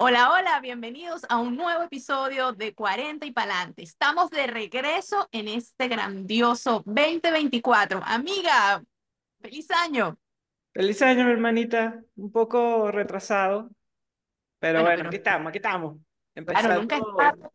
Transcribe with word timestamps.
Hola, 0.00 0.30
hola, 0.30 0.60
bienvenidos 0.60 1.26
a 1.28 1.38
un 1.38 1.56
nuevo 1.56 1.82
episodio 1.82 2.52
de 2.52 2.72
40 2.72 3.26
y 3.26 3.32
Palante. 3.32 3.82
Estamos 3.82 4.30
de 4.30 4.46
regreso 4.46 5.28
en 5.32 5.48
este 5.48 5.88
grandioso 5.88 6.82
2024. 6.86 8.00
Amiga, 8.04 8.80
feliz 9.40 9.68
año. 9.72 10.16
Feliz 10.72 11.02
año, 11.02 11.24
mi 11.24 11.32
hermanita. 11.32 12.00
Un 12.14 12.30
poco 12.30 12.92
retrasado, 12.92 13.70
pero 14.60 14.82
Bueno, 14.82 14.84
bueno, 14.84 14.96
pero 14.98 15.08
aquí 15.08 15.16
estamos, 15.16 15.48
aquí 15.48 15.58
estamos. 15.58 15.96
claro, 16.46 16.74
nunca 16.80 16.96
es 16.96 17.02
tarde, 17.16 17.48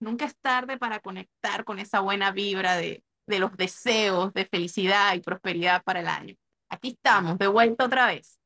nunca 0.00 0.24
es 0.24 0.36
tarde 0.38 0.78
para 0.78 1.00
conectar 1.00 1.64
con 1.64 1.78
esa 1.78 2.00
buena 2.00 2.30
vibra 2.30 2.76
de, 2.76 3.04
de 3.26 3.38
los 3.38 3.54
deseos 3.58 4.32
de 4.32 4.46
felicidad 4.46 5.14
y 5.14 5.20
prosperidad 5.20 5.82
para 5.82 6.00
el 6.00 6.08
año. 6.08 6.34
Aquí 6.70 6.88
estamos, 6.88 7.36
de 7.36 7.48
vuelta 7.48 7.84
otra 7.84 8.06
vez. 8.06 8.38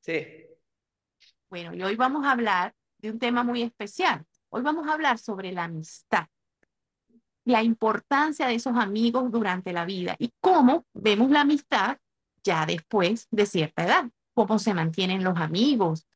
Sí, 0.00 0.26
Bueno, 1.54 1.72
y 1.72 1.84
hoy 1.84 1.94
vamos 1.94 2.26
a 2.26 2.32
hablar 2.32 2.74
de 2.98 3.12
un 3.12 3.20
tema 3.20 3.44
muy 3.44 3.62
especial. 3.62 4.26
Hoy 4.48 4.62
vamos 4.62 4.88
a 4.88 4.94
hablar 4.94 5.18
sobre 5.18 5.52
la 5.52 5.62
amistad, 5.62 6.26
la 7.44 7.62
importancia 7.62 8.48
de 8.48 8.56
esos 8.56 8.76
amigos 8.76 9.30
durante 9.30 9.72
la 9.72 9.84
vida 9.84 10.16
y 10.18 10.32
cómo 10.40 10.84
vemos 10.94 11.30
la 11.30 11.42
amistad 11.42 11.98
ya 12.42 12.66
después 12.66 13.28
de 13.30 13.46
cierta 13.46 13.84
edad, 13.84 14.10
cómo 14.34 14.58
se 14.58 14.74
mantienen 14.74 15.22
los 15.22 15.38
amigos, 15.38 16.08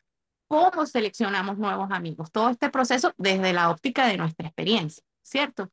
cómo 0.48 0.86
seleccionamos 0.86 1.56
nuevos 1.56 1.92
amigos, 1.92 2.32
todo 2.32 2.48
este 2.50 2.68
proceso 2.68 3.12
desde 3.16 3.52
la 3.52 3.70
óptica 3.70 4.08
de 4.08 4.16
nuestra 4.16 4.48
experiencia, 4.48 5.04
¿cierto? 5.22 5.70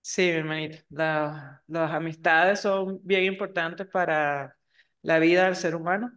sí, 0.00 0.22
mi 0.22 0.28
hermanita. 0.30 0.78
La- 0.90 1.62
las 1.68 1.92
amistades 1.92 2.60
son 2.60 2.98
bien 3.04 3.22
importantes 3.22 3.86
para 3.86 4.56
la 5.02 5.18
vida 5.20 5.44
del 5.44 5.54
ser 5.54 5.76
humano, 5.76 6.10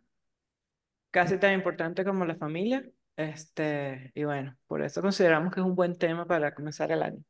casi 1.12 1.38
tan 1.40 1.54
importante 1.54 2.06
como 2.06 2.26
la 2.26 2.36
familia. 2.36 2.86
Este, 3.16 4.12
y 4.16 4.24
bueno, 4.24 4.58
por 4.68 4.82
eso 4.82 5.02
consideramos 5.02 5.54
que 5.54 5.60
es 5.60 5.66
un 5.66 5.76
buen 5.76 5.98
tema 5.98 6.26
para 6.26 6.54
comenzar 6.56 6.92
el 6.92 7.04
año. 7.04 7.24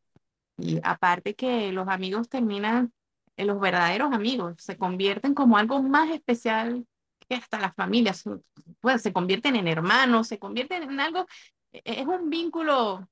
Y 0.57 0.79
aparte 0.83 1.35
que 1.35 1.71
los 1.71 1.87
amigos 1.87 2.29
terminan, 2.29 2.93
eh, 3.37 3.45
los 3.45 3.59
verdaderos 3.59 4.12
amigos 4.13 4.55
se 4.59 4.77
convierten 4.77 5.34
como 5.34 5.57
algo 5.57 5.81
más 5.84 6.09
especial 6.12 6.85
que 7.27 7.35
hasta 7.35 7.59
las 7.59 7.73
familias, 7.76 8.23
pues 8.81 9.01
se 9.01 9.13
convierten 9.13 9.55
en 9.55 9.67
hermanos, 9.67 10.27
se 10.27 10.39
convierten 10.39 10.84
en 10.84 10.99
algo, 10.99 11.26
e- 11.71 11.82
es 11.85 12.07
un 12.07 12.29
vínculo 12.29 13.07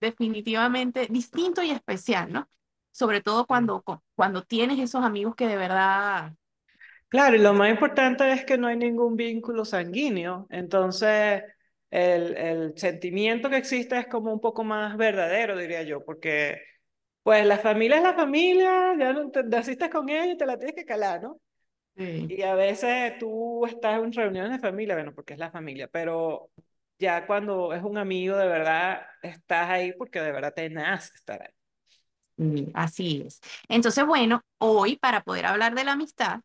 definitivamente 0.00 1.06
distinto 1.10 1.62
y 1.62 1.70
especial, 1.70 2.32
¿no? 2.32 2.48
Sobre 2.92 3.20
todo 3.22 3.46
cuando, 3.46 3.82
cu- 3.82 4.00
cuando 4.14 4.42
tienes 4.44 4.78
esos 4.78 5.04
amigos 5.04 5.34
que 5.36 5.48
de 5.48 5.56
verdad, 5.56 6.34
Claro, 7.14 7.36
y 7.36 7.38
lo 7.38 7.52
más 7.54 7.70
importante 7.70 8.32
es 8.32 8.44
que 8.44 8.58
no 8.58 8.66
hay 8.66 8.76
ningún 8.76 9.14
vínculo 9.14 9.64
sanguíneo, 9.64 10.48
entonces 10.50 11.44
el, 11.90 12.36
el 12.36 12.76
sentimiento 12.76 13.48
que 13.48 13.56
existe 13.56 13.96
es 13.96 14.08
como 14.08 14.32
un 14.32 14.40
poco 14.40 14.64
más 14.64 14.96
verdadero, 14.96 15.56
diría 15.56 15.84
yo, 15.84 16.04
porque 16.04 16.60
pues 17.22 17.46
la 17.46 17.58
familia 17.58 17.98
es 17.98 18.02
la 18.04 18.14
familia, 18.14 18.94
ya 18.98 19.12
no 19.12 19.30
te, 19.30 19.44
naciste 19.44 19.90
con 19.90 20.08
ella 20.08 20.26
y 20.32 20.36
te 20.38 20.46
la 20.46 20.58
tienes 20.58 20.74
que 20.76 20.84
calar, 20.86 21.22
¿no? 21.22 21.40
eh, 21.96 22.28
Y 22.28 22.42
a 22.42 22.54
veces 22.56 23.18
tú 23.18 23.66
estás 23.66 24.02
en 24.02 24.12
reuniones 24.12 24.52
de 24.52 24.58
familia, 24.60 24.94
bueno, 24.96 25.14
porque 25.14 25.34
es 25.34 25.40
la 25.40 25.50
familia, 25.52 25.88
pero 25.88 26.50
ya 26.98 27.26
cuando 27.26 27.74
es 27.74 27.82
un 27.84 27.98
amigo 27.98 28.36
de 28.36 28.46
verdad, 28.48 29.02
estás 29.22 29.70
ahí 29.70 29.92
porque 29.94 30.20
de 30.20 30.32
verdad 30.32 30.54
te 30.54 30.70
nace 30.70 31.14
estar 31.16 31.42
ahí. 31.42 31.50
mm, 32.36 32.64
así 32.74 33.22
es. 33.26 33.40
Entonces, 33.68 34.04
bueno, 34.06 34.42
hoy 34.58 34.96
para 34.96 35.22
poder 35.22 35.46
hablar 35.46 35.74
de 35.74 35.84
la 35.84 35.92
amistad, 35.92 36.40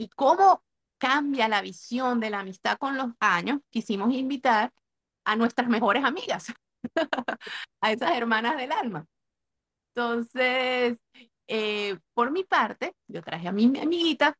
y 0.00 0.08
cómo 0.08 0.64
cambia 0.96 1.46
la 1.46 1.60
visión 1.60 2.20
de 2.20 2.30
la 2.30 2.40
amistad 2.40 2.78
con 2.78 2.96
los 2.96 3.10
años, 3.20 3.60
quisimos 3.68 4.14
invitar 4.14 4.72
a 5.24 5.36
nuestras 5.36 5.68
mejores 5.68 6.04
amigas, 6.04 6.46
a 7.82 7.92
esas 7.92 8.16
hermanas 8.16 8.56
del 8.56 8.72
alma. 8.72 9.04
Entonces, 9.94 10.96
eh, 11.48 11.98
por 12.14 12.30
mi 12.30 12.44
parte, 12.44 12.94
yo 13.08 13.22
traje 13.22 13.46
a 13.48 13.52
mi 13.52 13.64
amiguita, 13.78 14.34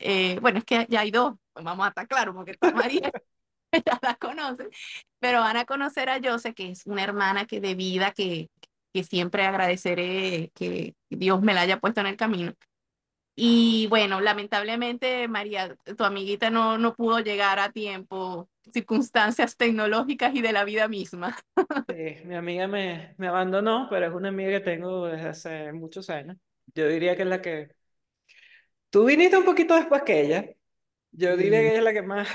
eh, 0.00 0.40
bueno, 0.40 0.58
es 0.58 0.64
que 0.64 0.84
ya 0.90 1.00
hay 1.00 1.12
dos, 1.12 1.34
pues 1.52 1.64
vamos 1.64 1.86
a 1.86 1.90
estar 1.90 2.08
claros, 2.08 2.34
porque 2.34 2.56
María, 2.74 3.12
ya 3.86 3.98
la 4.02 4.16
conocen, 4.16 4.68
pero 5.20 5.40
van 5.40 5.58
a 5.58 5.64
conocer 5.64 6.08
a 6.10 6.18
Jose, 6.20 6.54
que 6.54 6.72
es 6.72 6.86
una 6.86 7.04
hermana 7.04 7.46
que 7.46 7.60
de 7.60 7.76
vida 7.76 8.10
que, 8.10 8.50
que 8.92 9.04
siempre 9.04 9.46
agradeceré 9.46 10.50
que 10.56 10.96
Dios 11.08 11.40
me 11.40 11.54
la 11.54 11.60
haya 11.60 11.78
puesto 11.78 12.00
en 12.00 12.08
el 12.08 12.16
camino. 12.16 12.52
Y 13.36 13.86
bueno, 13.88 14.20
lamentablemente, 14.20 15.26
María, 15.28 15.76
tu 15.96 16.04
amiguita 16.04 16.50
no, 16.50 16.78
no 16.78 16.94
pudo 16.94 17.18
llegar 17.20 17.58
a 17.58 17.72
tiempo, 17.72 18.48
circunstancias 18.72 19.56
tecnológicas 19.56 20.34
y 20.34 20.40
de 20.42 20.52
la 20.52 20.64
vida 20.64 20.86
misma. 20.88 21.36
Sí, 21.86 21.94
mi 22.24 22.34
amiga 22.34 22.66
me, 22.66 23.14
me 23.18 23.28
abandonó, 23.28 23.88
pero 23.90 24.06
es 24.06 24.12
una 24.14 24.28
amiga 24.30 24.50
que 24.50 24.60
tengo 24.60 25.06
desde 25.06 25.28
hace 25.28 25.72
muchos 25.74 26.08
años. 26.08 26.38
Yo 26.74 26.88
diría 26.88 27.14
que 27.14 27.22
es 27.22 27.28
la 27.28 27.42
que... 27.42 27.76
Tú 28.90 29.04
viniste 29.06 29.36
un 29.38 29.44
poquito 29.44 29.74
después 29.74 30.02
que 30.02 30.20
ella. 30.22 30.44
Yo 31.12 31.36
diría 31.38 31.60
que 31.60 31.68
Y 31.68 31.72
ella 31.72 31.78
es 31.80 31.84
la 31.84 31.94
que 31.94 32.02
más 32.02 32.28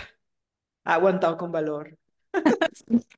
ha 0.85 0.95
aguantado 0.95 1.37
con 1.37 1.53
valor. 1.53 1.98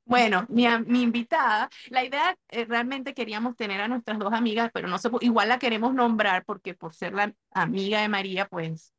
Bueno, 0.06 0.46
mi, 0.50 0.66
invitada, 1.02 1.70
la 1.90 2.04
idea 2.04 2.36
eh, 2.50 2.66
realmente 2.66 3.14
queríamos 3.14 3.56
tener 3.56 3.82
a 3.82 3.88
nuestras 3.88 4.20
dos 4.20 4.34
amigas, 4.34 4.70
pero 4.74 4.88
no 4.88 4.98
sé, 4.98 5.10
igual 5.22 5.50
la 5.50 5.60
queremos 5.60 5.94
nombrar 5.94 6.46
porque 6.46 6.74
por 6.74 6.94
ser 6.94 7.14
la 7.14 7.34
amiga 7.52 8.02
de 8.02 8.10
María, 8.10 8.48
pues 8.48 8.94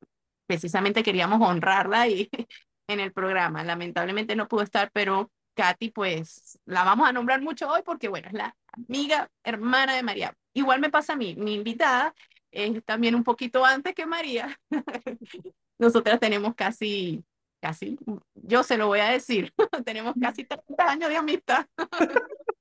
precisamente 0.47 1.03
queríamos 1.03 1.41
honrarla 1.41 2.09
y, 2.09 2.29
en 2.89 3.01
el 3.01 3.13
programa. 3.13 3.65
Lamentablemente 3.65 4.37
no 4.37 4.49
pudo 4.49 4.63
estar, 4.63 4.91
pero 4.93 5.31
Katy, 5.55 5.91
pues 5.91 6.59
la 6.65 6.85
vamos 6.85 7.09
a 7.09 7.13
nombrar 7.13 7.41
mucho 7.43 7.69
hoy 7.69 7.83
porque, 7.85 8.09
bueno, 8.09 8.29
es 8.29 8.35
la 8.35 8.57
amiga, 8.73 9.31
hermana 9.45 9.95
de 9.95 10.03
María. 10.03 10.35
Igual 10.55 10.81
me 10.81 10.91
pasa 10.91 11.15
a 11.15 11.17
mí, 11.17 11.35
mi 11.37 11.55
invitada 11.55 12.15
es 12.51 12.85
también 12.85 13.15
un 13.15 13.25
poquito 13.25 13.65
antes 13.65 13.95
que 13.95 14.07
María. 14.07 14.59
Nosotras 15.79 16.21
tenemos 16.21 16.55
casi, 16.55 17.25
casi, 17.63 17.97
yo 18.35 18.65
se 18.65 18.77
lo 18.77 18.89
voy 18.89 18.99
a 18.99 19.11
decir, 19.11 19.55
tenemos 19.87 20.15
casi 20.21 20.45
30 20.45 20.91
años 20.91 21.09
de 21.09 21.17
amistad. 21.17 21.67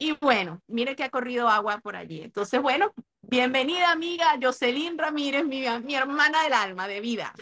Y 0.00 0.12
bueno, 0.20 0.62
mire 0.68 0.94
que 0.94 1.02
ha 1.02 1.10
corrido 1.10 1.48
agua 1.48 1.80
por 1.80 1.96
allí. 1.96 2.22
Entonces, 2.22 2.62
bueno, 2.62 2.92
bienvenida 3.20 3.90
amiga 3.90 4.38
Jocelyn 4.40 4.96
Ramírez, 4.96 5.44
mi, 5.44 5.64
mi 5.82 5.96
hermana 5.96 6.44
del 6.44 6.52
alma, 6.52 6.86
de 6.86 7.00
vida. 7.00 7.34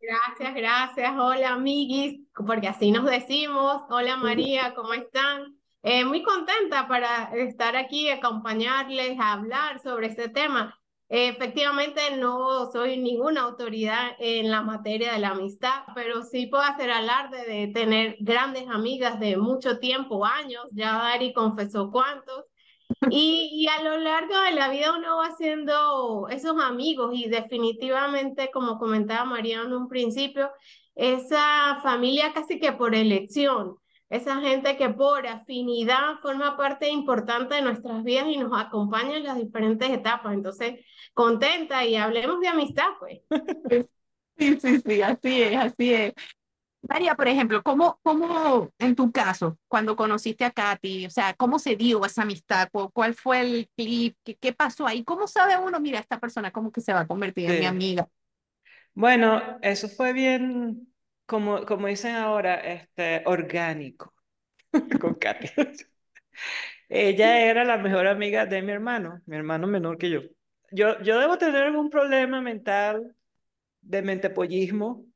Gracias, 0.00 0.54
gracias. 0.54 1.12
Hola, 1.18 1.54
amiguis, 1.54 2.20
porque 2.34 2.68
así 2.68 2.92
nos 2.92 3.04
decimos. 3.04 3.82
Hola, 3.90 4.16
María, 4.16 4.74
¿cómo 4.76 4.94
están? 4.94 5.56
Eh, 5.82 6.04
muy 6.04 6.22
contenta 6.22 6.86
para 6.86 7.34
estar 7.34 7.74
aquí, 7.74 8.10
acompañarles 8.10 9.18
a 9.18 9.32
hablar 9.32 9.80
sobre 9.80 10.06
este 10.06 10.28
tema. 10.28 10.80
Efectivamente, 11.14 12.00
no 12.16 12.72
soy 12.72 12.96
ninguna 12.96 13.42
autoridad 13.42 14.12
en 14.18 14.50
la 14.50 14.62
materia 14.62 15.12
de 15.12 15.18
la 15.18 15.32
amistad, 15.32 15.82
pero 15.94 16.22
sí 16.22 16.46
puedo 16.46 16.62
hacer 16.62 16.90
alarde 16.90 17.44
de 17.44 17.66
tener 17.66 18.16
grandes 18.20 18.66
amigas 18.66 19.20
de 19.20 19.36
mucho 19.36 19.78
tiempo, 19.78 20.24
años. 20.24 20.64
Ya 20.70 20.94
Dari 20.94 21.34
confesó 21.34 21.90
cuántos. 21.90 22.46
Y, 23.10 23.50
y 23.52 23.68
a 23.68 23.82
lo 23.82 23.98
largo 23.98 24.40
de 24.40 24.52
la 24.52 24.70
vida 24.70 24.96
uno 24.96 25.18
va 25.18 25.26
haciendo 25.26 26.28
esos 26.30 26.58
amigos 26.58 27.10
y 27.12 27.28
definitivamente, 27.28 28.50
como 28.50 28.78
comentaba 28.78 29.26
María 29.26 29.60
en 29.60 29.74
un 29.74 29.88
principio, 29.88 30.50
esa 30.94 31.78
familia 31.82 32.32
casi 32.32 32.58
que 32.58 32.72
por 32.72 32.94
elección, 32.94 33.76
esa 34.08 34.40
gente 34.40 34.78
que 34.78 34.88
por 34.88 35.26
afinidad 35.26 36.20
forma 36.22 36.56
parte 36.56 36.88
importante 36.88 37.56
de 37.56 37.62
nuestras 37.62 38.02
vidas 38.02 38.28
y 38.28 38.38
nos 38.38 38.58
acompaña 38.58 39.18
en 39.18 39.24
las 39.24 39.36
diferentes 39.36 39.90
etapas. 39.90 40.32
Entonces, 40.32 40.80
contenta 41.14 41.84
y 41.84 41.96
hablemos 41.96 42.40
de 42.40 42.48
amistad, 42.48 42.86
pues. 43.00 43.20
Sí, 44.38 44.58
sí, 44.60 44.80
sí, 44.80 45.02
así 45.02 45.42
es, 45.42 45.56
así 45.56 45.92
es. 45.94 46.12
María, 46.88 47.14
por 47.16 47.28
ejemplo, 47.28 47.62
¿cómo, 47.62 48.00
cómo 48.02 48.70
en 48.78 48.96
tu 48.96 49.12
caso, 49.12 49.58
cuando 49.68 49.96
conociste 49.96 50.44
a 50.44 50.52
Katy, 50.52 51.06
o 51.06 51.10
sea, 51.10 51.34
cómo 51.34 51.58
se 51.58 51.76
dio 51.76 52.04
esa 52.06 52.22
amistad? 52.22 52.68
¿Cu- 52.72 52.90
¿Cuál 52.92 53.14
fue 53.14 53.40
el 53.42 53.70
clip? 53.76 54.16
¿Qué, 54.24 54.36
qué 54.36 54.52
pasó 54.54 54.86
ahí? 54.86 55.04
¿Cómo 55.04 55.26
sabe 55.28 55.58
uno, 55.58 55.80
mira, 55.80 56.00
esta 56.00 56.20
persona 56.20 56.52
como 56.52 56.72
que 56.72 56.80
se 56.82 56.92
va 56.94 57.00
a 57.02 57.06
convertir 57.08 57.48
en 57.50 57.58
mi 57.58 57.66
amiga? 57.66 58.08
Bueno, 58.94 59.58
eso 59.62 59.88
fue 59.88 60.12
bien, 60.12 60.92
como, 61.26 61.64
como 61.66 61.86
dicen 61.88 62.14
ahora, 62.14 62.56
este, 62.56 63.22
orgánico 63.26 64.14
con 65.00 65.14
Katy. 65.16 65.48
Ella 66.88 67.40
era 67.40 67.64
la 67.64 67.78
mejor 67.78 68.06
amiga 68.06 68.46
de 68.46 68.62
mi 68.62 68.72
hermano, 68.72 69.20
mi 69.26 69.36
hermano 69.36 69.66
menor 69.66 69.98
que 69.98 70.10
yo. 70.10 70.20
Yo, 70.72 71.00
yo 71.02 71.18
debo 71.20 71.38
tener 71.38 71.64
algún 71.64 71.90
problema 71.90 72.40
mental 72.40 73.14
de 73.82 74.02
mentepollismo, 74.02 75.06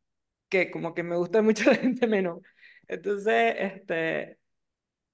que 0.48 0.70
como 0.70 0.94
que 0.94 1.02
me 1.02 1.16
gusta 1.16 1.42
mucho 1.42 1.64
la 1.70 1.76
gente 1.76 2.06
menor. 2.06 2.42
Entonces, 2.88 3.56
este, 3.58 4.38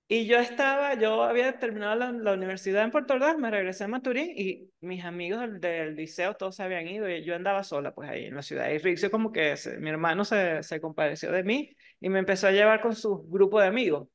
Y 0.09 0.27
yo 0.27 0.39
estaba, 0.39 0.95
yo 0.95 1.23
había 1.23 1.59
terminado 1.59 1.97
la, 1.97 2.33
universidad 2.35 2.85
en 2.85 2.91
Puerto 2.91 3.15
Ordaz, 3.15 3.39
me 3.39 3.51
regresé 3.51 3.85
a 3.85 3.89
Maturín 3.89 4.31
y 4.37 4.71
mis 4.81 5.05
amigos 5.05 5.41
del, 5.41 5.61
del 5.61 5.97
liceo 5.97 6.35
todos 6.35 6.57
se 6.57 6.63
habían 6.63 6.87
ido 6.89 7.09
y 7.09 7.25
yo 7.25 7.35
andaba 7.35 7.65
sola 7.65 7.95
pues 7.95 8.11
ahí 8.11 8.27
en 8.27 8.35
la 8.37 8.43
ciudad. 8.43 8.71
Y 8.71 8.79
Rixio 8.79 9.11
como 9.11 9.33
que 9.33 9.55
mi 9.81 9.91
hermano 9.91 10.25
se, 10.27 10.63
se 10.63 10.81
compadeció 10.81 11.33
de 11.33 11.45
mí 11.45 11.77
y 12.01 12.11
me 12.11 12.19
empezó 12.19 12.49
a 12.49 12.53
llevar 12.53 12.83
con 12.83 12.95
su 12.95 13.23
grupo 13.29 13.61
de 13.61 13.69
amigos 13.69 14.09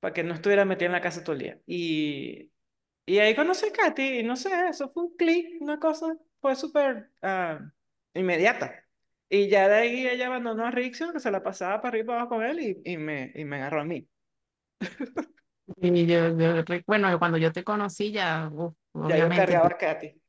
para 0.00 0.14
que 0.14 0.24
no 0.24 0.34
estuviera 0.34 0.64
metida 0.64 0.86
en 0.86 0.92
la 0.92 1.00
casa 1.00 1.22
todo 1.22 1.34
el 1.34 1.42
día. 1.42 1.60
Y, 1.66 2.50
y 3.10 3.18
ahí 3.18 3.34
conocí 3.34 3.66
a 3.66 3.72
Katy 3.72 4.20
y 4.20 4.22
no 4.22 4.36
sé, 4.36 4.50
eso 4.68 4.88
fue 4.88 5.02
un 5.04 5.16
clic, 5.16 5.60
una 5.60 5.80
cosa, 5.80 6.16
fue 6.40 6.54
súper 6.54 7.10
ah, 7.22 7.58
inmediata. 8.14 8.84
Y 9.28 9.48
ya 9.48 9.68
de 9.68 9.74
ahí 9.74 10.06
ella 10.06 10.26
abandonó 10.26 10.64
a 10.64 10.70
Rixio, 10.70 11.12
que 11.12 11.18
se 11.18 11.30
la 11.30 11.42
pasaba 11.42 11.80
para 11.80 11.88
arriba 11.88 12.04
y 12.04 12.06
para 12.06 12.20
abajo 12.20 12.36
con 12.36 12.44
él 12.44 12.60
y, 12.60 12.92
y 12.92 12.96
me, 12.96 13.32
y 13.34 13.44
me 13.44 13.56
agarró 13.56 13.80
a 13.80 13.84
mí. 13.84 14.06
Y 15.82 16.04
yo, 16.04 16.36
yo 16.36 16.64
bueno, 16.84 17.16
cuando 17.20 17.38
yo 17.38 17.52
te 17.52 17.62
conocí 17.62 18.10
ya, 18.10 18.50
uf, 18.52 18.74
Ya 19.08 19.18
yo 19.18 19.28
cargaba 19.28 19.68
a 19.68 19.78
Katy. 19.78 20.20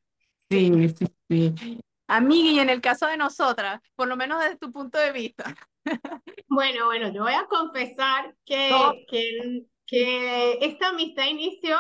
sí, 0.52 0.90
sí, 0.90 1.08
sí. 1.28 1.80
Amiga, 2.08 2.52
y 2.52 2.60
en 2.60 2.70
el 2.70 2.80
caso 2.80 3.08
de 3.08 3.18
nosotras, 3.18 3.82
por 3.96 4.08
lo 4.08 4.16
menos 4.16 4.40
desde 4.40 4.58
tu 4.58 4.72
punto 4.72 5.00
de 5.00 5.12
vista, 5.12 5.56
Bueno, 6.48 6.86
bueno, 6.86 7.12
yo 7.14 7.24
voy 7.24 7.34
a 7.34 7.48
confesar 7.48 8.28
no, 8.28 8.36
que, 8.46 9.06
que, 9.10 9.66
que 9.88 10.58
esta 10.62 10.90
amistad 10.90 11.26
inició 11.28 11.78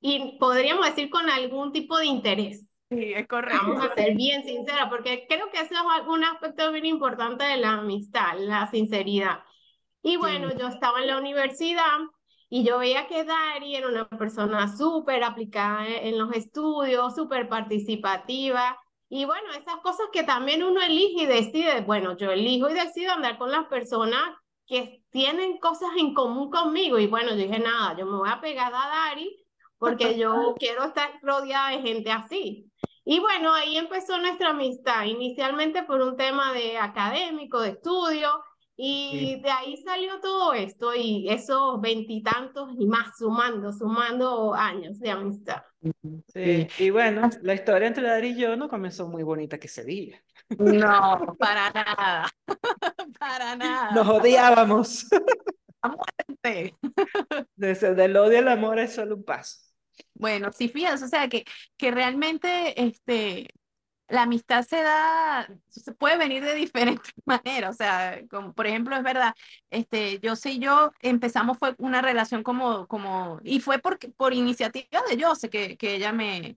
y 0.00 0.38
podríamos 0.38 0.86
decir 0.86 1.10
con 1.10 1.28
algún 1.30 1.72
tipo 1.72 1.98
de 1.98 2.06
interés. 2.06 2.66
sí, 2.90 3.12
es 3.14 3.26
Vamos 3.50 3.78
correcto. 3.78 3.84
a 3.84 3.94
ser 3.94 4.14
bien 4.16 4.44
sinceras, 4.44 4.88
porque 4.90 5.26
creo 5.28 5.50
que 5.50 5.60
eso 5.60 5.74
es 5.74 6.06
un 6.08 6.24
aspecto 6.24 6.72
bien 6.72 6.86
importante 6.86 7.44
de 7.44 7.56
la 7.58 7.74
amistad, 7.74 8.38
la 8.38 8.66
sinceridad. 8.70 9.40
Y 10.02 10.16
Sí, 10.18 10.18
bueno, 10.18 10.52
yo 10.58 10.68
estaba 10.68 11.00
en 11.00 11.08
la 11.08 11.18
universidad 11.18 11.98
y 12.50 12.64
yo 12.64 12.78
veía 12.78 13.06
que 13.08 13.24
Dari 13.24 13.76
era 13.76 13.88
una 13.88 14.08
persona 14.08 14.74
súper 14.76 15.24
aplicada 15.24 15.86
en 15.88 16.08
en 16.14 16.18
los 16.18 16.32
estudios, 16.34 17.14
súper 17.14 17.48
participativa. 17.48 18.78
Y 19.08 19.24
bueno, 19.24 19.50
esas 19.52 19.76
cosas 19.82 20.06
que 20.12 20.22
también 20.24 20.62
uno 20.62 20.80
elige 20.82 21.22
y 21.24 21.26
decide, 21.26 21.80
bueno, 21.82 22.16
yo 22.16 22.30
elijo 22.30 22.68
y 22.70 22.74
decido 22.74 23.12
andar 23.12 23.38
con 23.38 23.50
las 23.50 23.66
personas 23.68 24.22
que 24.66 25.02
tienen 25.10 25.58
cosas 25.58 25.90
en 25.98 26.14
común 26.14 26.50
conmigo. 26.50 26.98
Y 26.98 27.06
bueno, 27.06 27.30
yo 27.30 27.36
dije, 27.36 27.58
nada, 27.58 27.96
yo 27.98 28.06
me 28.06 28.18
voy 28.18 28.28
a 28.30 28.40
pegar 28.40 28.72
a 28.74 28.88
Dari 28.88 29.34
porque 29.78 30.16
yo 30.18 30.54
quiero 30.58 30.84
estar 30.84 31.10
rodeada 31.22 31.70
de 31.70 31.82
gente 31.82 32.10
así. 32.10 32.70
Y 33.04 33.20
bueno, 33.20 33.54
ahí 33.54 33.76
empezó 33.78 34.18
nuestra 34.18 34.50
amistad, 34.50 35.04
inicialmente 35.04 35.82
por 35.84 36.02
un 36.02 36.16
tema 36.16 36.52
de 36.52 36.76
académico, 36.78 37.60
de 37.60 37.70
estudio, 37.70 38.28
sí, 39.10 39.28
y 39.30 39.40
de 39.42 39.50
ahí 39.50 39.76
salió 39.78 40.20
todo 40.20 40.52
esto 40.52 40.94
y 40.94 41.28
esos 41.30 41.80
veintitantos 41.80 42.70
y 42.78 42.86
más 42.86 43.16
sumando, 43.18 43.72
sumando 43.72 44.54
años 44.54 44.98
de 45.00 45.10
amistad. 45.10 45.62
sí, 45.80 45.92
Sí, 46.42 46.68
sí. 46.68 46.68
y 46.78 46.90
bueno, 46.90 47.28
la 47.42 47.54
historia 47.54 47.88
entre 47.88 48.04
Dari 48.04 48.28
y 48.30 48.36
yo 48.40 48.56
no 48.56 48.68
comenzó 48.68 49.08
muy 49.08 49.22
bonita 49.22 49.58
que 49.58 49.66
ese 49.66 49.84
día. 49.84 50.22
No, 50.58 51.36
para 51.38 51.70
nada, 51.70 52.28
para 53.20 53.56
Nos 53.90 54.06
nada, 54.06 54.08
odiábamos. 54.08 55.06
a 55.82 55.88
muerte. 55.88 56.74
Desde 57.56 57.94
del 57.94 58.16
odio 58.16 58.38
al 58.38 58.48
amor 58.48 58.78
es 58.78 58.94
solo 58.94 59.16
un 59.16 59.24
paso. 59.24 59.58
Bueno, 60.14 60.50
sí, 60.52 60.68
fíjate, 60.68 61.04
o 61.04 61.08
sea 61.08 61.28
que, 61.28 61.44
que 61.76 61.90
realmente 61.90 62.80
este, 62.82 63.48
la 64.08 64.22
amistad 64.22 64.64
se 64.64 64.82
da, 64.82 65.48
se 65.68 65.92
puede 65.92 66.16
venir 66.16 66.44
de 66.44 66.54
diferentes 66.54 67.12
maneras, 67.24 67.74
o 67.74 67.78
sea, 67.78 68.20
como 68.30 68.52
por 68.52 68.66
ejemplo, 68.66 68.96
es 68.96 69.02
verdad, 69.02 69.34
este, 69.70 70.18
yo 70.20 70.32
y 70.44 70.58
yo 70.58 70.92
empezamos 71.00 71.58
fue 71.58 71.74
una 71.78 72.02
relación 72.02 72.42
como, 72.42 72.86
como, 72.88 73.40
y 73.44 73.60
fue 73.60 73.78
por, 73.78 73.98
por 74.14 74.32
iniciativa 74.34 75.02
de 75.08 75.22
Jose 75.22 75.50
que, 75.50 75.76
que 75.76 75.96
ella 75.96 76.12
me, 76.12 76.56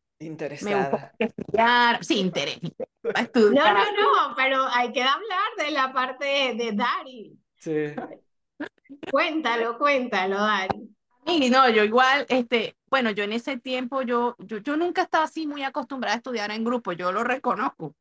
me 0.59 0.75
buscó 0.75 0.97
Interesada. 0.99 1.13
estudiar, 1.19 2.03
sí, 2.03 2.19
interés, 2.19 2.59
No, 3.35 3.73
no, 3.73 3.73
no, 3.73 4.35
pero 4.35 4.65
hay 4.67 4.91
que 4.91 5.01
hablar 5.01 5.49
de 5.57 5.71
la 5.71 5.91
parte 5.91 6.25
de, 6.25 6.53
de 6.55 6.71
Dari. 6.73 7.37
Sí. 7.57 7.71
Cuéntalo, 9.11 9.77
cuéntalo, 9.77 10.37
Dari. 10.37 10.89
Y 11.25 11.49
no, 11.49 11.69
yo 11.69 11.83
igual, 11.83 12.25
este, 12.29 12.75
bueno, 12.91 13.11
yo 13.11 13.23
en 13.23 13.33
ese 13.33 13.57
tiempo, 13.59 14.03
yo, 14.03 14.35
yo, 14.39 14.59
yo 14.59 14.77
nunca 14.77 15.03
estaba 15.03 15.25
así 15.25 15.47
muy 15.47 15.63
acostumbrada 15.63 16.15
a 16.15 16.17
estudiar 16.17 16.51
en 16.51 16.65
grupo, 16.65 16.91
yo 16.93 17.11
lo 17.13 17.23
reconozco. 17.23 17.95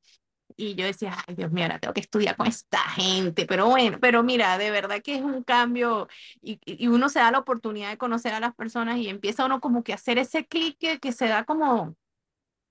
Y 0.57 0.75
yo 0.75 0.85
decía, 0.87 1.17
ay, 1.27 1.37
Dios 1.37 1.53
mío, 1.53 1.65
ahora 1.65 1.79
tengo 1.79 1.95
que 1.95 2.01
estudiar 2.01 2.37
con 2.37 2.47
esta 2.47 2.79
gente. 2.91 3.47
Pero 3.47 3.69
bueno, 3.69 3.99
pero 4.01 4.23
mira, 4.23 4.59
de 4.59 4.71
verdad 4.71 5.03
que 5.03 5.17
es 5.17 5.23
un 5.23 5.45
cambio 5.45 6.09
y, 6.43 6.61
y 6.67 6.89
uno 6.89 7.09
se 7.09 7.21
da 7.21 7.31
la 7.31 7.39
oportunidad 7.39 7.91
de 7.91 7.99
conocer 7.99 8.35
a 8.35 8.41
las 8.41 8.55
personas 8.55 8.99
y 8.99 9.09
empieza 9.09 9.47
uno 9.47 9.61
como 9.61 9.83
que 9.85 9.93
a 9.93 9.97
hacer 9.97 10.19
ese 10.19 10.47
clic 10.47 10.77
que, 10.79 10.99
que 11.01 11.13
se 11.13 11.29
da 11.29 11.45
como, 11.45 11.97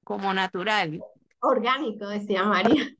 como 0.04 0.33
natural. 0.33 1.01
Orgánico, 1.42 2.07
decía 2.07 2.44
María. 2.44 2.89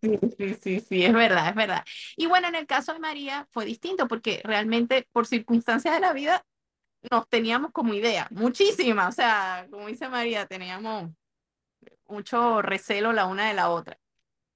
Sí, 0.00 0.18
sí, 0.38 0.54
sí, 0.62 0.80
sí, 0.80 1.04
es 1.04 1.12
verdad, 1.12 1.48
es 1.48 1.54
verdad. 1.56 1.84
Y 2.16 2.26
bueno, 2.26 2.46
en 2.48 2.54
el 2.54 2.66
caso 2.66 2.92
de 2.92 3.00
María 3.00 3.48
fue 3.50 3.64
distinto 3.64 4.06
porque 4.06 4.40
realmente 4.44 5.08
por 5.12 5.26
circunstancias 5.26 5.94
de 5.94 6.00
la 6.00 6.12
vida 6.12 6.44
nos 7.10 7.28
teníamos 7.28 7.72
como 7.72 7.94
idea, 7.94 8.28
muchísima, 8.30 9.08
o 9.08 9.12
sea, 9.12 9.66
como 9.70 9.86
dice 9.88 10.08
María, 10.08 10.46
teníamos 10.46 11.10
mucho 12.08 12.62
recelo 12.62 13.12
la 13.12 13.26
una 13.26 13.48
de 13.48 13.54
la 13.54 13.70
otra. 13.70 13.98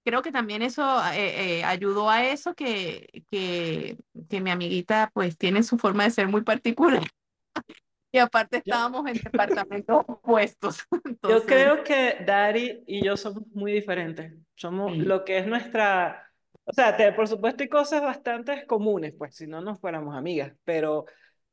Creo 0.05 0.23
que 0.23 0.33
también 0.33 0.62
eso 0.62 0.83
eh, 1.15 1.61
eh, 1.61 1.65
ayudó 1.65 2.11
a 2.11 2.27
eso 2.27 2.55
que, 2.55 3.25
que, 3.31 3.99
que 4.31 4.41
mi 4.41 4.50
amiguita 4.50 5.11
pues 5.15 5.39
tiene 5.39 5.62
su 5.62 5.79
forma 5.79 6.05
de 6.05 6.11
ser 6.12 6.29
muy 6.29 6.43
particular 6.43 7.03
y 8.12 8.19
aparte 8.19 8.59
Yo, 8.65 8.75
estábamos 8.75 9.06
en 9.06 9.19
departamentos 9.25 10.03
opuestos, 10.06 10.87
yo 11.23 11.47
creo 11.47 11.85
que 11.85 12.17
Dari 12.27 12.83
y 12.87 13.05
yo 13.05 13.17
somos 13.17 13.47
muy 13.55 13.73
diferentes. 13.73 14.33
Somos 14.55 14.99
sí, 14.99 14.99
lo 14.99 15.25
que 15.25 15.39
es 15.39 15.47
nuestra, 15.47 16.33
o 16.65 16.73
sea, 16.73 16.97
te- 16.97 17.12
por 17.12 17.29
supuesto 17.29 17.62
hay 17.62 17.69
cosas 17.69 18.03
bastante 18.03 18.67
comunes, 18.67 19.15
pues 19.17 19.37
si 19.37 19.47
no 19.47 19.61
nos 19.61 19.81
fuéramos 19.81 20.15
amigas, 20.17 20.53
pero 20.65 21.06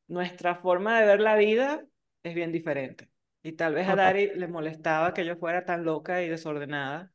nuestra 0.09 0.56
forma 0.56 1.00
de 1.00 1.06
ver 1.07 1.21
la 1.21 1.35
vida 1.35 1.85
es 2.23 2.35
bien 2.35 2.51
diferente. 2.51 3.09
Y 3.41 3.53
tal 3.53 3.73
vez 3.73 3.88
a. 3.88 3.95
Dari 3.95 4.31
le 4.35 4.47
molestaba 4.47 5.13
que 5.13 5.25
yo 5.25 5.38
fuera 5.38 5.63
tan 5.63 5.85
loca 5.85 6.21
y 6.21 6.27
desordenada. 6.27 7.11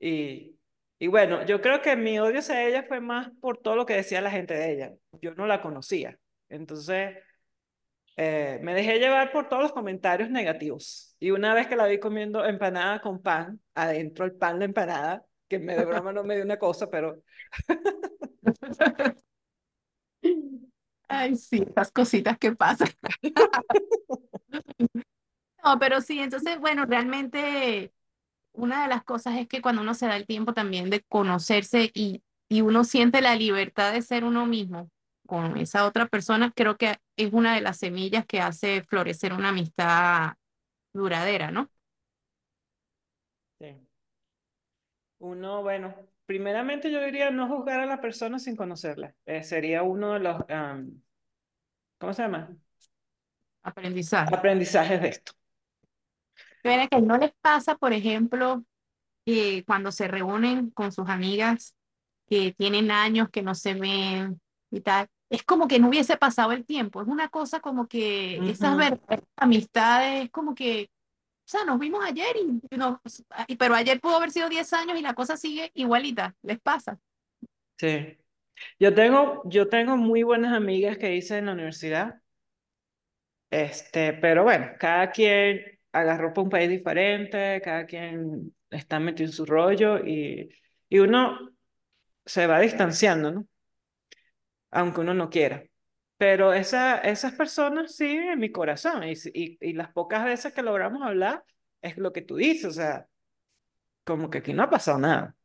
Y, 0.00 0.56
y 0.98 1.06
bueno, 1.06 1.44
yo 1.46 1.60
creo 1.60 1.80
que 1.80 1.96
mi 1.96 2.18
odio 2.18 2.40
hacia 2.40 2.66
ella 2.66 2.82
fue 2.82 3.00
más 3.00 3.30
por 3.40 3.58
todo 3.58 3.76
lo 3.76 3.86
que 3.86 3.94
decía 3.94 4.20
la 4.20 4.30
gente 4.30 4.54
de 4.54 4.72
ella. 4.72 4.92
Yo 5.20 5.34
no 5.34 5.46
la 5.46 5.60
conocía. 5.60 6.18
Entonces, 6.48 7.16
eh, 8.16 8.58
me 8.62 8.74
dejé 8.74 8.98
llevar 8.98 9.32
por 9.32 9.48
todos 9.48 9.62
los 9.62 9.72
comentarios 9.72 10.30
negativos. 10.30 11.16
Y 11.20 11.30
una 11.30 11.54
vez 11.54 11.66
que 11.66 11.76
la 11.76 11.86
vi 11.86 11.98
comiendo 11.98 12.44
empanada 12.44 13.00
con 13.00 13.22
pan, 13.22 13.60
adentro 13.74 14.24
el 14.24 14.32
pan 14.32 14.58
de 14.58 14.66
empanada, 14.66 15.24
que 15.48 15.58
me 15.58 15.76
de 15.76 15.84
broma 15.84 16.12
no 16.12 16.24
me 16.24 16.36
dio 16.36 16.44
una 16.44 16.58
cosa, 16.58 16.88
pero 16.90 17.22
Ay, 21.08 21.36
sí, 21.36 21.62
esas 21.68 21.92
cositas 21.92 22.38
que 22.38 22.52
pasan. 22.52 22.88
No, 25.64 25.78
pero 25.78 26.00
sí, 26.00 26.18
entonces, 26.20 26.58
bueno, 26.60 26.84
realmente 26.84 27.92
una 28.52 28.82
de 28.84 28.88
las 28.88 29.04
cosas 29.04 29.36
es 29.38 29.48
que 29.48 29.62
cuando 29.62 29.82
uno 29.82 29.94
se 29.94 30.06
da 30.06 30.16
el 30.16 30.26
tiempo 30.26 30.54
también 30.54 30.90
de 30.90 31.02
conocerse 31.04 31.90
y, 31.94 32.22
y 32.48 32.62
uno 32.62 32.84
siente 32.84 33.22
la 33.22 33.36
libertad 33.36 33.92
de 33.92 34.02
ser 34.02 34.24
uno 34.24 34.46
mismo 34.46 34.90
con 35.26 35.56
esa 35.58 35.86
otra 35.86 36.06
persona, 36.08 36.52
creo 36.54 36.76
que 36.78 36.98
es 37.16 37.32
una 37.32 37.54
de 37.54 37.62
las 37.62 37.78
semillas 37.78 38.26
que 38.26 38.40
hace 38.40 38.82
florecer 38.84 39.32
una 39.34 39.50
amistad 39.50 40.34
duradera, 40.94 41.50
¿no? 41.52 41.70
sí. 43.58 43.86
Uno, 45.18 45.62
bueno, 45.62 45.92
primeramente 46.26 46.90
yo 46.90 47.00
diría 47.02 47.30
no 47.30 47.48
juzgar 47.48 47.80
a 47.80 47.86
la 47.86 48.00
persona 48.00 48.38
sin 48.38 48.56
conocerla. 48.56 49.14
Eh, 49.26 49.42
sería 49.42 49.82
uno 49.82 50.14
de 50.14 50.20
los, 50.20 50.38
am, 50.48 51.02
¿cómo 51.98 52.14
se 52.14 52.22
llama? 52.22 52.56
Aprendizaje. 53.64 54.36
Aprendizajes 54.36 55.00
de 55.00 55.08
esto. 55.08 55.32
Mira 56.62 56.88
que 56.88 57.00
no 57.00 57.18
les 57.18 57.32
pasa, 57.40 57.76
por 57.76 57.92
ejemplo, 57.92 58.64
que 59.26 59.64
cuando 59.66 59.92
se 59.92 60.08
reúnen 60.08 60.70
con 60.70 60.92
sus 60.92 61.08
amigas 61.10 61.76
que 62.28 62.52
tienen 62.54 62.90
años 62.90 63.30
que 63.30 63.42
no 63.42 63.54
se 63.54 63.74
ven 63.74 64.40
y 64.70 64.80
tal, 64.82 65.08
es 65.30 65.44
como 65.44 65.68
que 65.68 65.80
no 65.80 65.88
hubiese 65.90 66.16
pasado 66.18 66.52
el 66.52 66.66
tiempo, 66.66 67.02
es 67.02 67.08
una 67.08 67.28
cosa 67.30 67.60
como 67.60 67.88
que 67.88 68.42
esas 68.50 68.76
Ujú, 68.76 68.78
verdaderas 68.78 69.24
amistades, 69.36 70.30
como 70.30 70.54
que, 70.54 70.90
o 71.44 71.48
sea, 71.48 71.64
nos 71.64 71.78
vimos 71.78 72.02
ayer 72.02 72.34
y 72.36 72.76
nos, 72.76 72.98
pero 73.58 73.74
ayer 73.74 74.00
pudo 74.00 74.16
haber 74.16 74.30
sido 74.30 74.48
10 74.48 74.72
años 74.72 74.98
y 74.98 75.02
la 75.02 75.12
cosa 75.14 75.36
sigue 75.36 75.70
igualita, 75.74 76.34
les 76.42 76.58
pasa. 76.58 76.98
Sí. 77.78 78.16
Yo 78.78 78.94
tengo, 78.94 79.42
yo 79.46 79.68
tengo 79.68 79.96
muy 79.96 80.22
buenas 80.22 80.54
amigas 80.54 80.96
que 80.96 81.14
hice 81.14 81.38
en 81.38 81.46
la 81.46 81.52
universidad, 81.52 82.20
este, 83.50 84.14
pero 84.14 84.42
bueno, 84.44 84.72
cada 84.78 85.10
quien 85.10 85.78
agarró 85.92 86.32
para 86.32 86.42
un 86.44 86.50
país 86.50 86.70
diferente, 86.70 87.60
cada 87.62 87.86
quien 87.86 88.54
está 88.70 88.98
metido 88.98 89.28
en 89.28 89.32
su 89.32 89.44
rollo 89.46 89.98
y, 90.04 90.48
y 90.88 90.98
uno 90.98 91.38
se 92.26 92.46
va 92.46 92.60
distanciando, 92.60 93.32
¿no? 93.32 93.46
Aunque 94.70 95.00
uno 95.00 95.14
no 95.14 95.30
quiera. 95.30 95.64
Pero 96.16 96.52
esa, 96.54 96.98
esas 97.00 97.32
personas 97.34 97.96
siguen 97.96 98.30
en 98.30 98.38
mi 98.38 98.52
corazón 98.52 99.04
y, 99.04 99.14
y, 99.34 99.58
y 99.60 99.72
las 99.74 99.92
pocas 99.92 100.24
veces 100.24 100.52
que 100.54 100.62
logramos 100.62 101.02
hablar 101.02 101.44
es 101.82 101.98
lo 101.98 102.12
que 102.12 102.22
tú 102.22 102.36
dices, 102.36 102.66
o 102.66 102.72
sea, 102.72 103.08
como 104.04 104.30
que 104.30 104.38
aquí 104.38 104.52
no 104.54 104.62
ha 104.64 104.70
pasado 104.70 104.98
nada. 104.98 105.36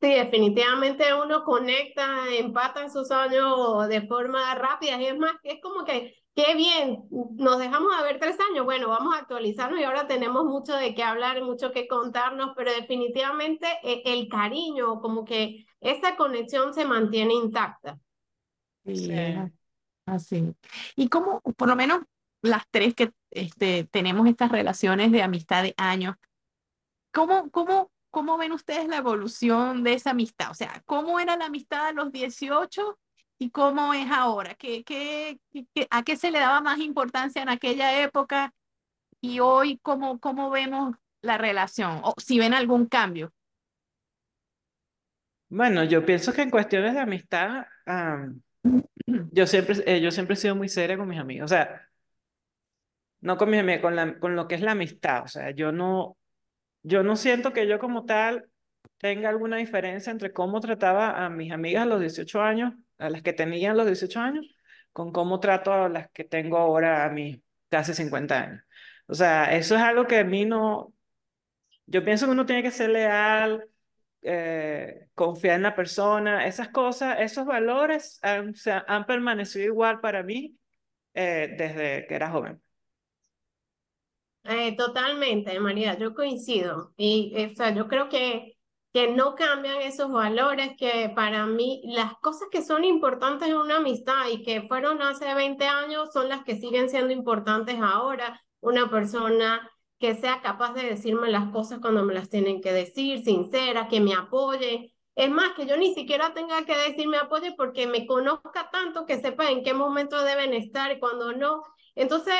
Sí, 0.00 0.14
definitivamente 0.14 1.12
uno 1.12 1.42
conecta, 1.44 2.28
empata 2.32 2.84
esos 2.84 3.10
años 3.10 3.88
de 3.88 4.06
forma 4.06 4.54
rápida 4.54 5.00
y 5.00 5.06
es 5.06 5.18
más, 5.18 5.32
es 5.42 5.60
como 5.60 5.84
que, 5.84 6.14
qué 6.38 6.54
bien, 6.54 7.02
nos 7.10 7.58
dejamos 7.58 7.96
de 7.96 8.04
ver 8.04 8.20
tres 8.20 8.36
años, 8.48 8.64
bueno, 8.64 8.86
vamos 8.90 9.12
a 9.12 9.18
actualizarnos 9.18 9.80
y 9.80 9.82
ahora 9.82 10.06
tenemos 10.06 10.44
mucho 10.44 10.72
de 10.76 10.94
qué 10.94 11.02
hablar, 11.02 11.42
mucho 11.42 11.72
que 11.72 11.88
contarnos, 11.88 12.52
pero 12.56 12.70
definitivamente 12.70 13.66
eh, 13.82 14.02
el 14.04 14.28
cariño, 14.28 15.00
como 15.00 15.24
que 15.24 15.66
esa 15.80 16.16
conexión 16.16 16.72
se 16.74 16.84
mantiene 16.84 17.34
intacta. 17.34 17.98
Sí, 18.84 19.10
así. 20.06 20.54
Y 20.94 21.08
como, 21.08 21.40
por 21.40 21.66
lo 21.66 21.74
menos 21.74 22.02
las 22.40 22.62
tres 22.70 22.94
que 22.94 23.10
este, 23.32 23.82
tenemos 23.90 24.28
estas 24.28 24.52
relaciones 24.52 25.10
de 25.10 25.22
amistad 25.22 25.64
de 25.64 25.74
años, 25.76 26.14
¿cómo, 27.12 27.50
cómo, 27.50 27.90
cómo 28.10 28.38
ven 28.38 28.52
ustedes 28.52 28.86
la 28.86 28.98
evolución 28.98 29.82
de 29.82 29.94
esa 29.94 30.10
amistad? 30.10 30.52
O 30.52 30.54
sea, 30.54 30.84
¿cómo 30.86 31.18
era 31.18 31.36
la 31.36 31.46
amistad 31.46 31.88
a 31.88 31.92
los 31.92 32.12
18 32.12 32.96
y 33.38 33.50
cómo 33.50 33.94
es 33.94 34.10
ahora? 34.10 34.54
¿Qué, 34.54 34.84
qué, 34.84 35.40
qué- 35.74 35.86
a 35.90 36.02
qué 36.04 36.16
se 36.16 36.30
le 36.30 36.38
daba 36.40 36.60
más 36.60 36.78
importancia 36.80 37.42
en 37.42 37.48
aquella 37.48 38.02
época 38.02 38.54
y 39.22 39.40
hoy 39.40 39.78
cómo, 39.82 40.20
cómo 40.20 40.50
vemos 40.50 40.96
la 41.22 41.38
relación? 41.38 42.00
O 42.04 42.14
si 42.18 42.38
ven 42.38 42.54
algún 42.54 42.86
cambio. 42.86 43.32
Bueno, 45.50 45.82
yo 45.84 46.04
pienso 46.04 46.32
que 46.32 46.42
en 46.42 46.50
cuestiones 46.50 46.94
de 46.94 47.00
amistad, 47.00 47.66
am, 47.86 48.42
yo 49.06 49.46
siempre, 49.46 49.76
eh, 49.86 50.00
yo 50.02 50.10
siempre 50.10 50.34
he 50.34 50.36
sido 50.38 50.56
muy 50.56 50.68
seria 50.68 50.98
con 50.98 51.08
mis 51.08 51.18
amigos, 51.20 51.46
o 51.52 51.54
sea, 51.54 51.88
no 53.20 53.36
con 53.36 53.50
mis 53.50 53.60
amigos, 53.60 53.82
con 53.82 53.96
la, 53.96 54.18
con 54.18 54.36
lo 54.36 54.48
que 54.48 54.54
es 54.56 54.60
la 54.62 54.72
amistad, 54.72 55.24
o 55.24 55.28
sea, 55.28 55.50
yo 55.50 55.72
no, 55.72 56.16
yo 56.84 57.02
no 57.02 57.16
siento 57.16 57.52
que 57.52 57.68
yo 57.68 57.78
como 57.78 58.06
tal 58.06 58.48
tenga 58.98 59.28
alguna 59.30 59.58
diferencia 59.58 60.10
entre 60.12 60.32
cómo 60.32 60.60
trataba 60.60 61.24
a 61.26 61.30
mis 61.30 61.52
amigas 61.52 61.84
a 61.84 61.86
los 61.86 62.00
18 62.00 62.42
años, 62.42 62.74
a 62.98 63.10
las 63.10 63.22
que 63.22 63.32
tenía 63.32 63.72
a 63.72 63.74
los 63.74 63.86
18 63.86 64.20
años, 64.20 64.46
con 64.92 65.12
cómo 65.12 65.40
trato 65.40 65.72
a 65.72 65.88
las 65.88 66.10
que 66.10 66.24
tengo 66.24 66.58
ahora 66.58 67.04
a 67.04 67.10
mis 67.10 67.40
casi 67.68 67.94
50 67.94 68.40
años. 68.42 68.62
O 69.06 69.14
sea, 69.14 69.54
eso 69.56 69.76
es 69.76 69.82
algo 69.82 70.06
que 70.06 70.18
a 70.18 70.24
mí 70.24 70.44
no, 70.44 70.92
yo 71.86 72.04
pienso 72.04 72.26
que 72.26 72.32
uno 72.32 72.46
tiene 72.46 72.62
que 72.62 72.70
ser 72.70 72.90
leal, 72.90 73.68
eh, 74.22 75.08
confiar 75.14 75.56
en 75.56 75.62
la 75.62 75.76
persona, 75.76 76.46
esas 76.46 76.68
cosas, 76.70 77.18
esos 77.20 77.46
valores 77.46 78.18
han, 78.22 78.54
han- 78.88 79.06
permanecido 79.06 79.66
igual 79.66 80.00
para 80.00 80.22
mí 80.22 80.58
eh, 81.14 81.54
desde 81.58 82.06
que 82.08 82.14
era 82.16 82.30
joven. 82.30 82.62
Eh, 84.44 84.76
totalmente, 84.76 85.58
María, 85.60 85.98
yo 85.98 86.14
coincido. 86.14 86.92
Y 86.96 87.34
o 87.52 87.54
sea, 87.56 87.74
yo 87.74 87.86
creo 87.88 88.08
que, 88.08 88.57
que 88.92 89.08
no 89.12 89.34
cambian 89.34 89.82
esos 89.82 90.10
valores, 90.10 90.72
que 90.78 91.10
para 91.14 91.46
mí 91.46 91.82
las 91.84 92.14
cosas 92.18 92.48
que 92.50 92.62
son 92.62 92.84
importantes 92.84 93.48
en 93.48 93.56
una 93.56 93.76
amistad 93.76 94.28
y 94.32 94.42
que 94.42 94.62
fueron 94.62 95.02
hace 95.02 95.34
20 95.34 95.64
años 95.66 96.10
son 96.12 96.28
las 96.28 96.44
que 96.44 96.56
siguen 96.56 96.88
siendo 96.88 97.12
importantes 97.12 97.76
ahora. 97.80 98.40
Una 98.60 98.90
persona 98.90 99.70
que 99.98 100.14
sea 100.14 100.40
capaz 100.42 100.72
de 100.74 100.82
decirme 100.84 101.30
las 101.30 101.50
cosas 101.50 101.80
cuando 101.80 102.04
me 102.04 102.14
las 102.14 102.30
tienen 102.30 102.60
que 102.60 102.72
decir, 102.72 103.22
sincera, 103.24 103.88
que 103.88 104.00
me 104.00 104.14
apoye. 104.14 104.94
Es 105.14 105.30
más, 105.30 105.52
que 105.54 105.66
yo 105.66 105.76
ni 105.76 105.94
siquiera 105.94 106.32
tenga 106.32 106.64
que 106.64 106.76
decir 106.76 107.08
me 107.08 107.16
apoye 107.18 107.52
porque 107.56 107.86
me 107.88 108.06
conozca 108.06 108.70
tanto 108.70 109.04
que 109.04 109.20
sepa 109.20 109.50
en 109.50 109.64
qué 109.64 109.74
momento 109.74 110.22
deben 110.22 110.54
estar 110.54 110.92
y 110.92 111.00
cuando 111.00 111.32
no. 111.32 111.62
Entonces, 111.96 112.34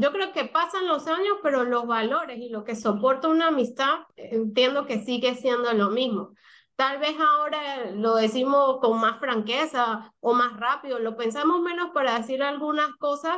yo 0.00 0.12
creo 0.12 0.32
que 0.32 0.44
pasan 0.46 0.86
los 0.88 1.06
años, 1.06 1.38
pero 1.42 1.64
los 1.64 1.86
valores 1.86 2.38
y 2.38 2.48
lo 2.50 2.64
que 2.64 2.76
soporta 2.76 3.28
una 3.28 3.48
amistad, 3.48 4.00
entiendo 4.16 4.86
que 4.86 5.00
sigue 5.04 5.34
siendo 5.34 5.72
lo 5.72 5.90
mismo. 5.90 6.34
Tal 6.76 6.98
vez 6.98 7.16
ahora 7.20 7.90
lo 7.92 8.14
decimos 8.16 8.78
con 8.80 9.00
más 9.00 9.18
franqueza 9.20 10.12
o 10.20 10.32
más 10.34 10.58
rápido, 10.58 10.98
lo 10.98 11.16
pensamos 11.16 11.60
menos 11.60 11.90
para 11.92 12.18
decir 12.18 12.42
algunas 12.42 12.88
cosas 12.96 13.36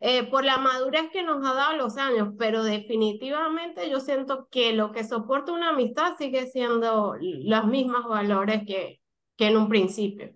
eh, 0.00 0.24
por 0.30 0.44
la 0.44 0.58
madurez 0.58 1.10
que 1.12 1.22
nos 1.22 1.44
ha 1.48 1.54
dado 1.54 1.76
los 1.76 1.96
años, 1.96 2.30
pero 2.38 2.64
definitivamente 2.64 3.88
yo 3.90 4.00
siento 4.00 4.48
que 4.50 4.72
lo 4.74 4.92
que 4.92 5.04
soporta 5.04 5.52
una 5.52 5.70
amistad 5.70 6.16
sigue 6.18 6.46
siendo 6.48 7.16
los 7.20 7.66
mismos 7.66 8.04
valores 8.08 8.62
que, 8.66 9.00
que 9.36 9.46
en 9.48 9.56
un 9.56 9.68
principio. 9.68 10.34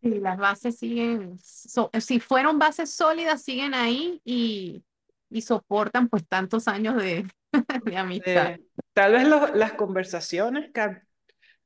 Sí, 0.00 0.20
las 0.20 0.38
bases 0.38 0.78
siguen, 0.78 1.38
so- 1.42 1.90
si 2.00 2.20
fueron 2.20 2.58
bases 2.58 2.94
sólidas, 2.94 3.42
siguen 3.42 3.74
ahí 3.74 4.20
y, 4.24 4.84
y 5.30 5.42
soportan 5.42 6.08
pues 6.08 6.26
tantos 6.26 6.68
años 6.68 6.96
de, 6.96 7.26
de 7.84 7.96
amistad. 7.96 8.52
Eh, 8.52 8.58
tal 8.92 9.12
vez 9.12 9.26
los- 9.28 9.54
las 9.54 9.72
conversaciones, 9.74 10.70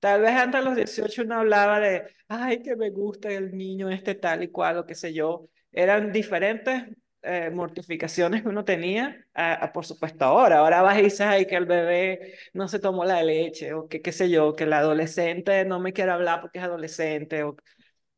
tal 0.00 0.21
vez 0.23 0.33
antes 0.33 0.61
de 0.61 0.64
los 0.66 0.76
18 0.76 1.23
uno 1.23 1.37
hablaba 1.40 1.81
de, 1.81 2.04
ay, 2.28 2.62
que 2.62 2.76
me 2.76 2.90
gusta 2.90 3.31
el 3.31 3.57
niño 3.57 3.90
este 3.90 4.14
tal 4.14 4.42
y 4.42 4.49
cual, 4.50 4.78
o 4.78 4.87
qué 4.87 4.95
sé 4.95 5.12
yo. 5.14 5.49
Eran 5.73 6.12
diferentes 6.12 6.85
eh, 7.23 7.50
mortificaciones 7.50 8.42
que 8.42 8.49
uno 8.49 8.64
tenía, 8.64 9.26
a, 9.35 9.73
por 9.73 9.87
supuesto 9.87 10.25
ahora. 10.25 10.59
Ahora 10.59 10.83
vas 10.83 10.99
y 10.99 11.02
dices, 11.02 11.21
ay, 11.23 11.47
que 11.47 11.57
el 11.57 11.66
bebé 11.66 12.35
no 12.52 12.69
se 12.69 12.78
tomó 12.81 13.04
la 13.04 13.23
leche, 13.23 13.73
o 13.75 13.88
que 13.88 14.02
qué 14.02 14.12
sé 14.12 14.28
yo, 14.31 14.54
que 14.54 14.64
el 14.64 14.73
adolescente 14.73 15.64
no 15.64 15.81
me 15.81 15.92
quiere 15.92 16.11
hablar 16.12 16.40
porque 16.40 16.59
es 16.59 16.64
adolescente, 16.64 17.42
o, 17.45 17.57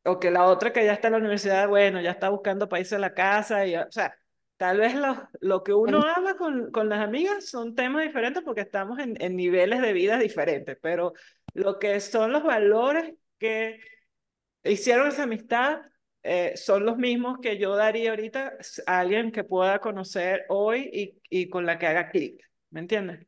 o 0.05 0.19
que 0.19 0.31
la 0.31 0.45
otra 0.45 0.71
que 0.73 0.85
ya 0.85 0.93
está 0.93 1.07
en 1.07 1.13
la 1.13 1.19
universidad, 1.19 1.67
bueno, 1.69 2.01
ya 2.01 2.11
está 2.11 2.29
buscando 2.29 2.67
irse 2.77 2.95
a 2.95 2.99
la 2.99 3.13
casa, 3.13 3.65
y, 3.67 3.75
o 3.75 3.91
sea, 3.91 4.15
tal 4.57 4.79
vez 4.79 4.95
lo, 4.95 5.29
lo 5.41 5.63
que 5.63 5.73
uno 5.73 6.03
habla 6.03 6.35
con, 6.35 6.71
con 6.71 6.89
las 6.89 6.99
amigas 6.99 7.45
son 7.49 7.75
temas 7.75 8.03
diferentes 8.03 8.43
porque 8.43 8.61
estamos 8.61 8.99
en, 8.99 9.21
en 9.21 9.35
niveles 9.35 9.81
de 9.81 9.93
vida 9.93 10.17
diferentes, 10.17 10.77
pero 10.81 11.13
lo 11.53 11.79
que 11.79 11.99
son 11.99 12.31
los 12.31 12.43
valores 12.43 13.13
que 13.37 13.79
hicieron 14.63 15.07
esa 15.07 15.23
amistad 15.23 15.81
eh, 16.23 16.53
son 16.55 16.85
los 16.85 16.97
mismos 16.97 17.37
que 17.41 17.57
yo 17.57 17.75
daría 17.75 18.11
ahorita 18.11 18.57
a 18.87 18.99
alguien 18.99 19.31
que 19.31 19.43
pueda 19.43 19.79
conocer 19.79 20.45
hoy 20.49 20.89
y, 20.91 21.19
y 21.29 21.49
con 21.49 21.65
la 21.65 21.77
que 21.77 21.87
haga 21.87 22.09
clic, 22.09 22.41
¿me 22.71 22.79
entiendes? 22.79 23.27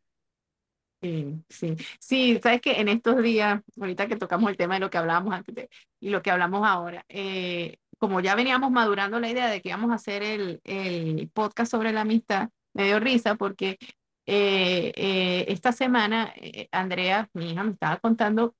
Sí, 1.01 1.43
sí, 1.49 1.75
sí, 1.99 2.39
sabes 2.41 2.59
que 2.59 2.79
en 2.81 2.87
estos 2.87 3.21
días, 3.21 3.61
ahorita 3.79 4.07
que 4.07 4.15
tocamos 4.15 4.49
el 4.49 4.57
tema 4.57 4.73
de 4.75 4.79
lo 4.79 4.89
que 4.89 4.97
hablábamos 4.97 5.31
antes 5.33 5.67
y 5.99 6.09
lo 6.09 6.23
que 6.23 6.31
hablamos 6.31 6.65
ahora, 6.67 7.05
eh, 7.07 7.77
como 7.99 8.19
ya 8.19 8.33
veníamos 8.33 8.71
madurando 8.71 9.19
la 9.19 9.29
idea 9.29 9.47
de 9.47 9.61
que 9.61 9.69
íbamos 9.69 9.91
a 9.91 9.95
hacer 9.95 10.23
el, 10.23 10.59
el 10.63 11.29
podcast 11.33 11.69
sobre 11.71 11.91
la 11.93 12.01
amistad, 12.01 12.49
me 12.73 12.85
dio 12.85 12.99
risa 12.99 13.35
porque 13.35 13.77
eh, 14.25 14.91
eh, 14.95 15.45
esta 15.49 15.71
semana 15.71 16.33
eh, 16.35 16.67
Andrea, 16.71 17.29
mi 17.33 17.51
hija, 17.51 17.63
me 17.63 17.73
estaba 17.73 17.97
contando 17.97 18.55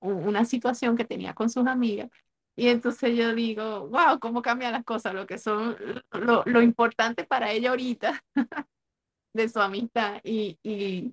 una 0.00 0.44
situación 0.46 0.96
que 0.96 1.04
tenía 1.04 1.34
con 1.34 1.50
sus 1.50 1.66
amigas 1.66 2.08
y 2.56 2.68
entonces 2.68 3.16
yo 3.16 3.34
digo, 3.34 3.88
wow, 3.88 4.18
cómo 4.18 4.40
cambian 4.42 4.72
las 4.72 4.84
cosas, 4.84 5.14
lo 5.14 5.26
que 5.26 5.38
son, 5.38 5.76
lo, 6.12 6.42
lo 6.46 6.62
importante 6.62 7.24
para 7.24 7.52
ella 7.52 7.70
ahorita 7.70 8.22
de 9.34 9.48
su 9.48 9.60
amistad 9.60 10.20
y, 10.24 10.58
y 10.62 11.12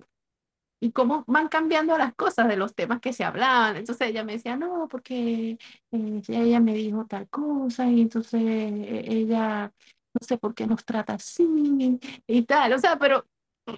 y 0.80 0.92
cómo 0.92 1.24
van 1.26 1.48
cambiando 1.48 1.96
las 1.98 2.14
cosas 2.14 2.48
de 2.48 2.56
los 2.56 2.74
temas 2.74 3.00
que 3.00 3.12
se 3.12 3.24
hablaban. 3.24 3.76
Entonces 3.76 4.08
ella 4.08 4.24
me 4.24 4.32
decía, 4.34 4.56
no, 4.56 4.88
porque 4.88 5.58
eh, 5.92 6.22
ella 6.28 6.60
me 6.60 6.74
dijo 6.74 7.06
tal 7.06 7.28
cosa 7.28 7.86
y 7.86 8.00
entonces 8.02 8.40
eh, 8.42 9.04
ella 9.06 9.72
no 10.14 10.26
sé 10.26 10.38
por 10.38 10.54
qué 10.54 10.66
nos 10.66 10.84
trata 10.84 11.14
así 11.14 11.98
y 12.26 12.42
tal. 12.42 12.72
O 12.72 12.78
sea, 12.78 12.98
pero 12.98 13.26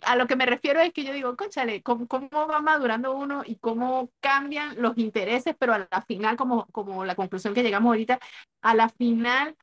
a 0.02 0.16
lo 0.16 0.26
que 0.26 0.37
me 0.37 0.47
refiero 0.47 0.80
es 0.80 0.92
que 0.92 1.04
yo 1.04 1.12
digo, 1.12 1.37
cónchale, 1.37 1.82
¿cómo, 1.82 2.06
cómo 2.06 2.28
va 2.32 2.61
madurando 2.61 3.14
uno 3.14 3.42
y 3.44 3.56
cómo 3.56 4.11
cambian 4.21 4.80
los 4.80 4.97
intereses, 4.99 5.54
pero 5.59 5.75
a 5.75 5.88
la 5.90 6.02
final, 6.02 6.37
como, 6.37 6.66
como 6.68 7.04
la 7.04 7.14
conclusión 7.14 7.54
que 7.54 7.62
llegamos 7.62 7.90
ahorita, 7.90 8.18
a 8.62 8.75
la 8.75 8.88
final 8.88 9.56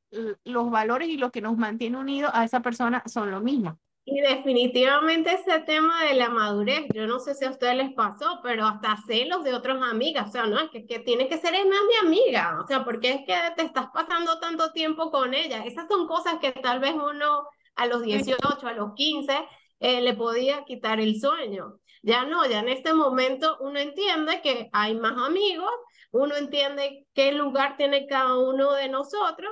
los 0.43 0.69
valores 0.71 1.09
y 1.09 1.17
lo 1.17 1.31
que 1.31 1.41
nos 1.41 1.57
mantiene 1.57 1.97
unidos 1.97 2.31
a 2.33 2.43
esa 2.45 2.61
persona 2.61 3.03
son 3.07 3.31
lo 3.31 3.41
mismo. 3.41 3.79
Y 4.11 4.21
definitivamente 4.21 5.33
ese 5.33 5.59
tema 5.59 6.03
de 6.05 6.15
la 6.15 6.29
madurez, 6.29 6.85
yo 6.95 7.05
no 7.05 7.19
sé 7.19 7.35
si 7.35 7.45
a 7.45 7.51
ustedes 7.51 7.75
les 7.75 7.93
pasó, 7.93 8.39
pero 8.41 8.65
hasta 8.65 8.97
celos 9.05 9.43
de 9.43 9.53
otras 9.53 9.79
amigas, 9.83 10.29
o 10.29 10.31
sea, 10.31 10.47
no, 10.47 10.59
es 10.59 10.71
que, 10.71 10.87
que 10.87 10.97
tiene 10.99 11.27
que 11.27 11.37
ser 11.37 11.53
es 11.53 11.65
más 11.65 11.79
mi 11.87 12.07
amiga, 12.07 12.59
o 12.63 12.65
sea, 12.65 12.83
porque 12.83 13.11
es 13.11 13.17
que 13.27 13.35
te 13.55 13.63
estás 13.63 13.87
pasando 13.93 14.39
tanto 14.39 14.71
tiempo 14.71 15.11
con 15.11 15.35
ella. 15.35 15.63
Esas 15.63 15.87
son 15.87 16.07
cosas 16.07 16.39
que 16.39 16.51
tal 16.53 16.79
vez 16.79 16.93
uno 16.93 17.47
a 17.75 17.85
los 17.85 18.01
18, 18.01 18.67
a 18.67 18.73
los 18.73 18.93
15, 18.95 19.31
eh, 19.79 20.01
le 20.01 20.15
podía 20.15 20.63
quitar 20.65 20.99
el 20.99 21.19
sueño. 21.19 21.79
Ya 22.01 22.23
no, 22.25 22.47
ya 22.47 22.59
en 22.59 22.69
este 22.69 22.93
momento 22.93 23.57
uno 23.59 23.77
entiende 23.77 24.41
que 24.41 24.69
hay 24.73 24.95
más 24.95 25.17
amigos, 25.17 25.69
uno 26.11 26.35
entiende 26.35 27.05
qué 27.13 27.31
lugar 27.33 27.77
tiene 27.77 28.07
cada 28.07 28.37
uno 28.39 28.73
de 28.73 28.89
nosotros 28.89 29.51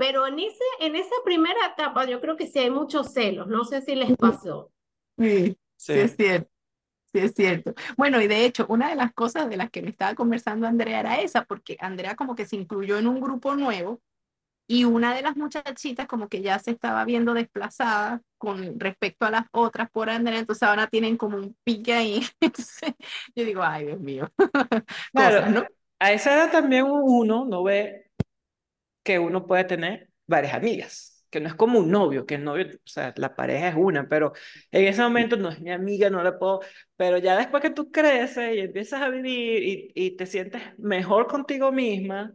pero 0.00 0.26
en, 0.26 0.40
ese, 0.40 0.64
en 0.80 0.96
esa 0.96 1.14
primera 1.24 1.60
etapa 1.74 2.06
yo 2.06 2.20
creo 2.22 2.36
que 2.36 2.48
sí 2.48 2.58
hay 2.60 2.70
muchos 2.70 3.12
celos, 3.14 3.48
no 3.48 3.64
sé 3.66 3.82
si 3.82 3.94
les 3.96 4.16
pasó. 4.16 4.72
Sí, 5.18 5.58
sí, 5.92 6.00
es 6.00 6.12
Sí. 6.12 6.16
cierto. 6.16 6.50
Sí, 7.12 7.20
es 7.20 7.34
cierto. 7.34 7.74
Bueno, 7.96 8.20
y 8.22 8.28
de 8.28 8.44
hecho, 8.46 8.66
una 8.68 8.90
de 8.90 8.96
las 8.96 9.12
cosas 9.14 9.48
de 9.50 9.56
las 9.56 9.70
que 9.70 9.82
me 9.82 9.90
estaba 9.90 10.14
conversando 10.16 10.66
Andrea 10.68 11.00
era 11.00 11.20
esa, 11.22 11.44
porque 11.44 11.76
Andrea 11.80 12.16
como 12.16 12.36
que 12.36 12.46
se 12.46 12.56
incluyó 12.56 12.98
en 12.98 13.08
un 13.08 13.20
grupo 13.20 13.56
nuevo 13.56 14.00
y 14.68 14.84
una 14.84 15.14
de 15.14 15.22
las 15.22 15.36
muchachitas 15.36 16.06
como 16.08 16.28
que 16.28 16.42
ya 16.42 16.58
se 16.60 16.72
estaba 16.72 17.04
viendo 17.06 17.34
desplazada 17.34 18.22
con 18.38 18.80
respecto 18.80 19.26
a 19.26 19.30
las 19.32 19.46
otras 19.52 19.90
por 19.90 20.10
Andrea, 20.10 20.40
entonces 20.40 20.62
ahora 20.64 20.88
tienen 20.88 21.16
como 21.18 21.38
un 21.38 21.56
pique 21.64 21.94
ahí. 21.94 22.22
Entonces, 22.40 22.94
yo 23.36 23.44
digo, 23.44 23.62
ay, 23.64 23.86
Dios 23.86 24.00
mío. 24.00 24.32
Claro, 25.12 25.44
Cosas, 25.44 25.50
¿no? 25.50 25.68
a 25.98 26.12
esa 26.12 26.34
edad 26.34 26.52
también 26.52 26.86
uno 26.88 27.44
no 27.44 27.62
ve 27.64 27.99
que 29.02 29.18
uno 29.18 29.46
puede 29.46 29.64
tener 29.64 30.10
varias 30.26 30.54
amigas, 30.54 31.24
que 31.30 31.40
no 31.40 31.48
es 31.48 31.54
como 31.54 31.78
un 31.78 31.90
novio, 31.90 32.26
que 32.26 32.36
el 32.36 32.44
novio, 32.44 32.66
o 32.68 32.78
sea, 32.84 33.12
la 33.16 33.34
pareja 33.34 33.68
es 33.68 33.74
una, 33.76 34.08
pero 34.08 34.32
en 34.70 34.86
ese 34.86 35.02
momento 35.02 35.36
no 35.36 35.48
es 35.50 35.60
mi 35.60 35.70
amiga, 35.72 36.10
no 36.10 36.22
la 36.22 36.38
puedo, 36.38 36.60
pero 36.96 37.18
ya 37.18 37.36
después 37.36 37.62
que 37.62 37.70
tú 37.70 37.90
creces 37.90 38.54
y 38.56 38.60
empiezas 38.60 39.02
a 39.02 39.08
vivir 39.10 39.62
y, 39.62 39.92
y 39.94 40.16
te 40.16 40.26
sientes 40.26 40.62
mejor 40.78 41.26
contigo 41.26 41.72
misma, 41.72 42.32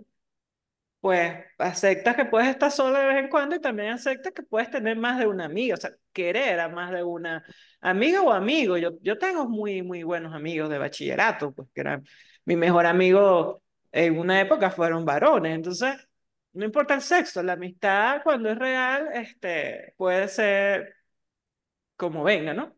pues 1.00 1.34
aceptas 1.60 2.16
que 2.16 2.26
puedes 2.26 2.50
estar 2.50 2.72
sola 2.72 3.00
de 3.02 3.06
vez 3.08 3.18
en 3.24 3.30
cuando 3.30 3.56
y 3.56 3.62
también 3.62 3.90
aceptas 3.92 4.34
que 4.34 4.42
puedes 4.44 4.72
tener 4.72 4.98
más 4.98 5.20
de 5.20 5.28
una 5.28 5.46
amiga, 5.46 5.76
o 5.76 5.78
sea, 5.78 5.92
querer 6.14 6.60
a 6.60 6.70
más 6.70 6.92
de 6.92 7.04
una 7.04 7.44
amiga 7.82 8.22
o 8.22 8.32
amigo. 8.32 8.76
Yo, 8.78 8.92
yo 9.02 9.18
tengo 9.20 9.48
muy, 9.48 9.84
muy 9.84 10.02
buenos 10.04 10.34
amigos 10.34 10.70
de 10.70 10.80
bachillerato, 10.80 11.54
pues 11.54 11.70
que 11.74 11.82
eran 11.82 12.04
mi 12.46 12.56
mejor 12.56 12.88
amigo 12.88 13.62
en 13.92 14.18
una 14.18 14.42
época 14.42 14.72
fueron 14.72 15.06
varones, 15.06 15.54
entonces 15.56 16.05
no 16.56 16.66
importa 16.66 16.94
el 16.96 17.02
sexo, 17.02 17.44
la 17.44 17.54
amistad 17.54 18.22
cuando 18.24 18.50
es 18.50 18.58
real, 18.58 19.10
este, 19.14 19.94
puede 19.98 20.28
ser 20.30 20.96
como 21.98 22.24
venga, 22.24 22.54
¿no? 22.54 22.76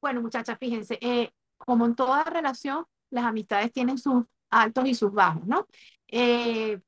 Bueno, 0.00 0.20
muchachas, 0.20 0.58
fíjense, 0.58 0.98
eh, 1.00 1.30
como 1.56 1.86
en 1.86 1.94
toda 1.94 2.24
relación, 2.24 2.84
las 3.10 3.24
amistades 3.24 3.72
tienen 3.72 3.98
sus 3.98 4.24
altos 4.50 4.86
y 4.86 4.94
sus 4.94 5.12
bajos, 5.12 5.46
¿no? 5.46 5.66
Eh, 6.08 6.80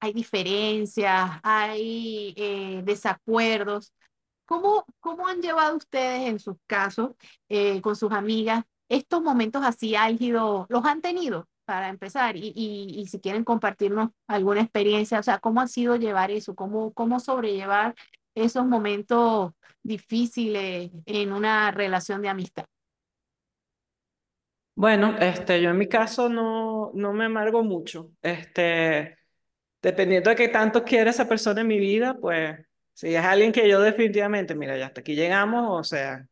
hay 0.00 0.12
diferencias, 0.12 1.30
hay 1.42 2.34
eh, 2.36 2.82
desacuerdos. 2.84 3.94
¿Cómo, 4.44 4.84
cómo 4.98 5.28
han 5.28 5.40
llevado 5.40 5.76
ustedes 5.76 6.28
en 6.28 6.38
sus 6.40 6.56
casos 6.66 7.12
con 7.82 7.94
sus 7.94 8.10
amigas 8.10 8.64
estos 8.88 9.22
momentos 9.22 9.62
así 9.64 9.94
álgidos? 9.94 10.66
¿Los 10.68 10.84
han 10.84 11.00
tenido 11.00 11.48
para 11.70 11.88
empezar? 11.88 12.34
Y, 12.36 13.06
si 13.08 13.20
quieren 13.20 13.44
compartirnos 13.44 14.10
alguna 14.26 14.60
experiencia, 14.60 15.20
o 15.20 15.22
sea, 15.22 15.38
¿cómo 15.38 15.60
ha 15.60 15.68
sido 15.68 15.94
llevar 15.94 16.32
eso? 16.32 16.56
¿Cómo, 16.56 16.92
cómo 16.94 17.20
sobrellevar 17.20 17.94
esos 18.34 18.66
momentos 18.66 19.52
difíciles 19.80 20.90
en 21.06 21.32
una 21.32 21.70
relación 21.70 22.22
de 22.22 22.28
amistad? 22.28 22.64
Bueno, 24.74 25.16
este, 25.20 25.62
yo 25.62 25.70
en 25.70 25.78
mi 25.78 25.86
caso 25.86 26.28
no, 26.28 26.90
no 26.92 27.12
me 27.12 27.26
amargo 27.26 27.62
mucho. 27.62 28.10
Este, 28.20 29.16
dependiendo 29.80 30.30
de 30.30 30.34
qué 30.34 30.48
tanto 30.48 30.82
quiera 30.82 31.10
esa 31.10 31.28
persona 31.28 31.60
en 31.60 31.68
mi 31.68 31.78
vida, 31.78 32.18
pues 32.20 32.58
si 32.94 33.14
es 33.14 33.24
alguien 33.24 33.52
que 33.52 33.68
yo 33.68 33.80
definitivamente, 33.80 34.56
mira, 34.56 34.76
ya 34.76 34.86
hasta 34.86 35.02
aquí 35.02 35.14
llegamos, 35.14 35.68
o 35.70 35.84
sea, 35.84 36.26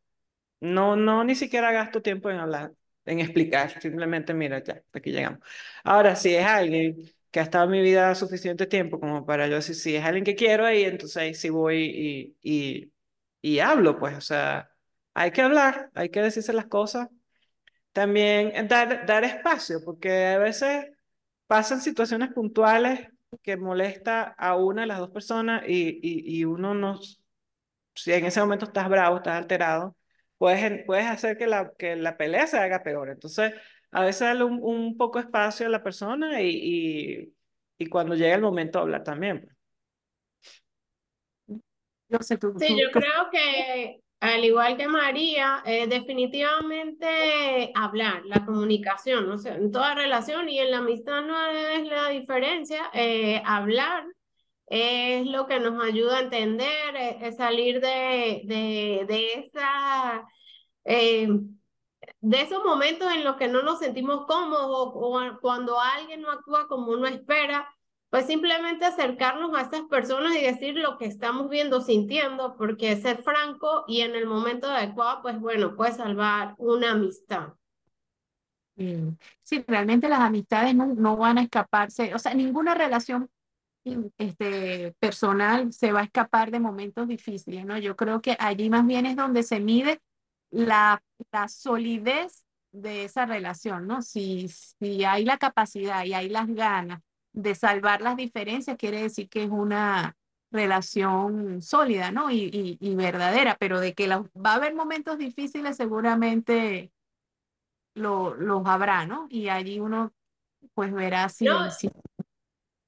no, 0.58 0.96
no, 0.96 1.22
ni 1.22 1.36
siquiera 1.36 1.70
gasto 1.70 2.02
tiempo 2.02 2.28
en 2.28 2.40
hablar, 2.40 2.72
en 3.10 3.20
explicar, 3.20 3.80
simplemente, 3.80 4.34
mira, 4.34 4.62
ya 4.62 4.74
hasta 4.74 4.98
aquí 4.98 5.10
llegamos. 5.12 5.40
Ahora, 5.84 6.16
si 6.16 6.34
es 6.34 6.44
alguien 6.46 6.96
que 7.30 7.40
ha 7.40 7.42
estado 7.44 7.64
en 7.66 7.70
mi 7.72 7.82
vida 7.82 8.14
suficiente 8.14 8.66
tiempo 8.66 9.00
como 9.00 9.26
para 9.26 9.46
yo 9.48 9.56
decir, 9.56 9.74
si 9.76 9.96
es 9.96 10.04
alguien 10.04 10.24
que 10.24 10.34
quiero 10.34 10.64
ahí, 10.66 10.84
entonces 10.84 11.16
ahí 11.18 11.34
sí 11.34 11.50
voy 11.50 12.36
y, 12.42 12.82
y, 12.82 12.92
y 13.42 13.58
hablo, 13.60 13.98
pues, 13.98 14.16
o 14.16 14.20
sea, 14.20 14.70
hay 15.14 15.30
que 15.32 15.42
hablar, 15.42 15.90
hay 15.94 16.10
que 16.10 16.22
decirse 16.22 16.52
las 16.52 16.66
cosas. 16.66 17.08
También 17.92 18.68
dar, 18.68 19.06
dar 19.06 19.24
espacio, 19.24 19.80
porque 19.84 20.26
a 20.28 20.38
veces 20.38 20.86
pasan 21.46 21.80
situaciones 21.80 22.32
puntuales 22.32 23.08
que 23.42 23.56
molesta 23.56 24.24
a 24.38 24.56
una 24.56 24.82
de 24.82 24.88
las 24.88 24.98
dos 25.00 25.10
personas 25.10 25.64
y, 25.68 26.00
y, 26.02 26.38
y 26.40 26.44
uno 26.44 26.74
no, 26.74 27.00
si 27.94 28.12
en 28.12 28.26
ese 28.26 28.40
momento 28.40 28.66
estás 28.66 28.88
bravo, 28.88 29.18
estás 29.18 29.36
alterado, 29.38 29.96
puedes, 30.38 30.84
puedes 30.86 31.06
hacer 31.06 31.36
que 31.38 31.46
la, 31.46 31.72
que 31.78 31.96
la 31.96 32.16
pelea 32.16 32.46
se 32.46 32.58
haga 32.58 32.82
peor. 32.82 33.10
Entonces, 33.10 33.54
a 33.90 34.02
veces 34.04 34.20
darle 34.22 34.44
un, 34.44 34.60
un 34.62 34.96
poco 34.96 35.18
espacio 35.18 35.66
a 35.66 35.70
la 35.70 35.82
persona 35.82 36.42
y, 36.42 36.50
y, 36.50 37.34
y 37.78 37.86
cuando 37.88 38.14
llega 38.14 38.34
el 38.36 38.42
momento 38.42 38.78
hablar 38.80 39.04
también. 39.04 39.40
pues. 39.42 39.56
Yo 42.08 42.18
sé, 42.22 42.36
tú, 42.38 42.52
Sí, 42.56 42.66
tú, 42.66 42.80
yo 42.80 42.90
tú- 42.90 43.00
creo 43.00 43.30
que 43.30 44.00
al 44.20 44.44
igual 44.44 44.76
que 44.76 44.88
María, 44.88 45.62
eh, 45.64 45.86
definitivamente 45.86 47.70
hablar, 47.76 48.24
la 48.26 48.44
comunicación, 48.44 49.30
o 49.30 49.38
sea, 49.38 49.54
en 49.54 49.70
toda 49.70 49.94
relación 49.94 50.48
y 50.48 50.58
en 50.58 50.72
la 50.72 50.78
amistad 50.78 51.22
no 51.22 51.46
es 51.50 51.86
la 51.88 52.08
diferencia, 52.08 52.90
eh, 52.94 53.40
hablar 53.44 54.04
es 54.68 55.26
lo 55.26 55.46
que 55.46 55.60
nos 55.60 55.82
ayuda 55.84 56.18
a 56.18 56.20
entender, 56.22 56.96
es 57.22 57.36
salir 57.36 57.80
de, 57.80 58.42
de, 58.46 59.04
de 59.08 59.32
esa... 59.34 60.26
eh, 60.84 61.28
de 62.20 62.40
esos 62.42 62.64
momentos 62.64 63.12
en 63.12 63.24
los 63.24 63.36
que 63.36 63.48
no 63.48 63.62
nos 63.62 63.78
sentimos 63.80 64.26
cómodos 64.26 64.92
o, 64.94 65.38
cuando 65.40 65.78
alguien 65.80 66.22
no 66.22 66.30
actúa 66.30 66.66
como 66.68 66.92
uno 66.92 67.06
espera, 67.06 67.68
pues 68.10 68.26
simplemente 68.26 68.84
acercarnos 68.86 69.56
a 69.56 69.62
esas 69.62 69.82
personas 69.82 70.34
y 70.36 70.42
decir 70.42 70.74
lo 70.76 70.96
que 70.98 71.06
estamos 71.06 71.50
viendo, 71.50 71.80
sintiendo, 71.80 72.56
porque 72.56 72.96
ser 72.96 73.22
franco 73.22 73.84
y 73.86 74.00
en 74.02 74.14
el 74.14 74.26
momento 74.26 74.68
adecuado, 74.68 75.22
pues 75.22 75.38
bueno, 75.40 75.76
puede 75.76 75.92
salvar 75.92 76.54
una 76.58 76.92
amistad. 76.92 77.54
eh, 78.76 79.12
sí, 79.42 79.64
realmente 79.66 80.08
las 80.08 80.20
amistades 80.20 80.74
no, 80.74 80.86
no 80.86 81.16
van 81.16 81.38
a 81.38 81.42
escaparse, 81.42 82.14
o 82.14 82.18
sea, 82.18 82.34
ninguna 82.34 82.74
relación 82.74 83.28
este, 84.18 84.94
personal 84.98 85.72
se 85.72 85.92
va 85.92 86.00
a 86.00 86.04
escapar 86.04 86.50
de 86.50 86.60
momentos 86.60 87.08
difíciles, 87.08 87.64
¿no? 87.64 87.78
Yo 87.78 87.96
creo 87.96 88.20
que 88.20 88.36
allí 88.38 88.70
más 88.70 88.86
bien 88.86 89.06
es 89.06 89.16
donde 89.16 89.42
se 89.42 89.60
mide 89.60 90.00
la, 90.50 91.02
la 91.32 91.48
solidez 91.48 92.44
de 92.72 93.04
esa 93.04 93.26
relación, 93.26 93.86
¿no? 93.86 94.02
Si, 94.02 94.48
si 94.48 95.04
hay 95.04 95.24
la 95.24 95.38
capacidad 95.38 96.04
y 96.04 96.14
hay 96.14 96.28
las 96.28 96.46
ganas 96.48 97.00
de 97.32 97.54
salvar 97.54 98.00
las 98.02 98.16
diferencias, 98.16 98.76
quiere 98.76 99.02
decir 99.02 99.28
que 99.28 99.44
es 99.44 99.50
una 99.50 100.16
relación 100.50 101.60
sólida, 101.62 102.10
¿no? 102.10 102.30
Y, 102.30 102.50
y, 102.52 102.78
y 102.80 102.94
verdadera, 102.94 103.56
pero 103.58 103.80
de 103.80 103.94
que 103.94 104.06
la- 104.06 104.20
va 104.34 104.52
a 104.52 104.54
haber 104.54 104.74
momentos 104.74 105.18
difíciles, 105.18 105.76
seguramente 105.76 106.90
lo, 107.94 108.34
los 108.34 108.66
habrá, 108.66 109.06
¿no? 109.06 109.26
Y 109.30 109.48
allí 109.48 109.80
uno 109.80 110.12
pues 110.74 110.92
verá 110.92 111.24
No, 111.24 111.28
si, 111.28 111.46
si 111.70 111.90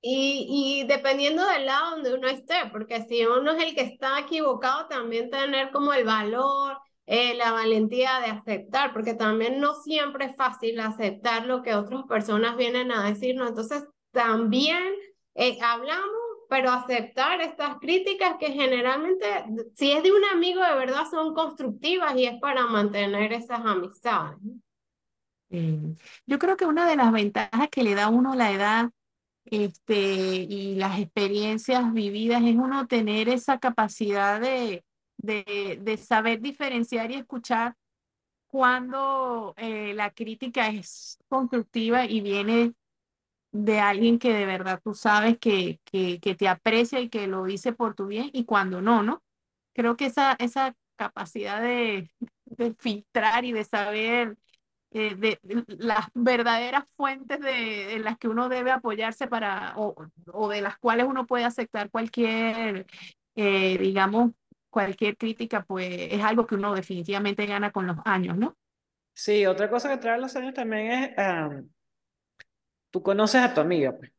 Y, 0.03 0.85
dependiendo 0.89 1.47
del 1.47 1.67
lado 1.67 1.91
donde 1.91 2.15
uno 2.15 2.27
esté, 2.29 2.55
porque 2.73 3.03
si 3.03 3.27
uno 3.27 3.53
es 3.53 3.63
el 3.63 3.75
que 3.75 3.83
está 3.83 4.19
equivocado, 4.19 4.87
también 4.87 5.31
tener 5.31 5.71
como 5.71 5.93
el 5.93 6.05
valor, 6.05 6.79
eh, 7.05 7.35
la 7.35 7.53
valentía 7.53 8.21
de 8.21 8.31
aceptar, 8.31 8.93
porque 8.93 9.15
también 9.15 9.61
no 9.61 9.75
siempre 9.75 10.27
es 10.27 10.37
fácil 10.37 10.81
aceptar 10.81 11.45
lo 11.45 11.63
que 11.63 11.75
otras 11.75 12.05
personas 12.05 12.57
vienen 12.57 12.93
a 12.93 13.05
decirnos. 13.05 13.51
Entonces, 13.51 13.85
también 14.11 14.83
eh, 15.35 15.59
hablamos, 15.61 16.09
pero 16.49 16.71
aceptar 16.71 17.43
estas 17.43 17.77
críticas 17.79 18.37
que 18.41 18.53
generalmente, 18.53 19.27
si 19.75 19.93
es 19.93 20.03
de 20.03 20.13
un 20.13 20.25
amigo 20.33 20.63
de 20.63 20.75
verdad, 20.77 21.05
son 21.11 21.35
constructivas 21.35 22.17
y 22.17 22.25
es 22.25 22.41
para 22.41 22.67
mantener 22.67 23.33
esas 23.33 23.61
amistades. 23.65 24.39
Yo 26.27 26.39
creo 26.39 26.57
que 26.57 26.65
una 26.65 26.89
de 26.89 26.97
las 26.97 27.13
ventajas 27.13 27.69
que 27.71 27.83
le 27.83 27.95
da 27.95 28.05
a 28.05 28.09
uno 28.09 28.35
la 28.35 28.53
edad 28.53 28.91
este, 29.51 29.95
y 30.49 30.77
las 30.77 31.01
experiencias 31.01 31.93
vividas 31.93 32.43
es 32.45 32.57
uno 32.57 32.87
tener 32.87 33.29
esa 33.29 33.59
capacidad 33.59 34.41
de, 34.41 34.85
de, 35.19 35.79
de 35.83 35.97
saber 35.97 36.41
diferenciar 36.41 37.11
y 37.11 37.17
escuchar 37.17 37.77
cuando 38.49 39.55
eh, 39.57 39.95
la 39.95 40.11
crítica 40.13 40.69
es 40.69 41.19
constructiva 41.29 42.05
y 42.07 42.21
viene 42.21 42.75
de 43.53 43.81
alguien 43.81 44.19
que 44.19 44.33
de 44.33 44.47
verdad 44.47 44.81
tú 44.83 44.95
sabes 44.95 45.39
que, 45.39 45.81
que, 45.85 46.21
que 46.21 46.35
te 46.35 46.49
aprecia 46.49 47.01
y 47.01 47.09
que 47.09 47.27
lo 47.27 47.45
dice 47.45 47.73
por 47.73 47.95
tu 47.95 48.07
bien 48.07 48.31
y 48.33 48.45
cuando 48.45 48.81
no, 48.83 49.03
¿no? 49.03 49.23
Creo 49.75 49.97
que 49.97 50.07
esa, 50.07 50.35
esa 50.39 50.77
capacidad 50.97 51.61
de, 51.63 52.11
de 52.47 52.75
filtrar 52.79 53.45
y 53.45 53.53
de 53.53 53.65
saber 53.65 54.37
eh, 54.92 55.14
de, 55.14 55.38
las 55.79 56.07
verdaderas 56.14 56.85
fuentes 56.96 57.40
de, 57.40 57.94
en 57.94 58.05
las 58.05 58.18
que 58.18 58.29
uno 58.29 58.48
debe 58.48 58.72
apoyarse 58.72 59.29
para, 59.29 59.74
o, 59.76 59.94
o 60.33 60.48
de 60.48 60.62
las 60.62 60.79
cuales 60.79 61.07
uno 61.07 61.26
puede 61.26 61.44
aceptar 61.44 61.90
cualquier, 61.90 62.87
eh, 63.37 63.79
digamos, 63.79 64.33
cualquier 64.68 65.16
crítica, 65.16 65.64
pues 65.64 65.88
es 66.12 66.22
algo 66.22 66.46
que 66.46 66.57
uno 66.57 66.74
definitivamente 66.74 67.46
gana 67.46 67.70
con 67.70 67.87
los 67.87 67.98
años, 68.05 68.37
¿no? 68.37 68.57
Sí, 69.14 69.46
otra 69.46 69.70
cosa 69.70 69.90
que 69.90 69.98
trae 69.98 70.18
los 70.18 70.35
años 70.35 70.55
también 70.55 70.90
es, 70.90 71.11
ah, 71.18 71.61
tú 72.90 73.03
conoces 73.03 73.42
a 73.42 73.55
tu 73.55 73.61
amiga, 73.61 73.96
pues. 73.96 74.12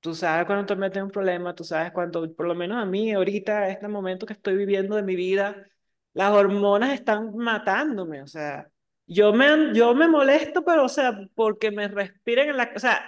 Tú 0.00 0.14
sabes 0.14 0.46
cuando 0.46 0.66
te 0.66 0.76
metes 0.76 0.98
en 0.98 1.04
un 1.04 1.10
problema, 1.10 1.54
tú 1.54 1.64
sabes 1.64 1.90
cuando, 1.92 2.32
por 2.34 2.46
lo 2.46 2.54
menos 2.54 2.80
a 2.80 2.84
mí, 2.84 3.12
ahorita, 3.12 3.68
este 3.68 3.88
momento 3.88 4.24
que 4.26 4.34
estoy 4.34 4.56
viviendo 4.56 4.94
de 4.94 5.02
mi 5.02 5.16
vida, 5.16 5.66
las 6.12 6.32
hormonas 6.32 6.92
están 6.92 7.36
matándome, 7.36 8.22
o 8.22 8.26
sea, 8.26 8.70
Yo 9.06 9.32
me, 9.32 9.72
yo 9.74 9.94
me 9.94 10.08
molesto, 10.08 10.64
pero, 10.64 10.84
o 10.84 10.88
sea, 10.88 11.18
porque 11.34 11.70
me 11.70 11.88
respiren 11.88 12.50
en 12.50 12.56
la... 12.56 12.72
O 12.74 12.78
sea, 12.78 13.04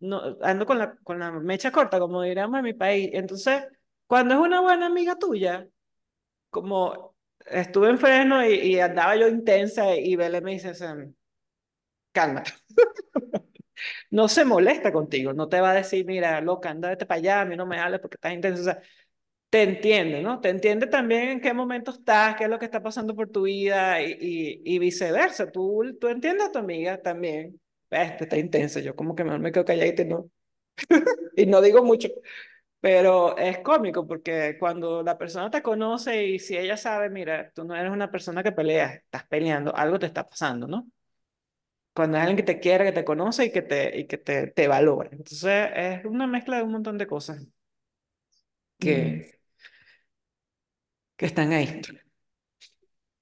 no, 0.00 0.36
ando 0.42 0.66
con 0.66 0.78
la, 0.78 0.96
con 0.98 1.18
la 1.18 1.32
mecha 1.32 1.72
corta, 1.72 1.98
como 1.98 2.22
diríamos 2.22 2.58
en 2.58 2.64
mi 2.64 2.74
país. 2.74 3.10
Entonces, 3.12 3.64
cuando 4.06 4.34
es 4.34 4.40
una 4.40 4.60
buena 4.60 4.86
amiga 4.86 5.18
tuya, 5.18 5.66
como 6.50 7.16
estuve 7.46 7.90
en 7.90 7.98
freno 7.98 8.46
y, 8.46 8.54
y 8.54 8.80
andaba 8.80 9.16
yo 9.16 9.28
intensa 9.28 9.96
y 9.96 10.16
Bele 10.16 10.40
me 10.42 10.52
dice, 10.52 10.74
Sam, 10.74 11.14
calma. 12.12 12.42
no 14.10 14.28
se 14.28 14.44
molesta 14.44 14.92
contigo, 14.92 15.32
no 15.32 15.48
te 15.48 15.60
va 15.60 15.70
a 15.70 15.74
decir, 15.74 16.04
mira, 16.06 16.40
loca, 16.40 16.70
andate 16.70 17.06
para 17.06 17.18
allá, 17.18 17.40
a 17.42 17.44
mí 17.44 17.56
no 17.56 17.66
me 17.66 17.78
hables 17.78 18.00
porque 18.00 18.16
estás 18.16 18.32
intensa. 18.32 18.60
O 18.60 18.64
sea, 18.64 18.82
te 19.52 19.62
entiende, 19.64 20.22
¿no? 20.22 20.40
Te 20.40 20.48
entiende 20.48 20.86
también 20.86 21.28
en 21.28 21.40
qué 21.42 21.52
momento 21.52 21.90
estás, 21.90 22.36
qué 22.36 22.44
es 22.44 22.50
lo 22.50 22.58
que 22.58 22.64
está 22.64 22.82
pasando 22.82 23.14
por 23.14 23.28
tu 23.30 23.42
vida 23.42 24.00
y, 24.02 24.12
y, 24.18 24.62
y 24.64 24.78
viceversa. 24.78 25.50
Tú, 25.52 25.94
tú 26.00 26.08
entiendes 26.08 26.46
a 26.48 26.52
tu 26.52 26.58
amiga 26.58 27.02
también. 27.02 27.60
Este 27.90 28.24
está 28.24 28.38
intensa, 28.38 28.80
yo 28.80 28.96
como 28.96 29.14
que 29.14 29.24
me 29.24 29.52
quedo 29.52 29.66
calladita 29.66 30.02
y 30.02 30.06
no, 30.06 30.30
y 31.36 31.46
no 31.46 31.60
digo 31.62 31.84
mucho. 31.84 32.08
Pero 32.80 33.36
es 33.38 33.58
cómico 33.60 34.06
porque 34.06 34.56
cuando 34.60 35.02
la 35.02 35.18
persona 35.18 35.50
te 35.50 35.62
conoce 35.62 36.26
y 36.26 36.38
si 36.40 36.56
ella 36.56 36.76
sabe, 36.78 37.10
mira, 37.10 37.52
tú 37.54 37.64
no 37.64 37.76
eres 37.76 37.92
una 37.92 38.10
persona 38.10 38.42
que 38.42 38.52
peleas, 38.52 38.94
estás 38.96 39.26
peleando, 39.28 39.76
algo 39.76 39.98
te 39.98 40.06
está 40.06 40.28
pasando, 40.28 40.66
¿no? 40.68 40.88
Cuando 41.94 42.16
es 42.16 42.22
alguien 42.22 42.36
que 42.38 42.42
te 42.54 42.60
quiere, 42.60 42.84
que 42.84 42.92
te 42.92 43.04
conoce 43.04 43.46
y 43.46 43.52
que 43.52 43.62
te, 43.62 43.98
y 43.98 44.06
que 44.06 44.16
te, 44.18 44.46
te 44.48 44.68
valora. 44.68 45.10
Entonces 45.12 45.70
es 45.74 46.04
una 46.06 46.26
mezcla 46.26 46.56
de 46.56 46.62
un 46.62 46.72
montón 46.72 46.96
de 46.98 47.06
cosas 47.06 47.46
que, 48.78 49.40
que 51.22 51.28
están 51.32 51.52
ahí. 51.52 51.68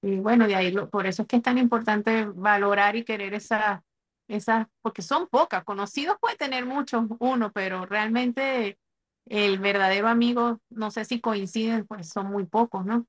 Y 0.01 0.17
bueno, 0.19 0.47
de 0.47 0.55
ahí, 0.55 0.71
lo- 0.71 0.89
por 0.89 1.05
eso 1.07 1.21
es 1.23 1.27
que 1.27 1.35
es 1.37 1.43
tan 1.43 1.57
importante 1.57 2.25
valorar 2.25 2.95
y 2.95 3.03
querer 3.05 3.33
esas, 3.35 3.81
esas, 4.27 4.67
porque 4.81 5.01
son 5.03 5.27
pocas. 5.27 5.63
Conocidos 5.63 6.17
puede 6.19 6.37
tener 6.37 6.65
muchos, 6.65 7.05
uno, 7.19 7.51
pero 7.51 7.85
realmente 7.85 8.79
el 9.27 9.59
verdadero 9.59 10.07
amigo, 10.07 10.59
no 10.69 10.89
sé 10.91 11.05
si 11.05 11.21
coinciden, 11.21 11.85
pues 11.87 12.09
son 12.09 12.27
muy 12.31 12.45
pocos, 12.45 12.85
¿no? 12.85 13.05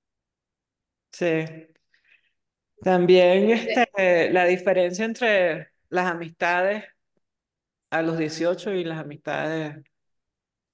Sí. 1.13 1.27
También 2.83 3.51
este, 3.51 4.31
la 4.33 4.45
diferencia 4.47 5.05
entre 5.05 5.69
las 5.89 6.07
amistades 6.11 6.85
a 7.91 8.03
los 8.03 8.19
18 8.19 8.73
y 8.73 8.83
las 8.85 8.99
amistades, 9.01 9.77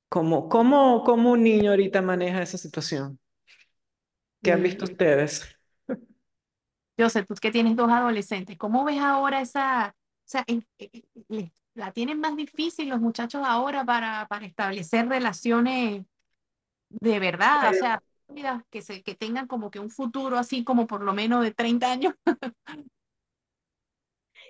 ¿cómo, 0.08 0.48
cómo, 0.48 1.02
cómo 1.04 1.32
un 1.32 1.42
niño 1.44 1.70
ahorita 1.70 2.02
maneja 2.02 2.42
esa 2.42 2.58
situación? 2.58 3.18
¿Qué 4.42 4.52
han 4.52 4.62
visto 4.62 4.84
Y 4.84 4.86
ustedes? 4.86 5.46
yo 6.96 7.08
sé, 7.10 7.24
tú 7.24 7.34
que 7.40 7.50
tienes 7.52 7.76
dos 7.76 7.90
adolescentes, 7.90 8.56
¿cómo 8.58 8.84
ves 8.84 8.98
ahora 9.00 9.40
esa, 9.40 9.94
o 9.96 10.22
sea, 10.24 10.44
en- 10.46 10.66
eh, 10.78 10.90
eh, 11.30 11.50
la 11.74 11.92
tienen 11.92 12.18
más 12.20 12.36
difícil 12.36 12.88
los 12.88 13.00
muchachos 13.00 13.42
ahora 13.44 13.84
para, 13.84 14.26
para 14.28 14.46
establecer 14.46 15.08
relaciones 15.08 16.04
de 16.90 17.18
verdad, 17.20 17.70
o 17.70 17.74
sea, 17.74 18.02
que 18.70 18.82
se, 18.82 19.02
que 19.02 19.14
tengan 19.14 19.46
como 19.48 19.70
que 19.70 19.80
un 19.80 19.90
futuro 19.90 20.38
así 20.38 20.64
como 20.64 20.86
por 20.86 21.02
lo 21.02 21.12
menos 21.14 21.42
de 21.44 21.52
30 21.54 21.92
años? 21.92 22.14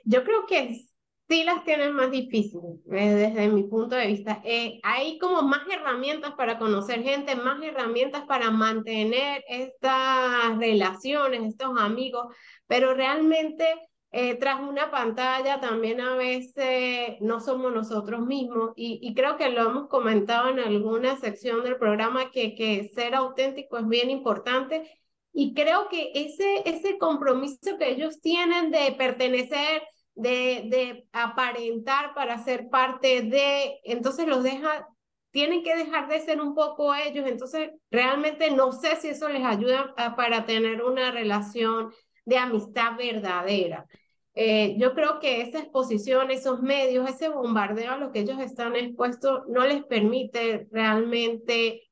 Yo 0.04 0.24
creo 0.24 0.46
que 0.46 0.86
sí 1.28 1.44
las 1.44 1.64
tienen 1.64 1.92
más 1.92 2.10
difíciles, 2.10 2.80
eh, 2.90 3.10
desde 3.10 3.48
mi 3.48 3.64
punto 3.64 3.96
de 3.96 4.06
vista. 4.06 4.40
Eh, 4.44 4.80
hay 4.82 5.18
como 5.18 5.42
más 5.42 5.60
herramientas 5.70 6.32
para 6.36 6.58
conocer 6.58 7.02
gente, 7.02 7.36
más 7.36 7.62
herramientas 7.62 8.24
para 8.26 8.50
mantener 8.50 9.44
estas 9.48 10.56
relaciones, 10.58 11.42
estos 11.44 11.78
amigos, 11.78 12.34
pero 12.66 12.94
realmente 12.94 13.64
eh, 14.10 14.36
tras 14.36 14.60
una 14.60 14.90
pantalla 14.90 15.60
también 15.60 16.00
a 16.00 16.16
veces 16.16 17.16
no 17.20 17.40
somos 17.40 17.74
nosotros 17.74 18.22
mismos 18.22 18.70
y, 18.74 18.98
y 19.02 19.14
creo 19.14 19.36
que 19.36 19.50
lo 19.50 19.68
hemos 19.68 19.88
comentado 19.88 20.48
en 20.48 20.58
alguna 20.60 21.18
sección 21.18 21.62
del 21.62 21.76
programa 21.76 22.30
que, 22.30 22.54
que 22.54 22.88
ser 22.94 23.14
auténtico 23.14 23.76
es 23.78 23.86
bien 23.86 24.10
importante. 24.10 24.90
Y 25.32 25.54
creo 25.54 25.88
que 25.88 26.10
ese, 26.14 26.62
ese 26.68 26.98
compromiso 26.98 27.76
que 27.78 27.90
ellos 27.90 28.20
tienen 28.20 28.70
de 28.70 28.92
pertenecer, 28.96 29.82
de, 30.18 30.64
de 30.68 31.06
aparentar 31.12 32.12
para 32.14 32.38
ser 32.38 32.68
parte 32.68 33.22
de, 33.22 33.78
entonces 33.84 34.26
los 34.26 34.42
deja, 34.42 34.88
tienen 35.30 35.62
que 35.62 35.76
dejar 35.76 36.08
de 36.08 36.20
ser 36.20 36.40
un 36.40 36.54
poco 36.54 36.94
ellos, 36.94 37.26
entonces 37.26 37.70
realmente 37.90 38.50
no 38.50 38.72
sé 38.72 38.96
si 38.96 39.08
eso 39.08 39.28
les 39.28 39.44
ayuda 39.44 39.94
para 40.16 40.44
tener 40.44 40.82
una 40.82 41.12
relación 41.12 41.92
de 42.24 42.36
amistad 42.38 42.96
verdadera. 42.96 43.86
Eh, 44.34 44.76
yo 44.78 44.94
creo 44.94 45.20
que 45.20 45.40
esa 45.40 45.60
exposición, 45.60 46.30
esos 46.30 46.62
medios, 46.62 47.08
ese 47.08 47.28
bombardeo 47.28 47.92
a 47.92 47.96
lo 47.96 48.12
que 48.12 48.20
ellos 48.20 48.40
están 48.40 48.74
expuestos, 48.76 49.42
no 49.48 49.66
les 49.66 49.84
permite 49.84 50.68
realmente 50.70 51.88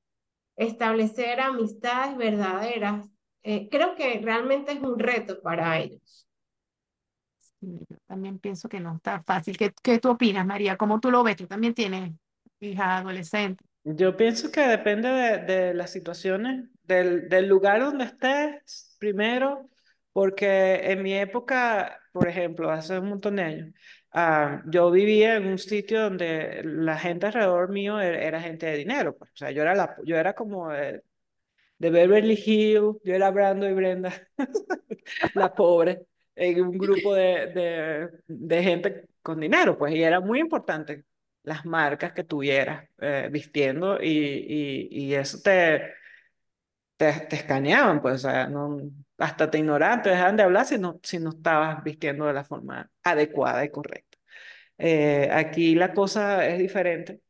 establecer 0.56 1.40
amistades 1.40 2.16
verdaderas. 2.16 3.08
Eh, 3.44 3.68
creo 3.70 3.94
que 3.94 4.20
realmente 4.20 4.72
es 4.72 4.80
un 4.80 4.98
reto 4.98 5.40
para 5.42 5.78
ellos. 5.78 6.25
Yo 7.66 7.96
también 8.06 8.38
pienso 8.38 8.68
que 8.68 8.80
no 8.80 8.96
está 8.96 9.22
fácil. 9.24 9.56
¿Qué, 9.56 9.72
qué 9.82 9.98
tú 9.98 10.10
opinas, 10.10 10.46
María? 10.46 10.76
¿Cómo 10.76 11.00
tú 11.00 11.10
lo 11.10 11.22
ves? 11.24 11.36
Tú 11.36 11.46
también 11.46 11.74
tienes 11.74 12.12
hija 12.60 12.98
adolescente. 12.98 13.64
Yo 13.84 14.16
pienso 14.16 14.50
que 14.50 14.60
depende 14.62 15.08
de, 15.08 15.38
de 15.44 15.74
las 15.74 15.90
situaciones, 15.92 16.68
del, 16.82 17.28
del 17.28 17.46
lugar 17.48 17.80
donde 17.80 18.04
estés 18.04 18.96
primero, 18.98 19.70
porque 20.12 20.90
en 20.90 21.02
mi 21.02 21.14
época, 21.14 22.00
por 22.12 22.28
ejemplo, 22.28 22.70
hace 22.70 22.98
un 22.98 23.10
montón 23.10 23.36
de 23.36 23.42
años, 23.42 23.74
ah, 24.12 24.62
yo 24.66 24.90
vivía 24.90 25.36
en 25.36 25.46
un 25.46 25.58
sitio 25.58 26.02
donde 26.02 26.62
la 26.64 26.98
gente 26.98 27.26
alrededor 27.26 27.70
mío 27.70 28.00
era, 28.00 28.20
era 28.20 28.40
gente 28.40 28.66
de 28.66 28.76
dinero, 28.76 29.16
pues. 29.16 29.30
O 29.32 29.36
sea, 29.36 29.52
yo 29.52 29.62
era, 29.62 29.74
la, 29.76 29.96
yo 30.04 30.16
era 30.16 30.34
como 30.34 30.70
de, 30.70 31.02
de 31.78 31.90
Beverly 31.90 32.34
Hills, 32.34 32.96
yo 33.04 33.14
era 33.14 33.30
Brando 33.30 33.68
y 33.68 33.74
Brenda, 33.74 34.12
la 35.34 35.54
pobre, 35.54 36.06
en 36.36 36.62
un 36.62 36.78
grupo 36.78 37.14
de, 37.14 37.48
de, 37.48 38.10
de 38.28 38.64
gente 38.64 39.06
con 39.22 39.40
dinero, 39.40 39.78
pues, 39.78 39.94
y 39.94 40.02
era 40.04 40.20
muy 40.20 40.40
importante 40.40 41.04
las 41.44 41.64
marcas 41.66 42.12
que 42.14 42.24
tuvieras 42.24 42.88
eh, 43.00 43.28
vistiendo 43.32 44.02
y, 44.02 44.08
y, 44.10 44.88
y 44.90 45.14
eso 45.14 45.38
te, 45.42 45.94
te, 46.96 47.12
te 47.28 47.36
escaneaban, 47.36 48.00
pues, 48.02 48.16
o 48.16 48.28
sea, 48.30 48.48
no, 48.48 48.78
hasta 49.18 49.50
te 49.50 49.58
ignoraban, 49.58 50.02
te 50.02 50.10
dejaban 50.10 50.36
de 50.36 50.42
hablar 50.42 50.66
si 50.66 50.78
no, 50.78 51.00
si 51.02 51.18
no 51.18 51.30
estabas 51.30 51.82
vistiendo 51.84 52.26
de 52.26 52.32
la 52.32 52.44
forma 52.44 52.90
adecuada 53.02 53.64
y 53.64 53.70
correcta. 53.70 54.18
Eh, 54.78 55.30
aquí 55.32 55.74
la 55.74 55.94
cosa 55.94 56.46
es 56.48 56.58
diferente. 56.58 57.20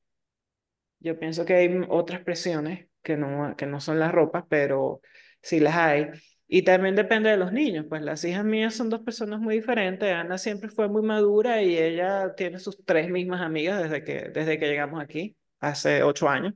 Yo 1.01 1.19
pienso 1.19 1.45
que 1.45 1.55
hay 1.55 1.81
otras 1.89 2.21
presiones 2.23 2.89
que 3.03 3.17
no, 3.17 3.55
que 3.57 3.67
no 3.67 3.81
son 3.81 3.99
las 4.01 4.13
ropas, 4.13 4.45
pero 4.49 5.01
sí 5.43 5.61
las 5.61 5.77
hay. 5.77 6.07
Y 6.49 6.63
también 6.63 6.95
depende 6.95 7.31
de 7.31 7.37
los 7.37 7.53
niños, 7.53 7.87
pues 7.89 8.03
las 8.03 8.25
hijas 8.25 8.45
mías 8.45 8.75
son 8.75 8.89
dos 8.89 9.01
personas 9.01 9.41
muy 9.41 9.57
diferentes. 9.57 10.13
Ana 10.13 10.39
siempre 10.39 10.69
fue 10.69 10.89
muy 10.89 11.03
madura 11.03 11.61
y 11.63 11.77
ella 11.77 12.35
tiene 12.37 12.61
sus 12.61 12.85
tres 12.85 13.11
mismas 13.11 13.41
amigas 13.41 13.83
desde 13.83 14.05
que, 14.05 14.29
desde 14.31 14.59
que 14.59 14.69
llegamos 14.69 15.01
aquí, 15.03 15.37
hace 15.59 16.03
ocho 16.05 16.29
años. 16.29 16.55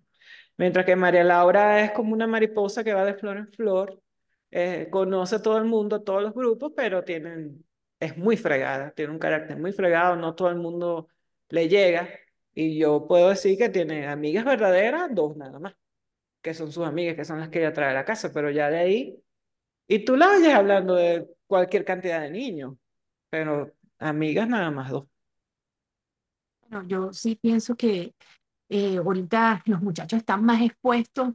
Mientras 0.56 0.86
que 0.86 0.94
María 0.94 1.24
Laura 1.24 1.84
es 1.84 1.90
como 1.92 2.12
una 2.12 2.26
mariposa 2.26 2.84
que 2.84 2.92
va 2.94 3.04
de 3.04 3.14
flor 3.14 3.38
en 3.38 3.48
flor, 3.52 4.00
eh, 4.50 4.88
conoce 4.90 5.40
todo 5.40 5.58
el 5.58 5.64
mundo, 5.64 6.02
todos 6.02 6.22
los 6.22 6.34
grupos, 6.34 6.72
pero 6.76 7.02
tienen, 7.04 7.64
es 7.98 8.16
muy 8.16 8.36
fregada, 8.36 8.92
tiene 8.92 9.12
un 9.12 9.18
carácter 9.18 9.56
muy 9.58 9.72
fregado, 9.72 10.16
no 10.16 10.34
todo 10.34 10.50
el 10.50 10.56
mundo 10.56 11.08
le 11.48 11.68
llega. 11.68 12.08
Y 12.54 12.78
yo 12.78 13.06
puedo 13.08 13.30
decir 13.30 13.56
que 13.58 13.68
tiene 13.68 14.06
amigas 14.06 14.44
verdaderas, 14.44 15.08
dos 15.14 15.36
nada 15.36 15.58
más, 15.58 15.74
que 16.42 16.54
son 16.54 16.72
sus 16.72 16.86
amigas, 16.86 17.16
que 17.16 17.24
son 17.24 17.40
las 17.40 17.48
que 17.48 17.60
ella 17.60 17.72
trae 17.72 17.90
a 17.90 17.94
la 17.94 18.04
casa, 18.04 18.32
pero 18.32 18.50
ya 18.50 18.70
de 18.70 18.78
ahí, 18.78 19.22
y 19.90 20.04
tú 20.04 20.16
la 20.16 20.28
oyes 20.30 20.54
hablando 20.54 20.94
de 20.94 21.28
cualquier 21.48 21.84
cantidad 21.84 22.20
de 22.20 22.30
niños, 22.30 22.76
pero 23.28 23.72
amigas 23.98 24.48
nada 24.48 24.70
más 24.70 24.88
dos. 24.88 25.08
Bueno, 26.68 26.86
yo 26.86 27.12
sí 27.12 27.34
pienso 27.34 27.74
que 27.74 28.14
eh, 28.68 28.98
ahorita 28.98 29.62
los 29.66 29.82
muchachos 29.82 30.20
están 30.20 30.44
más 30.44 30.62
expuestos 30.62 31.30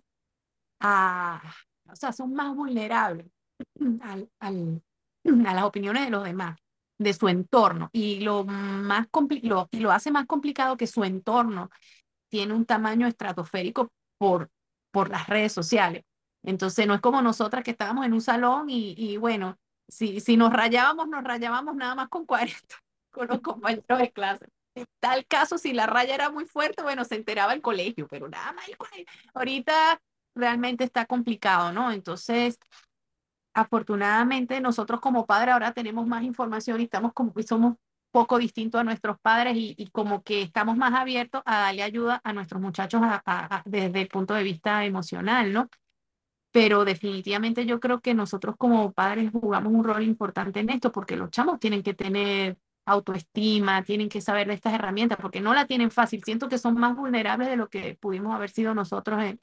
a, 0.79 1.41
o 1.91 1.95
sea, 1.97 2.13
son 2.13 2.33
más 2.33 2.55
vulnerables 2.55 3.27
al, 3.99 4.29
a 4.39 4.51
las 5.53 5.63
opiniones 5.65 6.05
de 6.05 6.11
los 6.11 6.23
demás, 6.23 6.57
de 6.97 7.13
su 7.13 7.27
entorno. 7.27 7.89
Y 7.91 8.21
lo 8.21 8.45
más 8.45 9.07
lo, 9.43 9.67
y 9.69 9.79
lo 9.79 9.91
hace 9.91 10.11
más 10.11 10.27
complicado 10.27 10.77
que 10.77 10.87
su 10.87 11.03
entorno 11.03 11.69
tiene 12.29 12.53
un 12.53 12.65
tamaño 12.65 13.05
estratosférico 13.05 13.89
por, 14.17 14.49
por 14.91 15.09
las 15.09 15.27
redes 15.27 15.51
sociales. 15.51 16.03
Entonces, 16.45 16.87
no 16.87 16.93
es 16.93 17.01
como 17.01 17.21
nosotras 17.21 17.63
que 17.63 17.71
estábamos 17.71 18.05
en 18.05 18.13
un 18.13 18.21
salón 18.21 18.69
y, 18.69 18.95
y 18.97 19.17
bueno, 19.17 19.57
si, 19.87 20.19
si 20.19 20.37
nos 20.37 20.53
rayábamos, 20.53 21.07
nos 21.07 21.23
rayábamos 21.23 21.75
nada 21.75 21.95
más 21.95 22.09
con 22.09 22.25
40, 22.27 22.57
con 23.11 23.27
los 23.27 23.41
compañeros 23.41 23.99
de 23.99 24.11
clase. 24.11 24.45
Tal 24.99 25.25
caso, 25.25 25.57
si 25.57 25.71
la 25.73 25.85
raya 25.85 26.13
era 26.15 26.29
muy 26.29 26.45
fuerte, 26.45 26.83
bueno, 26.83 27.05
se 27.05 27.15
enteraba 27.15 27.53
el 27.53 27.61
colegio, 27.61 28.07
pero 28.09 28.27
nada 28.27 28.51
más. 28.53 28.65
Ahorita 29.33 30.01
realmente 30.35 30.83
está 30.83 31.05
complicado, 31.05 31.71
¿no? 31.71 31.91
Entonces, 31.91 32.59
afortunadamente 33.53 34.59
nosotros 34.59 34.99
como 34.99 35.25
padres 35.25 35.53
ahora 35.53 35.71
tenemos 35.71 36.05
más 36.05 36.23
información 36.23 36.81
y 36.81 36.83
estamos 36.83 37.13
como 37.13 37.33
somos 37.47 37.75
poco 38.11 38.37
distintos 38.37 38.79
a 38.81 38.83
nuestros 38.83 39.17
padres 39.21 39.55
y, 39.55 39.75
y, 39.77 39.87
como 39.87 40.23
que 40.23 40.41
estamos 40.41 40.77
más 40.77 40.93
abiertos 40.93 41.41
a 41.45 41.59
darle 41.61 41.83
ayuda 41.83 42.21
a 42.23 42.33
nuestros 42.33 42.61
muchachos 42.61 43.01
desde 43.65 44.01
el 44.01 44.07
punto 44.07 44.33
de 44.33 44.43
vista 44.43 44.85
emocional, 44.85 45.51
¿no? 45.51 45.69
Pero 46.55 46.85
definitivamente 46.85 47.65
yo 47.65 47.81
creo 47.81 47.99
que 47.99 48.13
nosotros 48.13 48.55
como 48.57 48.93
padres 48.93 49.29
jugamos 49.31 49.73
un 49.73 49.83
rol 49.83 50.03
importante 50.03 50.61
en 50.61 50.69
esto 50.69 50.89
porque 50.89 51.17
los 51.17 51.29
chamos 51.29 51.59
tienen 51.59 51.83
que 51.83 51.93
tener 51.93 52.57
autoestima, 52.85 53.83
tienen 53.83 54.07
que 54.07 54.21
saber 54.21 54.47
de 54.47 54.53
estas 54.53 54.73
herramientas 54.73 55.17
porque 55.21 55.41
no 55.41 55.53
la 55.53 55.67
tienen 55.67 55.91
fácil. 55.91 56.23
Siento 56.23 56.47
que 56.47 56.57
son 56.57 56.75
más 56.75 56.95
vulnerables 56.95 57.49
de 57.49 57.57
lo 57.57 57.67
que 57.67 57.97
pudimos 57.99 58.33
haber 58.33 58.49
sido 58.51 58.73
nosotros 58.73 59.21
en, 59.21 59.41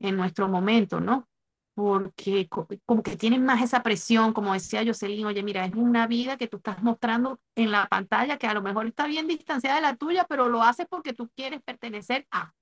en 0.00 0.16
nuestro 0.16 0.48
momento, 0.48 1.00
¿no? 1.00 1.30
Porque 1.74 2.46
como 2.84 3.02
que 3.02 3.16
tienen 3.16 3.42
más 3.42 3.62
esa 3.62 3.82
presión, 3.82 4.34
como 4.34 4.52
decía 4.52 4.84
Jocelyn, 4.84 5.24
oye, 5.24 5.42
mira, 5.42 5.64
es 5.64 5.72
una 5.74 6.06
vida 6.06 6.36
que 6.36 6.46
tú 6.46 6.58
estás 6.58 6.82
mostrando 6.82 7.40
en 7.54 7.70
la 7.70 7.88
pantalla 7.88 8.36
que 8.36 8.46
a 8.48 8.52
lo 8.52 8.60
mejor 8.60 8.86
está 8.86 9.06
bien 9.06 9.26
distanciada 9.26 9.76
de 9.76 9.82
la 9.82 9.96
tuya, 9.96 10.26
pero 10.28 10.50
lo 10.50 10.62
haces 10.62 10.86
porque 10.90 11.14
tú 11.14 11.30
quieres 11.34 11.62
pertenecer 11.62 12.26
a. 12.30 12.52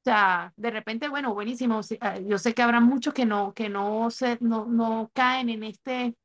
O 0.00 0.02
sea, 0.02 0.52
de 0.56 0.70
repente, 0.70 1.08
bueno, 1.08 1.34
buenísimo. 1.34 1.80
Eh, 1.90 2.24
yo 2.26 2.38
sé 2.38 2.54
que 2.54 2.62
habrá 2.62 2.80
muchos 2.80 3.12
que 3.12 3.26
no, 3.26 3.52
que 3.52 3.68
no, 3.68 4.10
se, 4.10 4.38
no, 4.40 4.64
no 4.66 5.10
caen 5.12 5.50
en 5.50 5.62
este, 5.62 6.16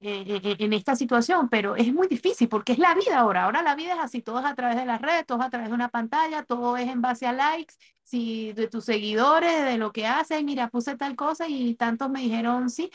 eh, 0.00 0.56
en 0.58 0.72
esta 0.74 0.96
situación, 0.96 1.48
pero 1.48 1.76
es 1.76 1.92
muy 1.94 2.08
difícil 2.08 2.48
porque 2.48 2.72
es 2.72 2.78
la 2.78 2.94
vida 2.94 3.18
ahora. 3.20 3.44
Ahora 3.44 3.62
la 3.62 3.74
vida 3.76 3.94
es 3.94 4.00
así, 4.00 4.22
todo 4.22 4.40
es 4.40 4.44
a 4.46 4.54
través 4.54 4.76
de 4.76 4.86
las 4.86 5.00
redes, 5.00 5.26
todo 5.26 5.38
es 5.40 5.46
a 5.46 5.50
través 5.50 5.68
de 5.68 5.74
una 5.74 5.88
pantalla, 5.90 6.44
todo 6.44 6.76
es 6.76 6.88
en 6.88 7.02
base 7.02 7.26
a 7.26 7.32
likes, 7.32 7.74
si 8.02 8.52
de 8.52 8.68
tus 8.68 8.84
seguidores, 8.84 9.64
de 9.64 9.78
lo 9.78 9.92
que 9.92 10.06
haces, 10.06 10.42
mira, 10.44 10.68
puse 10.68 10.96
tal 10.96 11.16
cosa 11.16 11.48
y 11.48 11.74
tantos 11.76 12.10
me 12.10 12.20
dijeron 12.20 12.70
sí. 12.70 12.90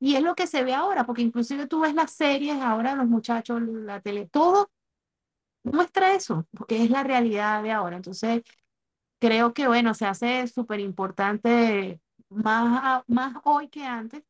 Y 0.00 0.16
es 0.16 0.22
lo 0.22 0.34
que 0.36 0.46
se 0.46 0.64
ve 0.64 0.74
ahora, 0.74 1.04
porque 1.06 1.22
inclusive 1.22 1.66
tú 1.68 1.80
ves 1.80 1.94
las 1.94 2.12
series, 2.12 2.56
ahora 2.62 2.96
los 2.96 3.06
muchachos, 3.08 3.62
la 3.62 4.00
tele, 4.00 4.28
todo 4.28 4.70
muestra 5.64 6.14
eso, 6.14 6.46
porque 6.56 6.82
es 6.82 6.90
la 6.90 7.02
realidad 7.02 7.62
de 7.62 7.72
ahora. 7.72 7.96
Entonces, 7.96 8.42
creo 9.18 9.52
que, 9.54 9.66
bueno, 9.68 9.94
se 9.94 10.06
hace 10.06 10.46
súper 10.46 10.80
importante 10.80 12.00
más, 12.28 13.02
más 13.06 13.36
hoy 13.44 13.68
que 13.68 13.84
antes 13.84 14.22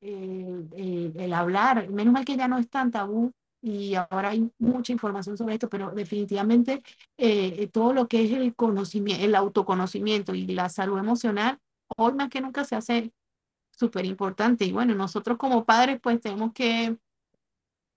eh, 0.00 0.64
eh, 0.76 1.12
el 1.14 1.32
hablar, 1.32 1.88
menos 1.90 2.12
mal 2.12 2.24
que 2.24 2.36
ya 2.36 2.48
no 2.48 2.58
es 2.58 2.68
tan 2.68 2.90
tabú 2.90 3.32
y 3.60 3.94
ahora 3.94 4.30
hay 4.30 4.50
mucha 4.58 4.92
información 4.92 5.36
sobre 5.38 5.54
esto, 5.54 5.68
pero 5.68 5.92
definitivamente 5.92 6.82
eh, 7.16 7.68
todo 7.72 7.92
lo 7.92 8.08
que 8.08 8.24
es 8.24 8.32
el 8.32 8.54
conocimiento, 8.56 9.24
el 9.24 9.36
autoconocimiento 9.36 10.34
y 10.34 10.46
la 10.48 10.68
salud 10.68 10.98
emocional, 10.98 11.60
hoy 11.96 12.14
más 12.14 12.28
que 12.30 12.40
nunca 12.40 12.64
se 12.64 12.74
hace 12.74 13.12
súper 13.70 14.04
importante. 14.04 14.64
Y 14.64 14.72
bueno, 14.72 14.94
nosotros 14.94 15.38
como 15.38 15.64
padres 15.64 16.00
pues 16.00 16.20
tenemos 16.20 16.52
que 16.52 16.96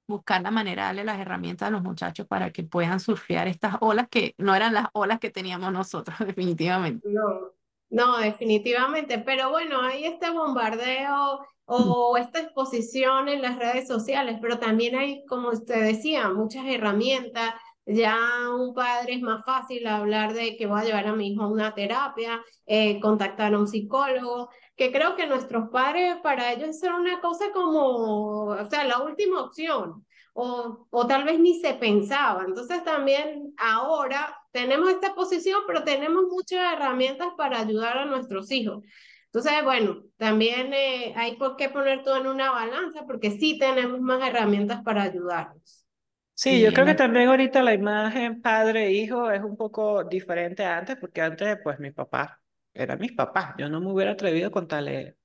buscar 0.07 0.41
la 0.41 0.51
manera 0.51 0.83
de 0.83 0.87
darle 0.87 1.03
las 1.03 1.19
herramientas 1.19 1.67
a 1.67 1.71
los 1.71 1.81
muchachos 1.83 2.27
para 2.27 2.51
que 2.51 2.63
puedan 2.63 2.99
surfear 2.99 3.47
estas 3.47 3.75
olas 3.81 4.07
que 4.09 4.35
no 4.37 4.55
eran 4.55 4.73
las 4.73 4.87
olas 4.93 5.19
que 5.19 5.29
teníamos 5.29 5.71
nosotros, 5.71 6.17
definitivamente. 6.25 7.07
No, 7.09 7.51
no, 7.89 8.17
definitivamente. 8.17 9.19
Pero 9.19 9.49
bueno, 9.49 9.81
hay 9.81 10.05
este 10.05 10.29
bombardeo 10.31 11.45
o 11.65 12.17
esta 12.17 12.39
exposición 12.39 13.27
en 13.27 13.41
las 13.41 13.57
redes 13.57 13.87
sociales, 13.87 14.37
pero 14.41 14.59
también 14.59 14.95
hay, 14.95 15.25
como 15.25 15.49
usted 15.49 15.83
decía, 15.83 16.29
muchas 16.29 16.65
herramientas. 16.67 17.53
Ya 17.87 18.17
un 18.49 18.73
padre 18.73 19.13
es 19.13 19.21
más 19.21 19.45
fácil 19.45 19.85
hablar 19.85 20.33
de 20.33 20.57
que 20.57 20.65
voy 20.65 20.81
a 20.81 20.83
llevar 20.83 21.07
a 21.07 21.15
mi 21.15 21.27
hijo 21.27 21.43
a 21.43 21.47
una 21.47 21.75
terapia, 21.75 22.41
eh, 22.65 22.99
contactar 22.99 23.53
a 23.53 23.59
un 23.59 23.67
psicólogo, 23.67 24.49
que 24.75 24.91
creo 24.91 25.15
que 25.15 25.27
nuestros 25.27 25.69
padres 25.69 26.17
para 26.21 26.51
ellos 26.51 26.81
era 26.83 26.95
una 26.95 27.21
cosa 27.21 27.45
como, 27.53 28.47
o 28.47 28.69
sea, 28.69 28.83
la 28.83 29.01
última 29.01 29.41
opción, 29.41 30.05
o, 30.33 30.88
o 30.89 31.07
tal 31.07 31.23
vez 31.23 31.39
ni 31.39 31.59
se 31.59 31.75
pensaba. 31.75 32.43
Entonces 32.45 32.83
también 32.83 33.53
ahora 33.57 34.38
tenemos 34.51 34.89
esta 34.89 35.15
posición, 35.15 35.61
pero 35.65 35.83
tenemos 35.83 36.25
muchas 36.29 36.73
herramientas 36.73 37.29
para 37.38 37.59
ayudar 37.59 37.97
a 37.97 38.05
nuestros 38.05 38.51
hijos. 38.51 38.83
Entonces, 39.27 39.63
bueno, 39.63 40.03
también 40.17 40.73
eh, 40.73 41.13
hay 41.17 41.35
por 41.35 41.57
qué 41.57 41.69
poner 41.69 42.03
todo 42.03 42.17
en 42.17 42.27
una 42.27 42.51
balanza 42.51 43.05
porque 43.05 43.31
sí 43.31 43.57
tenemos 43.59 43.99
más 43.99 44.25
herramientas 44.25 44.81
para 44.83 45.03
ayudarnos. 45.03 45.85
Sí, 46.33 46.61
yo 46.61 46.73
creo 46.73 46.85
que 46.85 46.95
también 46.95 47.29
ahorita 47.29 47.63
la 47.63 47.73
imagen 47.73 48.41
padre-hijo 48.41 49.31
es 49.31 49.41
un 49.41 49.55
poco 49.55 50.03
diferente 50.03 50.65
a 50.65 50.77
antes, 50.77 50.97
porque 50.97 51.21
antes, 51.21 51.57
pues, 51.63 51.79
mi 51.79 51.91
papá 51.91 52.41
era 52.75 52.97
mis 52.97 53.13
papás. 53.13 53.55
Yo 53.59 53.69
no 53.69 53.81
me 53.81 53.91
hubiera 53.93 54.11
atrevido 54.13 54.49
a 54.49 54.51
contarle 54.51 55.17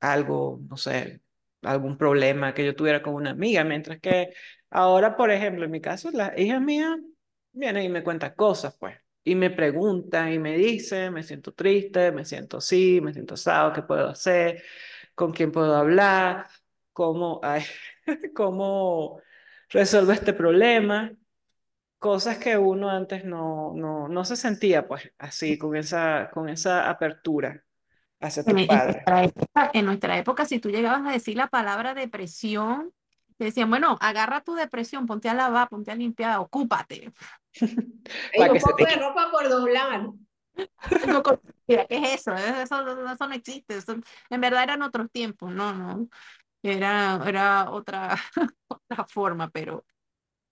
algo, 0.00 0.60
no 0.68 0.76
sé, 0.76 1.22
algún 1.62 1.96
problema 1.98 2.54
que 2.54 2.64
yo 2.64 2.74
tuviera 2.76 3.02
con 3.02 3.14
una 3.14 3.30
amiga, 3.30 3.64
mientras 3.64 4.00
que 4.00 4.32
ahora, 4.70 5.16
por 5.16 5.30
ejemplo, 5.30 5.64
en 5.64 5.70
mi 5.70 5.80
caso, 5.80 6.10
la 6.12 6.32
hija 6.38 6.60
mía 6.60 6.98
viene 7.52 7.84
y 7.84 7.88
me 7.88 8.02
cuenta 8.02 8.34
cosas, 8.34 8.76
pues 8.78 8.96
y 9.24 9.34
me 9.34 9.50
pregunta 9.50 10.32
y 10.32 10.38
me 10.38 10.56
dice, 10.56 11.10
me 11.10 11.22
siento 11.22 11.52
triste, 11.52 12.10
me 12.12 12.24
siento 12.24 12.56
así, 12.58 13.00
me 13.02 13.12
siento 13.12 13.34
asado, 13.34 13.72
¿qué 13.72 13.82
puedo 13.82 14.08
hacer? 14.08 14.62
¿Con 15.14 15.32
quién 15.32 15.52
puedo 15.52 15.76
hablar? 15.76 16.46
¿Cómo, 16.92 17.40
ay, 17.44 17.62
cómo 18.34 19.20
resuelvo 19.70 20.12
este 20.12 20.32
problema? 20.32 21.12
Cosas 22.00 22.38
que 22.38 22.56
uno 22.58 22.90
antes 22.90 23.24
no, 23.26 23.74
no, 23.76 24.08
no 24.08 24.24
se 24.24 24.36
sentía 24.36 24.88
pues 24.88 25.12
así, 25.18 25.58
con 25.58 25.76
esa, 25.76 26.30
con 26.32 26.48
esa 26.48 26.90
apertura 26.90 27.64
hacia 28.20 28.46
tu 28.46 28.56
En, 28.56 28.58
en 28.58 28.66
padre. 28.66 29.06
nuestra 29.06 29.24
época, 29.24 29.70
en 29.74 29.84
nuestra 29.86 30.18
época, 30.18 30.44
si 30.46 30.58
tú 30.60 30.70
llegabas 30.70 31.06
a 31.06 31.12
decir 31.12 31.36
la 31.36 31.48
palabra 31.48 31.94
depresión, 31.94 32.92
te 33.36 33.44
decían, 33.46 33.70
bueno, 33.70 33.96
agarra 34.00 34.42
tu 34.42 34.54
depresión, 34.54 35.06
ponte 35.06 35.28
a 35.28 35.34
lavar, 35.34 35.68
ponte 35.68 35.90
a 35.90 35.94
limpiar, 35.94 36.38
ocúpate. 36.40 37.12
Para 38.36 38.52
un 38.54 38.60
poco 38.60 38.76
te 38.76 38.86
de 38.86 38.96
ropa 38.96 39.30
por 39.30 39.48
doblar. 39.48 40.08
¿qué 41.66 41.86
es 41.88 42.20
eso? 42.20 42.32
Eso, 42.34 42.62
eso, 42.62 43.12
eso 43.12 43.26
no 43.28 43.34
existe. 43.34 43.76
Eso- 43.76 43.96
en 44.30 44.40
verdad 44.40 44.64
eran 44.64 44.82
otros 44.82 45.10
tiempos, 45.10 45.52
no, 45.52 45.72
no. 45.74 46.08
Era, 46.62 47.20
era 47.26 47.70
otra, 47.70 48.16
otra 48.68 49.04
forma, 49.06 49.50
pero, 49.50 49.84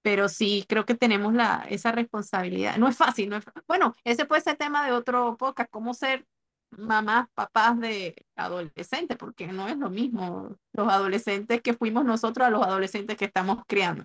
pero 0.03 0.29
sí, 0.29 0.65
creo 0.69 0.85
que 0.85 0.95
tenemos 0.95 1.35
la, 1.35 1.67
esa 1.69 1.93
responsabilidad. 1.93 2.77
No 2.77 2.89
es 2.89 2.97
fácil, 2.97 3.29
no 3.29 3.37
es, 3.37 3.45
bueno, 3.67 3.95
ese 4.05 4.27
puede 4.27 4.43
ser 4.43 4.57
tema 4.57 4.87
de 4.87 4.93
otro 4.93 5.37
podcast, 5.37 5.71
cómo 5.71 5.95
ser 5.95 6.27
mamás, 6.71 7.29
papás 7.35 7.79
de 7.81 8.15
adolescentes, 8.37 9.17
porque 9.17 9.47
no 9.47 9.69
es 9.69 9.77
lo 9.77 9.91
mismo 9.91 10.57
los 10.73 10.89
adolescentes 10.89 11.63
que 11.63 11.75
fuimos 11.75 12.05
nosotros 12.05 12.47
a 12.47 12.51
los 12.51 12.63
adolescentes 12.63 13.17
que 13.17 13.25
estamos 13.25 13.65
criando. 13.67 14.05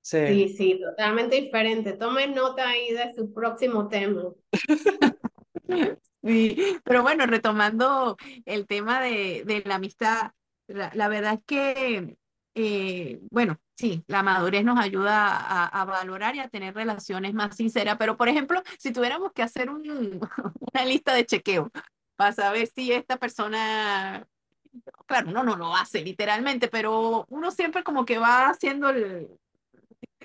Sí. 0.00 0.26
Sí, 0.26 0.48
sí, 0.48 0.80
totalmente 0.80 1.40
diferente. 1.40 1.92
Tomen 1.92 2.34
nota 2.34 2.68
ahí 2.68 2.92
de 2.92 3.14
su 3.14 3.32
próximo 3.32 3.88
tema. 3.88 4.22
Sí, 6.24 6.56
pero 6.84 7.02
bueno, 7.02 7.26
retomando 7.26 8.16
el 8.44 8.68
tema 8.68 9.00
de, 9.00 9.42
de 9.44 9.60
la 9.66 9.74
amistad, 9.74 10.30
la, 10.68 10.92
la 10.94 11.08
verdad 11.08 11.34
es 11.34 11.40
que, 11.44 12.16
eh, 12.54 13.20
bueno, 13.30 13.58
sí, 13.76 14.04
la 14.06 14.22
madurez 14.22 14.64
nos 14.64 14.78
ayuda 14.78 15.28
a, 15.36 15.66
a 15.66 15.84
valorar 15.84 16.36
y 16.36 16.40
a 16.40 16.48
tener 16.48 16.74
relaciones 16.74 17.34
más 17.34 17.56
sinceras, 17.56 17.96
pero 17.98 18.16
por 18.16 18.28
ejemplo, 18.28 18.62
si 18.78 18.92
tuviéramos 18.92 19.32
que 19.32 19.42
hacer 19.42 19.70
un- 19.70 20.20
una 20.74 20.84
lista 20.84 21.14
de 21.14 21.26
chequeo 21.26 21.70
para 22.16 22.32
saber 22.32 22.68
si 22.74 22.92
esta 22.92 23.16
persona, 23.18 24.26
claro, 25.06 25.30
uno 25.30 25.42
no 25.44 25.56
lo 25.56 25.74
hace 25.76 26.02
literalmente, 26.02 26.68
pero 26.68 27.26
uno 27.30 27.50
siempre 27.50 27.84
como 27.84 28.04
que 28.04 28.18
va 28.18 28.50
haciendo 28.50 28.90
el, 28.90 29.28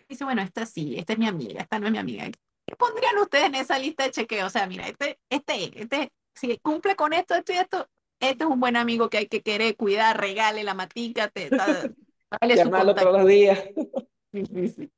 dice, 0.08 0.24
bueno, 0.24 0.42
esta 0.42 0.66
sí, 0.66 0.96
esta 0.98 1.14
es 1.14 1.20
mi 1.20 1.28
amiga, 1.28 1.62
esta 1.62 1.80
no 1.80 1.88
es 1.88 1.92
mi 1.92 1.98
amiga. 1.98 2.26
¿Qué 2.66 2.76
pondrían 2.76 3.18
ustedes 3.20 3.46
en 3.46 3.56
esa 3.56 3.80
lista 3.80 4.04
de 4.04 4.12
chequeo? 4.12 4.48
O 4.48 4.50
sea, 4.50 4.68
mira, 4.68 4.88
este, 4.88 5.20
este, 5.30 5.82
este, 5.82 6.12
si 6.34 6.58
cumple 6.60 6.96
con 6.96 7.14
esto, 7.14 7.36
esto 7.36 7.54
y 7.54 7.58
esto, 7.58 7.88
este 8.20 8.44
es 8.44 8.50
un 8.50 8.60
buen 8.60 8.76
amigo 8.76 9.10
que 9.10 9.18
hay 9.20 9.28
que 9.28 9.42
querer 9.42 9.76
cuidar, 9.76 10.20
regale 10.20 10.64
la 10.64 10.74
matica, 10.74 11.30
te, 11.30 11.52
ta- 11.52 11.90
dale 12.32 12.58
su 12.58 12.72
Llamarlo 12.72 12.72
contacto. 12.72 13.10
todos 13.10 13.20
los 13.20 13.28
días. 13.28 13.60
Sí, 14.34 14.46
sí, 14.46 14.68
sí. 14.70 14.92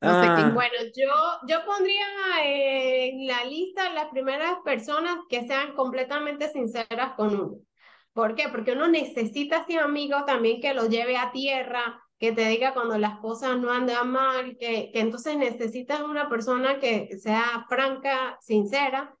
No 0.00 0.14
sé 0.14 0.32
qué. 0.34 0.44
Ah, 0.44 0.52
Bueno, 0.52 0.74
yo, 0.96 1.10
yo 1.48 1.64
pondría 1.66 2.06
en 2.44 3.26
la 3.26 3.44
lista 3.44 3.90
las 3.92 4.06
primeras 4.10 4.58
personas 4.64 5.18
que 5.28 5.46
sean 5.46 5.74
completamente 5.74 6.48
sinceras 6.50 7.14
con 7.16 7.34
uno. 7.34 7.56
¿Por 8.12 8.34
qué? 8.36 8.48
Porque 8.48 8.72
uno 8.72 8.88
necesita 8.88 9.64
ese 9.68 9.78
amigo 9.80 10.24
también 10.24 10.60
que 10.60 10.72
lo 10.74 10.86
lleve 10.88 11.16
a 11.16 11.32
tierra, 11.32 12.00
que 12.18 12.32
te 12.32 12.46
diga 12.48 12.74
cuando 12.74 12.96
las 12.98 13.18
cosas 13.20 13.58
no 13.58 13.72
andan 13.72 14.10
mal, 14.10 14.56
que, 14.58 14.90
que 14.92 15.00
entonces 15.00 15.36
necesitas 15.36 16.00
una 16.02 16.28
persona 16.28 16.78
que 16.80 17.18
sea 17.18 17.66
franca, 17.68 18.38
sincera, 18.40 19.16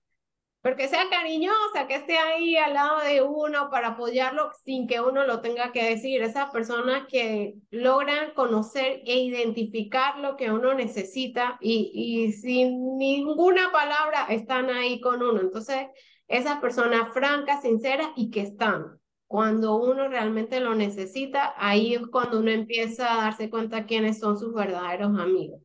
porque 0.60 0.88
sea 0.88 1.08
cariñosa, 1.08 1.86
que 1.86 1.94
esté 1.94 2.18
ahí 2.18 2.56
al 2.56 2.74
lado 2.74 3.00
de 3.00 3.22
uno 3.22 3.70
para 3.70 3.88
apoyarlo 3.88 4.50
sin 4.64 4.88
que 4.88 5.00
uno 5.00 5.24
lo 5.24 5.40
tenga 5.40 5.70
que 5.72 5.90
decir. 5.90 6.20
Esas 6.22 6.50
personas 6.50 7.06
que 7.08 7.54
logran 7.70 8.32
conocer 8.34 9.00
e 9.06 9.18
identificar 9.20 10.18
lo 10.18 10.36
que 10.36 10.50
uno 10.50 10.74
necesita 10.74 11.58
y, 11.60 11.92
y 11.94 12.32
sin 12.32 12.98
ninguna 12.98 13.70
palabra 13.70 14.26
están 14.30 14.68
ahí 14.70 15.00
con 15.00 15.22
uno. 15.22 15.40
Entonces, 15.40 15.86
esas 16.26 16.60
personas 16.60 17.12
francas, 17.12 17.62
sinceras 17.62 18.08
y 18.16 18.30
que 18.30 18.40
están. 18.40 18.98
Cuando 19.28 19.76
uno 19.76 20.08
realmente 20.08 20.58
lo 20.58 20.74
necesita, 20.74 21.54
ahí 21.56 21.94
es 21.94 22.06
cuando 22.10 22.40
uno 22.40 22.50
empieza 22.50 23.12
a 23.12 23.24
darse 23.24 23.50
cuenta 23.50 23.86
quiénes 23.86 24.18
son 24.18 24.38
sus 24.38 24.54
verdaderos 24.54 25.18
amigos. 25.18 25.60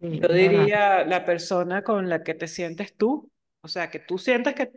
Yo 0.00 0.28
diría 0.28 1.04
la 1.04 1.24
persona 1.24 1.82
con 1.82 2.08
la 2.08 2.22
que 2.22 2.34
te 2.34 2.48
sientes 2.48 2.94
tú, 2.94 3.30
o 3.64 3.68
sea, 3.68 3.90
que 3.90 3.98
tú 4.00 4.18
sientes 4.18 4.54
que, 4.54 4.70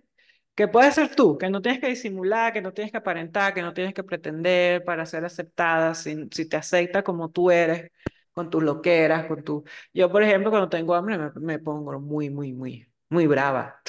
que 0.55 0.67
puedes 0.67 0.95
ser 0.95 1.15
tú, 1.15 1.37
que 1.37 1.49
no 1.49 1.61
tienes 1.61 1.81
que 1.81 1.87
disimular, 1.89 2.53
que 2.53 2.61
no 2.61 2.73
tienes 2.73 2.91
que 2.91 2.97
aparentar, 2.97 3.53
que 3.53 3.61
no 3.61 3.73
tienes 3.73 3.93
que 3.93 4.03
pretender 4.03 4.83
para 4.85 5.05
ser 5.05 5.25
aceptada, 5.25 5.93
si, 5.95 6.27
si 6.31 6.47
te 6.49 6.57
acepta 6.57 7.03
como 7.03 7.29
tú 7.31 7.51
eres, 7.51 7.91
con 8.33 8.49
tus 8.49 8.63
loqueras, 8.63 9.25
con 9.27 9.43
tu... 9.43 9.63
Yo, 9.93 10.11
por 10.11 10.23
ejemplo, 10.23 10.49
cuando 10.51 10.69
tengo 10.69 10.95
hambre 10.95 11.17
me, 11.17 11.31
me 11.35 11.59
pongo 11.59 11.99
muy, 11.99 12.29
muy, 12.29 12.53
muy, 12.53 12.87
muy 13.09 13.27
brava. 13.27 13.81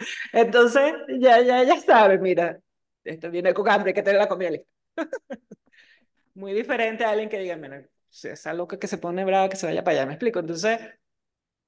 Entonces, 0.32 0.94
ya, 1.20 1.40
ya, 1.42 1.62
ya 1.64 1.80
sabes, 1.80 2.20
mira, 2.20 2.60
esto 3.04 3.30
viene 3.30 3.54
con 3.54 3.68
hambre, 3.68 3.94
que 3.94 4.02
tener 4.02 4.20
la 4.20 4.28
comida 4.28 4.50
lista. 4.50 4.68
Muy 6.34 6.52
diferente 6.54 7.04
a 7.04 7.10
alguien 7.10 7.28
que 7.28 7.38
diga, 7.38 7.56
mira, 7.56 7.86
esa 8.10 8.54
loca 8.54 8.78
que 8.78 8.86
se 8.88 8.98
pone 8.98 9.24
brava, 9.24 9.48
que 9.48 9.56
se 9.56 9.66
vaya 9.66 9.84
para 9.84 9.98
allá, 9.98 10.06
me 10.06 10.14
explico. 10.14 10.38
Entonces, 10.40 10.78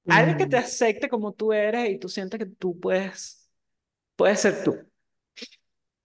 alguien 0.07 0.37
que 0.37 0.47
te 0.47 0.57
acepte 0.57 1.09
como 1.09 1.33
tú 1.33 1.53
eres 1.53 1.89
y 1.89 1.97
tú 1.97 2.09
sientes 2.09 2.39
que 2.39 2.45
tú 2.45 2.79
puedes, 2.79 3.49
puedes 4.15 4.39
ser 4.39 4.63
tú. 4.63 4.77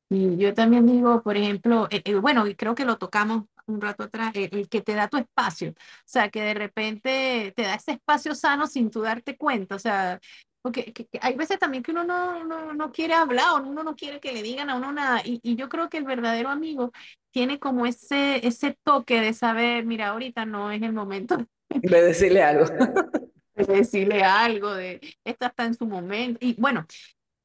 Y 0.08 0.36
yo 0.38 0.52
también 0.54 0.86
digo, 0.86 1.22
por 1.22 1.36
ejemplo, 1.36 1.86
eh, 1.90 2.02
eh, 2.04 2.14
bueno, 2.16 2.46
y 2.46 2.56
creo 2.56 2.74
que 2.74 2.84
lo 2.84 2.98
tocamos 2.98 3.44
un 3.66 3.80
rato 3.80 4.04
atrás, 4.04 4.32
el, 4.34 4.48
el, 4.52 4.68
que 4.68 4.80
te 4.80 4.94
da 4.94 5.06
tu 5.06 5.16
espacio, 5.16 5.70
o 5.70 5.74
sea, 6.04 6.28
que 6.30 6.42
de 6.42 6.54
repente 6.54 7.52
te 7.54 7.62
da 7.62 7.76
ese 7.76 7.92
espacio 7.92 8.34
sano 8.34 8.66
sin 8.66 8.90
tú 8.90 9.02
darte 9.02 9.36
cuenta, 9.36 9.76
o 9.76 9.78
sea, 9.78 10.18
porque 10.62 10.92
que, 10.92 11.06
que 11.06 11.18
hay 11.22 11.36
veces 11.36 11.58
también 11.58 11.82
que 11.82 11.92
uno 11.92 12.04
no, 12.04 12.44
no, 12.44 12.74
no, 12.74 12.92
quiere 12.92 13.14
hablar 13.14 13.46
o 13.54 13.68
uno 13.68 13.84
no 13.84 13.94
quiere 13.94 14.20
que 14.20 14.32
le 14.32 14.42
digan 14.42 14.68
a 14.70 14.76
uno 14.76 14.92
nada. 14.92 15.22
Y, 15.24 15.40
y, 15.42 15.56
yo 15.56 15.68
creo 15.68 15.88
que 15.88 15.98
el 15.98 16.04
verdadero 16.04 16.48
amigo 16.48 16.92
tiene 17.30 17.58
como 17.58 17.86
ese, 17.86 18.46
ese 18.46 18.76
toque 18.82 19.20
de 19.20 19.32
saber, 19.32 19.86
mira, 19.86 20.08
ahorita 20.08 20.44
no 20.44 20.70
es 20.72 20.82
el 20.82 20.92
momento 20.92 21.38
de 21.68 22.02
decirle 22.02 22.42
algo. 22.42 22.64
De 23.66 23.76
decirle 23.76 24.22
algo, 24.22 24.74
de 24.74 25.00
esta 25.24 25.46
está 25.46 25.64
en 25.64 25.74
su 25.74 25.86
momento. 25.86 26.38
Y 26.40 26.54
bueno, 26.58 26.86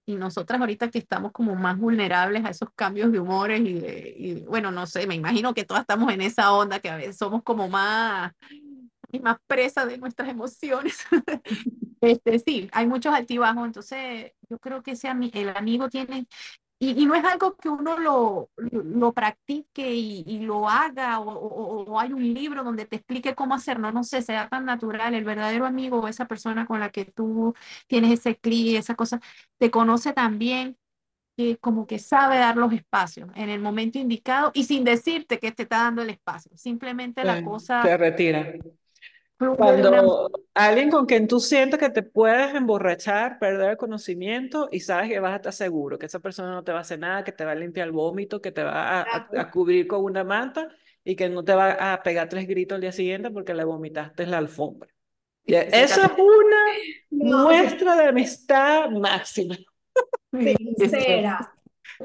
y 0.06 0.15
nosotras 0.15 0.60
ahorita 0.60 0.89
que 0.89 0.99
estamos 0.99 1.32
como 1.32 1.56
más 1.56 1.78
vulnerables 1.78 2.45
a 2.45 2.49
esos 2.49 2.69
cambios 2.75 3.12
de 3.12 3.19
humores 3.19 3.62
y, 3.62 3.73
de, 3.73 4.15
y 4.17 4.34
bueno, 4.41 4.71
no 4.71 4.86
sé, 4.86 5.08
me 5.08 5.15
imagino 5.15 5.54
que 5.54 5.65
todas 5.65 5.82
estamos 5.82 6.12
en 6.13 6.21
esa 6.21 6.54
onda, 6.54 6.80
que 6.80 6.89
a 6.89 6.97
veces 6.97 7.17
somos 7.17 7.41
como 7.43 7.67
más 7.67 8.32
y 9.12 9.19
más 9.19 9.38
presa 9.47 9.86
de 9.86 9.97
nuestras 9.97 10.30
emociones. 10.30 11.06
este, 12.01 12.39
sí, 12.39 12.69
hay 12.71 12.88
muchos 12.88 13.13
altibajos, 13.13 13.65
entonces 13.65 14.32
yo 14.49 14.60
creo 14.60 14.84
que 14.84 14.91
ese, 14.91 15.10
el 15.34 15.49
amigo 15.49 15.89
tiene, 15.89 16.28
y, 16.79 17.01
y, 17.01 17.05
no 17.05 17.15
es 17.15 17.23
algo 17.23 17.55
que 17.55 17.69
uno 17.69 17.97
lo, 17.97 18.49
lo 18.57 19.13
practique 19.13 19.93
y, 19.95 20.23
y 20.27 20.39
lo 20.39 20.67
haga, 20.69 21.19
o, 21.19 21.29
o, 21.31 21.83
o, 21.85 21.99
hay 21.99 22.11
un 22.11 22.33
libro 22.33 22.63
donde 22.63 22.85
te 22.85 22.97
explique 22.97 23.33
cómo 23.33 23.55
hacerlo, 23.55 23.91
no 23.91 24.03
sé, 24.03 24.21
sea 24.21 24.49
tan 24.49 24.65
natural, 24.65 25.13
el 25.13 25.23
verdadero 25.23 25.65
amigo 25.65 25.99
o 26.01 26.07
esa 26.07 26.25
persona 26.27 26.65
con 26.65 26.79
la 26.81 26.89
que 26.89 27.05
tú 27.05 27.53
tienes 27.88 28.19
ese 28.19 28.35
clic, 28.38 28.77
esa 28.77 28.95
cosa, 28.95 29.21
te 29.57 29.71
conoce 29.71 30.11
también 30.13 30.77
que 31.38 31.57
como 31.57 31.88
que 31.88 31.99
sabe 31.99 32.38
dar 32.38 32.57
los 32.57 32.73
espacios 32.73 33.29
en 33.35 33.49
el 33.49 33.61
momento 33.61 33.99
indicado 33.99 34.51
y 34.53 34.65
sin 34.65 34.83
decirte 34.83 35.39
que 35.39 35.51
te 35.51 35.63
está 35.63 35.83
dando 35.83 36.01
el 36.01 36.09
espacio, 36.09 36.51
simplemente 36.57 37.23
la 37.23 37.43
cosa... 37.43 37.83
Se 37.83 37.97
retira. 37.97 38.53
Cuando 39.38 40.32
alguien 40.54 40.89
con 40.89 41.06
quien 41.06 41.28
tú 41.28 41.41
sientes 41.41 41.78
que 41.80 41.89
te 41.89 42.04
puedes 42.04 42.56
emborrachar, 42.56 43.38
perder 43.38 43.71
el 43.71 43.78
conocimiento 43.78 44.69
y 44.71 44.80
sabes 44.80 45.10
que 45.10 45.19
vas 45.19 45.34
a 45.34 45.36
estar 45.38 45.54
seguro, 45.54 46.00
que 46.00 46.06
esa 46.06 46.19
persona 46.19 46.52
no 46.52 46.63
te 46.63 46.71
va 46.71 46.78
a 46.78 46.82
hacer 46.82 47.00
nada, 47.00 47.24
que 47.24 47.34
te 47.34 47.43
va 47.43 47.52
a 47.52 47.56
limpiar 47.56 47.88
el 47.88 47.91
vómito, 47.91 48.41
que 48.41 48.52
te 48.52 48.63
va 48.63 49.02
a, 49.02 49.02
a, 49.02 49.30
a 49.41 49.52
cubrir 49.52 49.88
con 49.88 50.04
una 50.04 50.24
manta 50.24 50.69
y 51.04 51.15
que 51.15 51.30
no 51.30 51.43
te 51.43 51.54
va 51.54 51.93
a 51.93 52.02
pegar 52.02 52.30
tres 52.30 52.48
gritos 52.48 52.76
al 52.76 52.82
día 52.82 52.91
siguiente 52.91 53.30
porque 53.30 53.54
le 53.54 53.63
vomitaste 53.63 54.24
en 54.24 54.32
la 54.32 54.38
alfombra. 54.38 54.89
Y 55.45 55.54
eso 55.54 56.02
es 56.02 56.12
una 56.17 56.58
no. 57.12 57.43
muestra 57.43 57.95
de 57.95 58.06
amistad 58.08 58.89
máxima. 58.89 59.56
Sincera. 60.32 61.52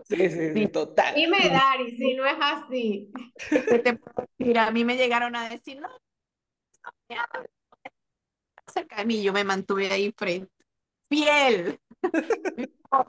Sí, 0.08 0.28
sí, 0.28 0.52
sí, 0.54 0.68
total. 0.68 1.16
Dime, 1.16 1.48
Dari, 1.48 1.96
si 1.96 2.14
no 2.14 2.24
es 2.24 2.36
así. 2.38 3.10
Mira, 4.38 4.68
a 4.68 4.70
mí 4.70 4.84
me 4.84 4.96
llegaron 4.96 5.34
a 5.34 5.48
decir, 5.48 5.80
no, 5.80 5.88
cerca 8.72 8.96
de 8.96 9.04
mí, 9.04 9.22
yo 9.22 9.32
me 9.32 9.44
mantuve 9.44 9.90
ahí 9.90 10.12
frente, 10.16 10.52
fiel. 11.08 11.78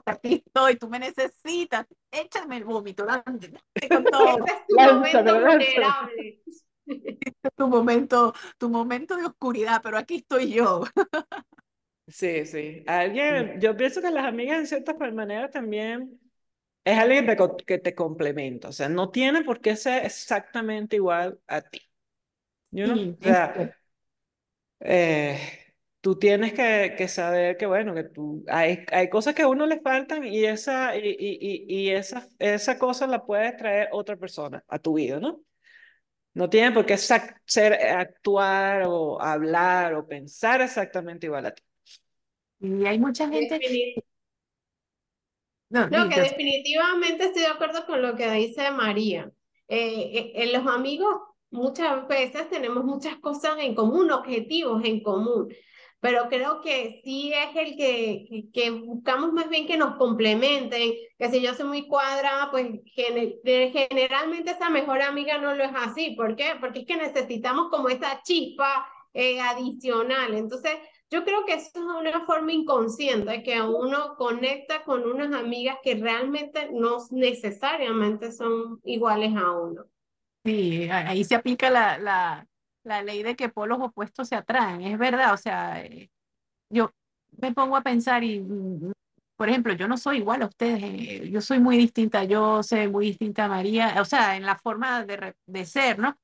Aquí 0.06 0.42
estoy, 0.46 0.76
tú 0.76 0.88
me 0.88 0.98
necesitas, 0.98 1.86
échame 2.10 2.58
el 2.58 2.64
vómito, 2.64 3.04
dame, 3.04 3.24
con 3.88 4.04
todo. 4.04 4.44
Este 4.46 4.52
es 4.52 4.66
tu 4.68 4.76
momento 4.76 5.34
vulnerable. 5.34 6.42
Este 6.86 7.38
es 7.42 7.54
tu 7.56 7.68
momento, 7.68 8.34
tu 8.58 8.68
momento 8.68 9.16
de 9.16 9.24
oscuridad, 9.24 9.80
pero 9.82 9.98
aquí 9.98 10.16
estoy 10.16 10.52
yo. 10.52 10.84
Sí, 12.06 12.44
sí. 12.46 12.84
Alguien, 12.86 13.60
yo 13.60 13.76
pienso 13.76 14.00
que 14.00 14.10
las 14.10 14.24
amigas 14.24 14.58
en 14.58 14.66
cierta 14.66 14.94
manera 14.94 15.48
también 15.48 16.20
es 16.84 16.98
alguien 16.98 17.26
que 17.64 17.78
te 17.78 17.94
complementa, 17.94 18.68
o 18.68 18.72
sea, 18.72 18.88
no 18.88 19.10
tiene 19.10 19.44
por 19.44 19.60
qué 19.60 19.76
ser 19.76 20.04
exactamente 20.04 20.96
igual 20.96 21.38
a 21.46 21.62
ti. 21.62 21.80
You 22.72 22.86
know? 22.86 22.96
Sí, 22.96 23.16
o 23.20 23.22
sea, 23.22 23.76
eh, 24.80 25.38
tú 26.00 26.18
tienes 26.18 26.52
que, 26.52 26.94
que, 26.96 27.06
saber 27.06 27.56
que, 27.56 27.66
bueno, 27.66 27.94
que 27.94 28.04
tú, 28.04 28.44
hay, 28.48 28.84
hay 28.90 29.08
cosas 29.08 29.34
que 29.34 29.42
a 29.42 29.48
uno 29.48 29.66
le 29.66 29.80
faltan 29.80 30.24
y 30.24 30.44
esa, 30.44 30.96
y, 30.96 31.16
y, 31.18 31.64
y 31.68 31.90
esa, 31.90 32.26
esa 32.38 32.78
cosa 32.78 33.06
la 33.06 33.24
puede 33.24 33.52
traer 33.52 33.88
otra 33.92 34.16
persona 34.16 34.64
a 34.66 34.78
tu 34.78 34.94
vida, 34.94 35.20
¿no? 35.20 35.40
No 36.34 36.48
tiene 36.48 36.72
por 36.72 36.86
qué 36.86 36.96
ser, 36.96 37.74
actuar 37.74 38.84
o 38.86 39.20
hablar 39.20 39.94
o 39.94 40.06
pensar 40.06 40.62
exactamente 40.62 41.26
igual 41.26 41.46
a 41.46 41.54
ti. 41.54 41.62
Y 42.60 42.86
hay 42.86 42.98
mucha 42.98 43.28
gente... 43.28 43.60
No, 45.68 45.88
no 45.88 46.08
que 46.08 46.20
definitivamente 46.20 47.24
estoy 47.24 47.42
de 47.42 47.48
acuerdo 47.48 47.86
con 47.86 48.02
lo 48.02 48.14
que 48.14 48.30
dice 48.30 48.70
María. 48.70 49.30
Eh, 49.68 50.32
eh, 50.34 50.52
los 50.52 50.66
amigos 50.66 51.16
muchas 51.52 52.08
veces 52.08 52.48
tenemos 52.50 52.84
muchas 52.84 53.16
cosas 53.16 53.56
en 53.60 53.74
común, 53.74 54.10
objetivos 54.10 54.84
en 54.84 55.02
común, 55.02 55.48
pero 56.00 56.28
creo 56.28 56.60
que 56.60 57.00
sí 57.04 57.32
es 57.32 57.54
el 57.54 57.76
que, 57.76 58.48
que 58.52 58.70
buscamos 58.70 59.32
más 59.32 59.48
bien 59.48 59.68
que 59.68 59.76
nos 59.76 59.96
complementen, 59.96 60.94
que 61.16 61.28
si 61.30 61.40
yo 61.40 61.54
soy 61.54 61.66
muy 61.66 61.86
cuadrada, 61.86 62.50
pues 62.50 62.66
generalmente 62.94 64.50
esa 64.50 64.68
mejor 64.68 65.00
amiga 65.00 65.38
no 65.38 65.54
lo 65.54 65.62
es 65.62 65.70
así. 65.76 66.16
¿Por 66.16 66.34
qué? 66.34 66.54
Porque 66.60 66.80
es 66.80 66.86
que 66.86 66.96
necesitamos 66.96 67.68
como 67.70 67.88
esa 67.88 68.20
chispa 68.24 68.84
eh, 69.14 69.40
adicional. 69.40 70.34
Entonces, 70.34 70.72
yo 71.08 71.24
creo 71.24 71.44
que 71.44 71.52
eso 71.54 71.68
es 71.74 71.76
una 71.76 72.24
forma 72.24 72.52
inconsciente 72.52 73.42
que 73.44 73.60
uno 73.62 74.16
conecta 74.16 74.82
con 74.82 75.04
unas 75.04 75.32
amigas 75.32 75.76
que 75.84 75.94
realmente 75.94 76.70
no 76.72 76.98
necesariamente 77.10 78.32
son 78.32 78.80
iguales 78.82 79.36
a 79.36 79.52
uno. 79.52 79.84
Sí, 80.44 80.88
ahí 80.90 81.24
se 81.24 81.36
aplica 81.36 81.70
la, 81.70 81.98
la, 81.98 82.46
la 82.84 83.02
ley 83.02 83.22
de 83.22 83.36
que 83.36 83.48
polos 83.48 83.78
opuestos 83.80 84.28
se 84.28 84.34
atraen, 84.34 84.82
es 84.82 84.98
verdad, 84.98 85.32
o 85.34 85.36
sea, 85.36 85.84
eh, 85.84 86.10
yo 86.68 86.92
me 87.40 87.52
pongo 87.52 87.76
a 87.76 87.82
pensar 87.82 88.24
y, 88.24 88.44
por 89.36 89.48
ejemplo, 89.48 89.72
yo 89.74 89.86
no 89.86 89.96
soy 89.96 90.18
igual 90.18 90.42
a 90.42 90.46
ustedes, 90.46 90.82
eh, 90.82 91.30
yo 91.30 91.40
soy 91.40 91.60
muy 91.60 91.76
distinta, 91.76 92.24
yo 92.24 92.62
soy 92.64 92.88
muy 92.88 93.06
distinta 93.06 93.44
a 93.44 93.48
María, 93.48 93.94
o 94.00 94.04
sea, 94.04 94.36
en 94.36 94.44
la 94.44 94.56
forma 94.58 95.04
de, 95.04 95.34
de 95.46 95.64
ser, 95.64 96.00
¿no? 96.00 96.16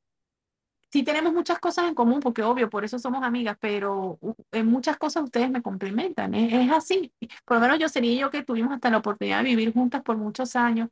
Sí 0.91 1.03
tenemos 1.05 1.33
muchas 1.35 1.59
cosas 1.61 1.87
en 1.87 1.95
común, 1.95 2.19
porque 2.19 2.43
obvio, 2.43 2.71
por 2.71 2.85
eso 2.85 2.99
somos 2.99 3.23
amigas, 3.23 3.57
pero 3.61 4.19
en 4.51 4.67
muchas 4.67 4.97
cosas 4.97 5.23
ustedes 5.23 5.51
me 5.51 5.63
complementan, 5.63 6.35
es, 6.35 6.53
es 6.53 6.73
así. 6.73 7.13
Por 7.45 7.59
lo 7.59 7.61
menos 7.61 7.79
yo 7.79 7.89
sería 7.89 8.19
yo 8.19 8.31
que 8.31 8.43
tuvimos 8.43 8.73
hasta 8.73 8.91
la 8.91 8.99
oportunidad 8.99 9.39
de 9.39 9.51
vivir 9.51 9.73
juntas 9.73 10.03
por 10.03 10.17
muchos 10.17 10.57
años, 10.57 10.89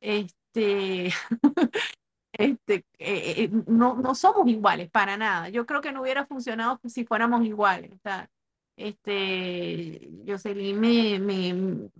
este... 0.00 1.10
Este, 2.32 2.84
eh, 2.98 3.44
eh, 3.44 3.50
no, 3.66 3.94
no 3.94 4.14
somos 4.14 4.46
iguales 4.48 4.90
para 4.90 5.16
nada. 5.16 5.48
Yo 5.48 5.66
creo 5.66 5.80
que 5.80 5.92
no 5.92 6.02
hubiera 6.02 6.26
funcionado 6.26 6.80
si 6.84 7.04
fuéramos 7.04 7.44
iguales. 7.44 7.92
O 7.92 7.98
sea, 8.02 8.28
este, 8.76 10.08
Jocelyn 10.26 10.78
me, 10.78 11.18
me 11.18 11.90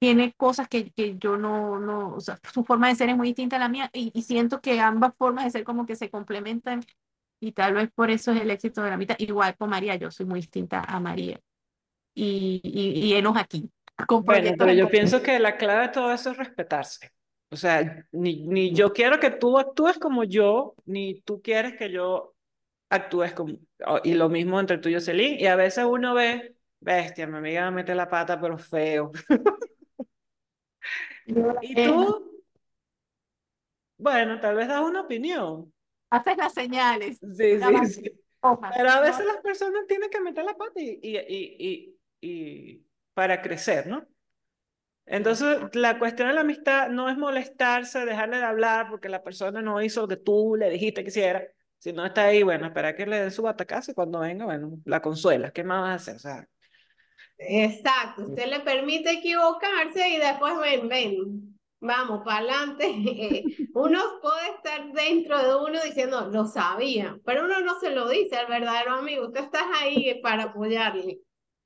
tiene 0.00 0.32
cosas 0.34 0.68
que, 0.68 0.90
que 0.90 1.16
yo 1.18 1.36
no, 1.36 1.78
no, 1.78 2.14
o 2.14 2.20
sea, 2.20 2.38
su 2.52 2.64
forma 2.64 2.88
de 2.88 2.96
ser 2.96 3.08
es 3.08 3.16
muy 3.16 3.28
distinta 3.28 3.56
a 3.56 3.60
la 3.60 3.68
mía 3.68 3.88
y, 3.92 4.10
y, 4.12 4.22
siento 4.22 4.60
que 4.60 4.80
ambas 4.80 5.14
formas 5.16 5.44
de 5.44 5.50
ser 5.50 5.64
como 5.64 5.86
que 5.86 5.96
se 5.96 6.10
complementan 6.10 6.82
y 7.40 7.52
tal 7.52 7.74
vez 7.74 7.90
por 7.94 8.10
eso 8.10 8.32
es 8.32 8.40
el 8.40 8.50
éxito 8.50 8.82
de 8.82 8.90
la 8.90 8.96
mitad. 8.96 9.16
Igual 9.18 9.56
con 9.56 9.70
María, 9.70 9.96
yo 9.96 10.10
soy 10.10 10.26
muy 10.26 10.40
distinta 10.40 10.80
a 10.80 11.00
María. 11.00 11.40
y, 12.14 12.60
y, 12.62 13.06
y 13.06 13.14
enos 13.14 13.36
aquí, 13.36 13.70
con 14.06 14.24
Bueno, 14.24 14.52
pero 14.58 14.72
yo 14.72 14.88
pienso 14.88 15.22
que 15.22 15.38
la 15.38 15.56
clave 15.56 15.82
de 15.82 15.88
todo 15.88 16.12
eso 16.12 16.30
es 16.30 16.36
respetarse. 16.36 17.10
O 17.54 17.56
sea, 17.56 18.04
ni, 18.10 18.42
ni 18.48 18.74
yo 18.74 18.92
quiero 18.92 19.20
que 19.20 19.30
tú 19.30 19.58
actúes 19.58 19.96
como 19.98 20.24
yo, 20.24 20.74
ni 20.86 21.20
tú 21.20 21.40
quieres 21.40 21.74
que 21.76 21.88
yo 21.90 22.34
actúes 22.90 23.32
como... 23.32 23.54
Y 24.02 24.14
lo 24.14 24.28
mismo 24.28 24.58
entre 24.58 24.78
tú 24.78 24.88
y 24.88 24.94
Jocelyn. 24.94 25.38
Y 25.38 25.46
a 25.46 25.54
veces 25.56 25.84
uno 25.84 26.14
ve, 26.14 26.56
bestia, 26.80 27.28
mi 27.28 27.38
amiga 27.38 27.70
me 27.70 27.76
mete 27.76 27.94
la 27.94 28.08
pata, 28.08 28.40
pero 28.40 28.58
feo. 28.58 29.12
Y 31.62 31.80
eh, 31.80 31.86
tú, 31.86 32.44
bueno, 33.96 34.40
tal 34.40 34.56
vez 34.56 34.68
das 34.68 34.82
una 34.82 35.02
opinión. 35.02 35.72
haces 36.10 36.36
las 36.36 36.52
señales, 36.54 37.18
Sí, 37.20 37.60
sí, 37.60 37.86
sí. 37.86 38.20
Pero 38.76 38.90
a 38.90 39.00
veces 39.00 39.24
las 39.24 39.38
personas 39.38 39.86
tienen 39.86 40.10
que 40.10 40.20
meter 40.20 40.44
la 40.44 40.54
pata 40.54 40.80
y, 40.80 40.98
y, 41.02 41.16
y, 41.28 41.98
y 42.20 42.86
para 43.14 43.40
crecer, 43.40 43.86
¿no? 43.86 44.06
Entonces, 45.06 45.58
la 45.74 45.98
cuestión 45.98 46.28
de 46.28 46.34
la 46.34 46.40
amistad 46.40 46.88
no 46.88 47.08
es 47.08 47.16
molestarse, 47.16 48.04
dejarle 48.04 48.38
de 48.38 48.44
hablar 48.44 48.88
porque 48.90 49.08
la 49.08 49.22
persona 49.22 49.60
no 49.60 49.82
hizo 49.82 50.02
lo 50.02 50.08
que 50.08 50.16
tú 50.16 50.56
le 50.56 50.70
dijiste 50.70 51.02
que 51.02 51.08
hiciera, 51.08 51.46
sino 51.78 52.06
está 52.06 52.24
ahí, 52.24 52.42
bueno, 52.42 52.66
espera 52.66 52.96
que 52.96 53.06
le 53.06 53.20
dé 53.20 53.30
su 53.30 53.42
batacazo 53.42 53.90
y 53.90 53.94
cuando 53.94 54.20
venga, 54.20 54.46
bueno, 54.46 54.78
la 54.84 55.02
consuela. 55.02 55.50
¿Qué 55.50 55.62
más 55.64 55.82
vas 55.82 55.90
a 55.90 55.94
hacer? 55.94 56.16
O 56.16 56.18
sea, 56.18 56.48
Exacto, 57.36 58.22
usted 58.24 58.46
le 58.46 58.60
permite 58.60 59.10
equivocarse 59.10 60.08
y 60.08 60.18
después 60.18 60.54
ven, 60.60 60.88
ven, 60.88 61.58
vamos 61.80 62.22
para 62.24 62.38
adelante. 62.38 63.44
Uno 63.74 64.00
puede 64.22 64.50
estar 64.56 64.92
dentro 64.92 65.38
de 65.42 65.56
uno 65.56 65.82
diciendo, 65.82 66.30
lo 66.30 66.46
sabía, 66.46 67.18
pero 67.24 67.44
uno 67.44 67.60
no 67.60 67.78
se 67.80 67.90
lo 67.90 68.08
dice 68.08 68.36
al 68.36 68.46
verdadero 68.46 68.94
amigo, 68.94 69.26
usted 69.26 69.44
está 69.44 69.60
ahí 69.80 70.20
para 70.22 70.44
apoyarle. 70.44 71.20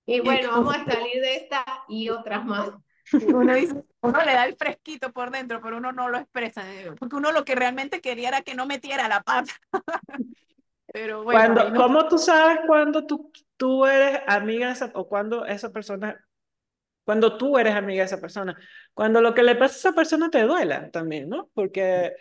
Y 0.07 0.20
bueno, 0.20 0.51
vamos 0.53 0.74
a 0.74 0.84
salir 0.86 1.20
de 1.20 1.36
esta 1.36 1.64
y 1.86 2.09
otras 2.09 2.45
más. 2.47 2.70
Uno 3.12 3.54
dice, 3.54 3.74
uno 4.00 4.24
le 4.24 4.32
da 4.32 4.44
el 4.46 4.56
fresquito 4.56 5.12
por 5.12 5.30
dentro, 5.30 5.61
pero 5.62 5.78
uno 5.78 5.92
no 5.92 6.09
lo 6.09 6.18
expresa, 6.18 6.62
eh, 6.72 6.92
porque 6.98 7.16
uno 7.16 7.32
lo 7.32 7.44
que 7.44 7.54
realmente 7.54 8.00
quería 8.00 8.28
era 8.28 8.42
que 8.42 8.54
no 8.54 8.66
metiera 8.66 9.09
la 9.09 9.22
pata. 9.22 9.52
Pero 10.92 11.22
bueno, 11.22 11.54
cuando, 11.54 11.70
no- 11.70 11.76
¿cómo 11.82 12.09
tú 12.09 12.18
sabes 12.18 12.61
cuando 12.66 13.06
tú, 13.06 13.30
tú 13.56 13.84
eres 13.86 14.20
amiga 14.26 14.68
de 14.68 14.72
esa, 14.72 14.90
o 14.94 15.06
cuando 15.06 15.44
esa 15.44 15.70
persona, 15.70 16.24
cuando 17.04 17.36
tú 17.36 17.59
eres 17.59 17.74
amiga 17.74 18.02
de 18.02 18.06
esa 18.06 18.20
persona? 18.20 18.59
Cuando 18.94 19.20
lo 19.20 19.34
que 19.34 19.42
le 19.42 19.54
pasa 19.56 19.74
a 19.74 19.78
esa 19.78 19.92
persona 19.92 20.30
te 20.30 20.42
duela 20.42 20.90
también, 20.90 21.28
¿no? 21.28 21.50
Porque 21.54 22.14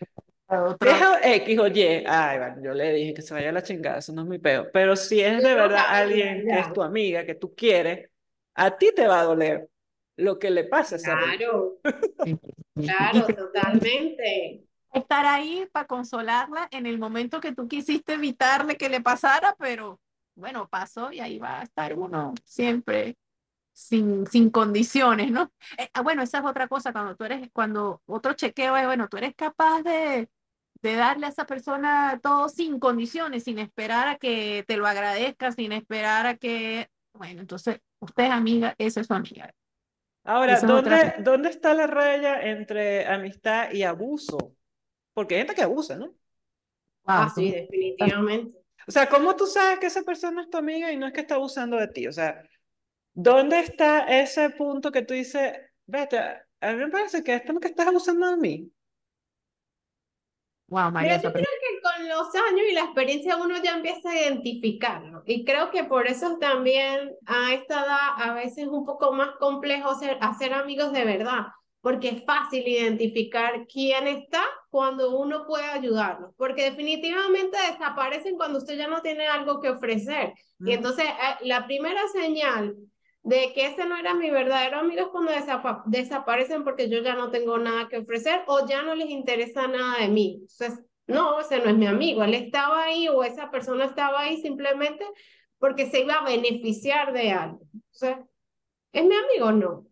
Deja 0.80 1.20
X 1.24 1.60
o 1.60 1.68
Y. 1.68 2.04
Ay, 2.08 2.38
bueno, 2.40 2.62
yo 2.64 2.74
le 2.74 2.94
dije 2.94 3.14
que 3.14 3.22
se 3.22 3.34
vaya 3.34 3.50
a 3.50 3.52
la 3.52 3.64
chingada, 3.64 4.00
eso 4.00 4.14
no 4.14 4.22
es 4.24 4.28
mi 4.28 4.40
peo. 4.40 4.68
Pero 4.72 4.96
si 4.96 5.22
es 5.22 5.42
de 5.44 5.54
verdad 5.56 5.86
alguien 5.88 6.48
que 6.48 6.60
es 6.60 6.72
tu 6.74 6.82
amiga, 6.84 7.26
que 7.26 7.36
tú 7.36 7.54
quieres, 7.56 8.10
a 8.56 8.78
ti 8.78 8.92
te 8.96 9.08
va 9.08 9.22
a 9.22 9.24
doler 9.24 9.70
lo 10.18 10.40
que 10.40 10.50
le 10.52 10.64
pasa 10.66 10.96
a 10.96 10.98
esa. 10.98 11.18
Claro, 11.18 11.78
claro, 12.76 13.26
te- 13.26 13.34
totalmente. 13.34 14.64
estar 14.94 15.26
ahí 15.26 15.68
para 15.72 15.88
consolarla 15.88 16.68
en 16.72 16.86
el 16.86 17.00
momento 17.00 17.40
que 17.40 17.54
tú 17.54 17.68
quisiste 17.68 18.14
evitarle 18.14 18.78
que 18.78 18.90
le 18.90 19.02
pasara, 19.02 19.56
pero 19.60 20.00
bueno, 20.36 20.68
pasó 20.70 21.12
y 21.12 21.20
ahí 21.20 21.40
va 21.40 21.60
a 21.60 21.64
estar 21.64 21.94
uno 21.98 22.34
siempre 22.44 23.18
sin, 23.74 24.26
sin 24.28 24.50
condiciones, 24.50 25.32
¿no? 25.32 25.52
Eh, 25.78 25.90
ah, 25.94 26.02
bueno, 26.02 26.24
esa 26.24 26.40
es 26.40 26.46
otra 26.46 26.68
cosa, 26.68 26.92
cuando 26.92 27.16
tú 27.16 27.24
eres, 27.26 27.50
cuando 27.54 28.02
otro 28.06 28.34
chequeo 28.34 28.76
es, 28.78 28.86
bueno, 28.86 29.08
tú 29.08 29.18
eres 29.18 29.36
capaz 29.36 29.84
de, 29.84 30.30
de 30.82 30.96
darle 30.96 31.28
a 31.28 31.30
esa 31.30 31.46
persona 31.46 32.20
todo 32.22 32.50
sin 32.50 32.80
condiciones, 32.80 33.44
sin 33.44 33.60
esperar 33.60 34.08
a 34.08 34.18
que 34.18 34.64
te 34.68 34.78
lo 34.78 34.88
agradezca, 34.88 35.52
sin 35.52 35.72
esperar 35.74 36.26
a 36.28 36.38
que, 36.38 36.90
bueno, 37.14 37.42
entonces 37.42 37.82
usted 38.00 38.26
es 38.26 38.32
amiga, 38.32 38.76
esa 38.80 39.02
es 39.02 39.08
su 39.08 39.14
amiga. 39.14 39.54
Ahora, 40.28 40.58
es 40.58 40.66
¿dónde, 40.68 41.16
¿dónde 41.20 41.50
está 41.50 41.74
la 41.74 41.88
raya 41.88 42.42
entre 42.42 43.06
amistad 43.08 43.72
y 43.72 43.84
abuso? 43.84 44.56
Porque 45.14 45.36
hay 45.36 45.42
gente 45.42 45.56
que 45.56 45.64
abusa, 45.64 45.98
¿no? 45.98 46.08
Wow, 46.08 46.16
Ah, 47.06 47.30
tú- 47.34 47.42
sí, 47.42 47.52
definitivamente. 47.52 48.58
O 48.88 48.92
sea, 48.92 49.10
¿cómo 49.10 49.36
tú 49.36 49.46
sabes 49.48 49.80
que 49.80 49.88
esa 49.88 50.04
persona 50.04 50.42
es 50.44 50.50
tu 50.50 50.58
amiga 50.58 50.92
y 50.92 50.98
no 50.98 51.08
es 51.08 51.14
que 51.14 51.22
está 51.22 51.36
abusando 51.36 51.78
de 51.78 51.88
ti? 51.90 52.08
O 52.08 52.12
sea, 52.14 52.44
¿dónde 53.14 53.60
está 53.62 54.06
ese 54.22 54.50
punto 54.52 54.92
que 54.92 55.04
tú 55.04 55.14
dices, 55.16 55.54
vete, 55.88 56.20
a 56.20 56.74
mí 56.74 56.78
me 56.78 56.90
parece 56.90 57.24
que 57.24 57.36
esto 57.36 57.50
es 57.50 57.56
lo 57.56 57.62
que 57.62 57.70
estás 57.70 57.88
abusando 57.88 58.30
de 58.32 58.38
mí? 58.38 58.72
wow, 60.68 60.92
María, 60.92 61.18
yo 61.22 61.32
creo 61.34 61.46
que 61.62 61.67
con 61.98 62.08
los 62.08 62.28
años 62.36 62.62
y 62.70 62.74
la 62.74 62.82
experiencia 62.82 63.38
uno 63.38 63.56
ya 63.64 63.76
empieza 63.76 64.10
a 64.10 64.16
identificarlo. 64.16 65.24
Y 65.26 65.44
creo 65.46 65.72
que 65.72 65.84
por 65.84 66.08
eso 66.08 66.38
también 66.40 67.12
a 67.26 67.54
esta 67.54 67.84
edad 67.84 68.30
a 68.30 68.34
veces 68.34 68.60
es 68.60 68.68
un 68.68 68.86
poco 68.86 69.12
más 69.14 69.32
complejo 69.40 69.96
ser, 69.96 70.18
hacer 70.22 70.54
amigos 70.54 70.92
de 70.94 71.06
verdad, 71.06 71.48
porque 71.82 72.10
es 72.10 72.26
fácil 72.26 72.68
identificar 72.68 73.66
quién 73.72 74.08
está 74.08 74.44
cuando 74.70 75.18
uno 75.18 75.46
puede 75.46 75.66
ayudarlos, 75.66 76.32
porque 76.38 76.64
definitivamente 76.70 77.58
desaparecen 77.72 78.36
cuando 78.36 78.60
usted 78.60 78.78
ya 78.78 78.88
no 78.88 79.02
tiene 79.02 79.28
algo 79.28 79.60
que 79.62 79.70
ofrecer. 79.70 80.34
Y 80.60 80.64
Mm. 80.66 80.70
entonces 80.70 81.06
eh, 81.06 81.46
la 81.46 81.66
primera 81.66 82.02
señal 82.12 82.76
de 83.24 83.52
que 83.54 83.66
ese 83.68 83.86
no 83.86 83.98
era 83.98 84.14
mi 84.14 84.30
verdadero 84.30 84.80
amigo 84.80 85.02
es 85.02 85.08
cuando 85.10 85.32
desapa- 85.32 85.84
desaparecen 85.86 86.64
porque 86.64 86.90
yo 86.90 87.02
ya 87.02 87.14
no 87.14 87.30
tengo 87.30 87.58
nada 87.58 87.90
que 87.90 87.98
ofrecer 87.98 88.42
o 88.48 88.66
ya 88.66 88.84
no 88.84 88.96
les 88.96 89.10
interesa 89.10 89.68
nada 89.68 90.00
de 90.00 90.08
mí. 90.08 90.40
Entonces, 90.42 90.86
no, 91.08 91.40
ese 91.40 91.60
no 91.60 91.70
es 91.70 91.78
mi 91.78 91.88
amigo, 91.88 92.24
él 92.24 92.34
estaba 92.34 92.84
ahí 92.84 93.08
o 93.08 93.24
esa 93.24 93.50
persona 93.50 93.86
estaba 93.86 94.22
ahí 94.22 94.42
simplemente 94.42 95.06
porque 95.58 95.90
se 95.90 96.02
iba 96.02 96.16
a 96.16 96.26
beneficiar 96.26 97.14
de 97.14 97.32
algo. 97.32 97.62
Entonces, 97.74 98.26
¿es 98.94 99.06
mi 99.06 99.16
amigo 99.16 99.48
o 99.48 99.52
no? 99.52 99.88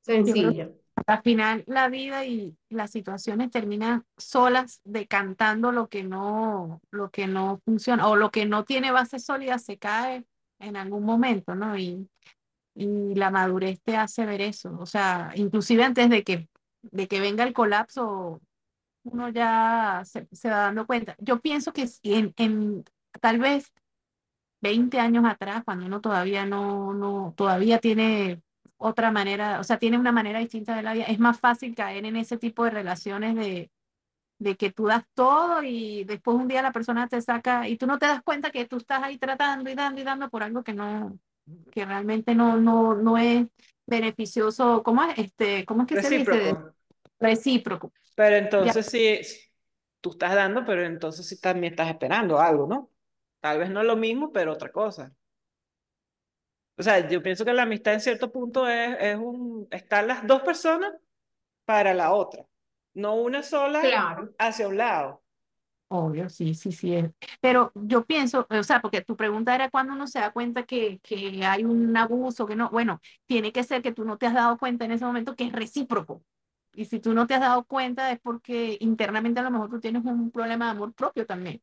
Sencillo. 0.00 0.74
al 1.06 1.22
final 1.22 1.64
la 1.66 1.88
vida 1.88 2.24
y 2.26 2.56
las 2.68 2.90
situaciones 2.90 3.50
terminan 3.50 4.04
solas 4.16 4.80
decantando 4.84 5.72
lo 5.72 5.88
que 5.88 6.02
no, 6.02 6.80
lo 6.90 7.10
que 7.10 7.26
no 7.26 7.60
funciona 7.64 8.08
o 8.08 8.16
lo 8.16 8.30
que 8.30 8.46
no 8.46 8.64
tiene 8.64 8.92
base 8.92 9.18
sólida 9.18 9.58
se 9.58 9.78
cae 9.78 10.24
en 10.58 10.76
algún 10.76 11.04
momento, 11.04 11.54
¿no? 11.54 11.76
Y, 11.76 12.08
y 12.74 13.14
la 13.14 13.30
madurez 13.30 13.80
te 13.82 13.96
hace 13.96 14.26
ver 14.26 14.40
eso. 14.40 14.76
O 14.78 14.86
sea, 14.86 15.32
inclusive 15.36 15.84
antes 15.84 16.10
de 16.10 16.22
que, 16.22 16.48
de 16.82 17.08
que 17.08 17.20
venga 17.20 17.44
el 17.44 17.52
colapso, 17.52 18.40
uno 19.04 19.28
ya 19.30 20.02
se, 20.04 20.28
se 20.32 20.50
va 20.50 20.56
dando 20.56 20.86
cuenta. 20.86 21.16
Yo 21.18 21.40
pienso 21.40 21.72
que 21.72 21.88
en, 22.02 22.34
en 22.36 22.84
tal 23.20 23.38
vez 23.38 23.72
20 24.60 24.98
años 24.98 25.24
atrás, 25.26 25.62
cuando 25.64 25.86
uno 25.86 26.00
todavía 26.00 26.46
no, 26.46 26.94
no, 26.94 27.34
todavía 27.36 27.78
tiene 27.78 28.42
otra 28.76 29.10
manera, 29.12 29.60
o 29.60 29.64
sea, 29.64 29.78
tiene 29.78 29.98
una 29.98 30.12
manera 30.12 30.38
distinta 30.40 30.76
de 30.76 30.82
la 30.82 30.94
vida, 30.94 31.04
es 31.04 31.18
más 31.18 31.38
fácil 31.38 31.74
caer 31.74 32.04
en 32.06 32.16
ese 32.16 32.38
tipo 32.38 32.64
de 32.64 32.70
relaciones 32.70 33.36
de, 33.36 33.70
de 34.38 34.56
que 34.56 34.72
tú 34.72 34.86
das 34.86 35.04
todo 35.14 35.62
y 35.62 36.04
después 36.04 36.36
un 36.36 36.48
día 36.48 36.62
la 36.62 36.72
persona 36.72 37.08
te 37.08 37.20
saca 37.22 37.68
y 37.68 37.76
tú 37.76 37.86
no 37.86 37.98
te 37.98 38.06
das 38.06 38.22
cuenta 38.22 38.50
que 38.50 38.66
tú 38.66 38.76
estás 38.78 39.02
ahí 39.02 39.18
tratando 39.18 39.70
y 39.70 39.74
dando 39.74 40.00
y 40.00 40.04
dando 40.04 40.30
por 40.30 40.42
algo 40.42 40.64
que 40.64 40.74
no, 40.74 41.18
que 41.72 41.84
realmente 41.84 42.34
no, 42.34 42.56
no, 42.58 42.94
no 42.94 43.18
es 43.18 43.46
beneficioso, 43.86 44.82
¿cómo 44.82 45.04
es? 45.04 45.18
Este, 45.18 45.64
¿cómo 45.66 45.82
es 45.82 45.88
que 45.88 45.96
se 45.98 46.10
dice? 46.10 46.58
Recíproco. 47.24 47.92
Pero 48.14 48.36
entonces 48.36 48.86
sí, 48.86 49.20
tú 50.00 50.10
estás 50.10 50.34
dando, 50.34 50.64
pero 50.64 50.84
entonces 50.84 51.26
sí 51.28 51.40
también 51.40 51.72
estás 51.72 51.88
esperando 51.88 52.38
algo, 52.40 52.66
¿no? 52.66 52.90
Tal 53.40 53.58
vez 53.58 53.70
no 53.70 53.80
es 53.80 53.86
lo 53.86 53.96
mismo, 53.96 54.32
pero 54.32 54.52
otra 54.52 54.70
cosa. 54.72 55.14
O 56.76 56.82
sea, 56.82 57.08
yo 57.08 57.22
pienso 57.22 57.44
que 57.44 57.52
la 57.52 57.62
amistad 57.62 57.94
en 57.94 58.00
cierto 58.00 58.32
punto 58.32 58.68
es, 58.68 58.96
es 59.00 59.16
un, 59.16 59.68
están 59.70 60.08
las 60.08 60.26
dos 60.26 60.42
personas 60.42 60.92
para 61.66 61.94
la 61.94 62.12
otra, 62.14 62.46
no 62.94 63.16
una 63.16 63.42
sola 63.42 63.80
Claro. 63.82 64.34
hacia 64.38 64.68
un 64.68 64.78
lado. 64.78 65.24
Obvio, 65.88 66.28
sí, 66.28 66.54
sí, 66.54 66.72
sí. 66.72 66.94
es. 66.94 67.10
Pero 67.40 67.70
yo 67.74 68.04
pienso, 68.04 68.46
o 68.50 68.62
sea, 68.62 68.80
porque 68.80 69.02
tu 69.02 69.16
pregunta 69.16 69.54
era 69.54 69.70
cuando 69.70 69.92
uno 69.92 70.06
se 70.06 70.18
da 70.20 70.32
cuenta 70.32 70.64
que, 70.64 70.98
que 71.00 71.44
hay 71.46 71.64
un 71.64 71.96
abuso, 71.96 72.46
que 72.46 72.56
no, 72.56 72.70
bueno, 72.70 73.00
tiene 73.26 73.52
que 73.52 73.62
ser 73.64 73.82
que 73.82 73.92
tú 73.92 74.04
no 74.04 74.18
te 74.18 74.26
has 74.26 74.34
dado 74.34 74.58
cuenta 74.58 74.84
en 74.84 74.92
ese 74.92 75.04
momento 75.04 75.36
que 75.36 75.44
es 75.44 75.52
recíproco. 75.52 76.22
Y 76.76 76.86
si 76.86 77.00
tú 77.00 77.14
no 77.14 77.26
te 77.26 77.34
has 77.34 77.40
dado 77.40 77.64
cuenta 77.64 78.10
es 78.12 78.20
porque 78.20 78.76
internamente 78.80 79.40
a 79.40 79.42
lo 79.44 79.50
mejor 79.50 79.70
tú 79.70 79.80
tienes 79.80 80.04
un 80.04 80.30
problema 80.30 80.66
de 80.66 80.70
amor 80.72 80.92
propio 80.94 81.26
también. 81.26 81.62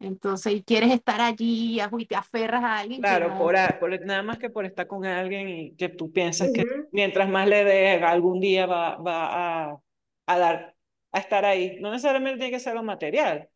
Entonces, 0.00 0.54
y 0.54 0.64
quieres 0.64 0.92
estar 0.92 1.20
allí 1.22 1.80
y 1.80 2.06
te 2.06 2.16
aferras 2.16 2.64
a 2.64 2.78
alguien 2.80 3.04
que 3.04 3.18
Claro, 3.18 3.36
no. 3.36 3.36
por, 3.36 3.56
a- 3.56 3.78
por- 3.78 4.00
nada 4.06 4.22
más 4.22 4.38
que 4.38 4.48
por 4.50 4.64
estar 4.64 4.86
con 4.86 5.04
alguien 5.04 5.48
y 5.48 5.76
que 5.76 5.88
tú 5.90 6.10
piensas 6.12 6.50
que 6.50 6.64
Ujú. 6.64 6.88
mientras 6.90 7.28
más 7.28 7.46
le 7.46 7.62
des, 7.64 8.02
algún 8.02 8.40
día 8.40 8.66
va, 8.66 8.96
va 8.96 9.70
a, 9.72 9.82
a 10.26 10.38
dar, 10.38 10.76
a 11.12 11.18
estar 11.18 11.44
ahí. 11.44 11.78
No 11.80 11.90
necesariamente 11.92 12.38
tiene 12.38 12.52
que 12.52 12.60
ser 12.60 12.74
lo 12.74 12.82
material. 12.82 13.48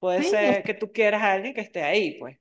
Puede 0.00 0.22
Sí, 0.22 0.22
ser 0.22 0.64
que 0.64 0.74
tú 0.74 0.92
quieras 0.92 1.22
a 1.22 1.32
alguien 1.32 1.54
que 1.54 1.62
esté 1.62 1.82
ahí, 1.82 2.18
pues. 2.18 2.36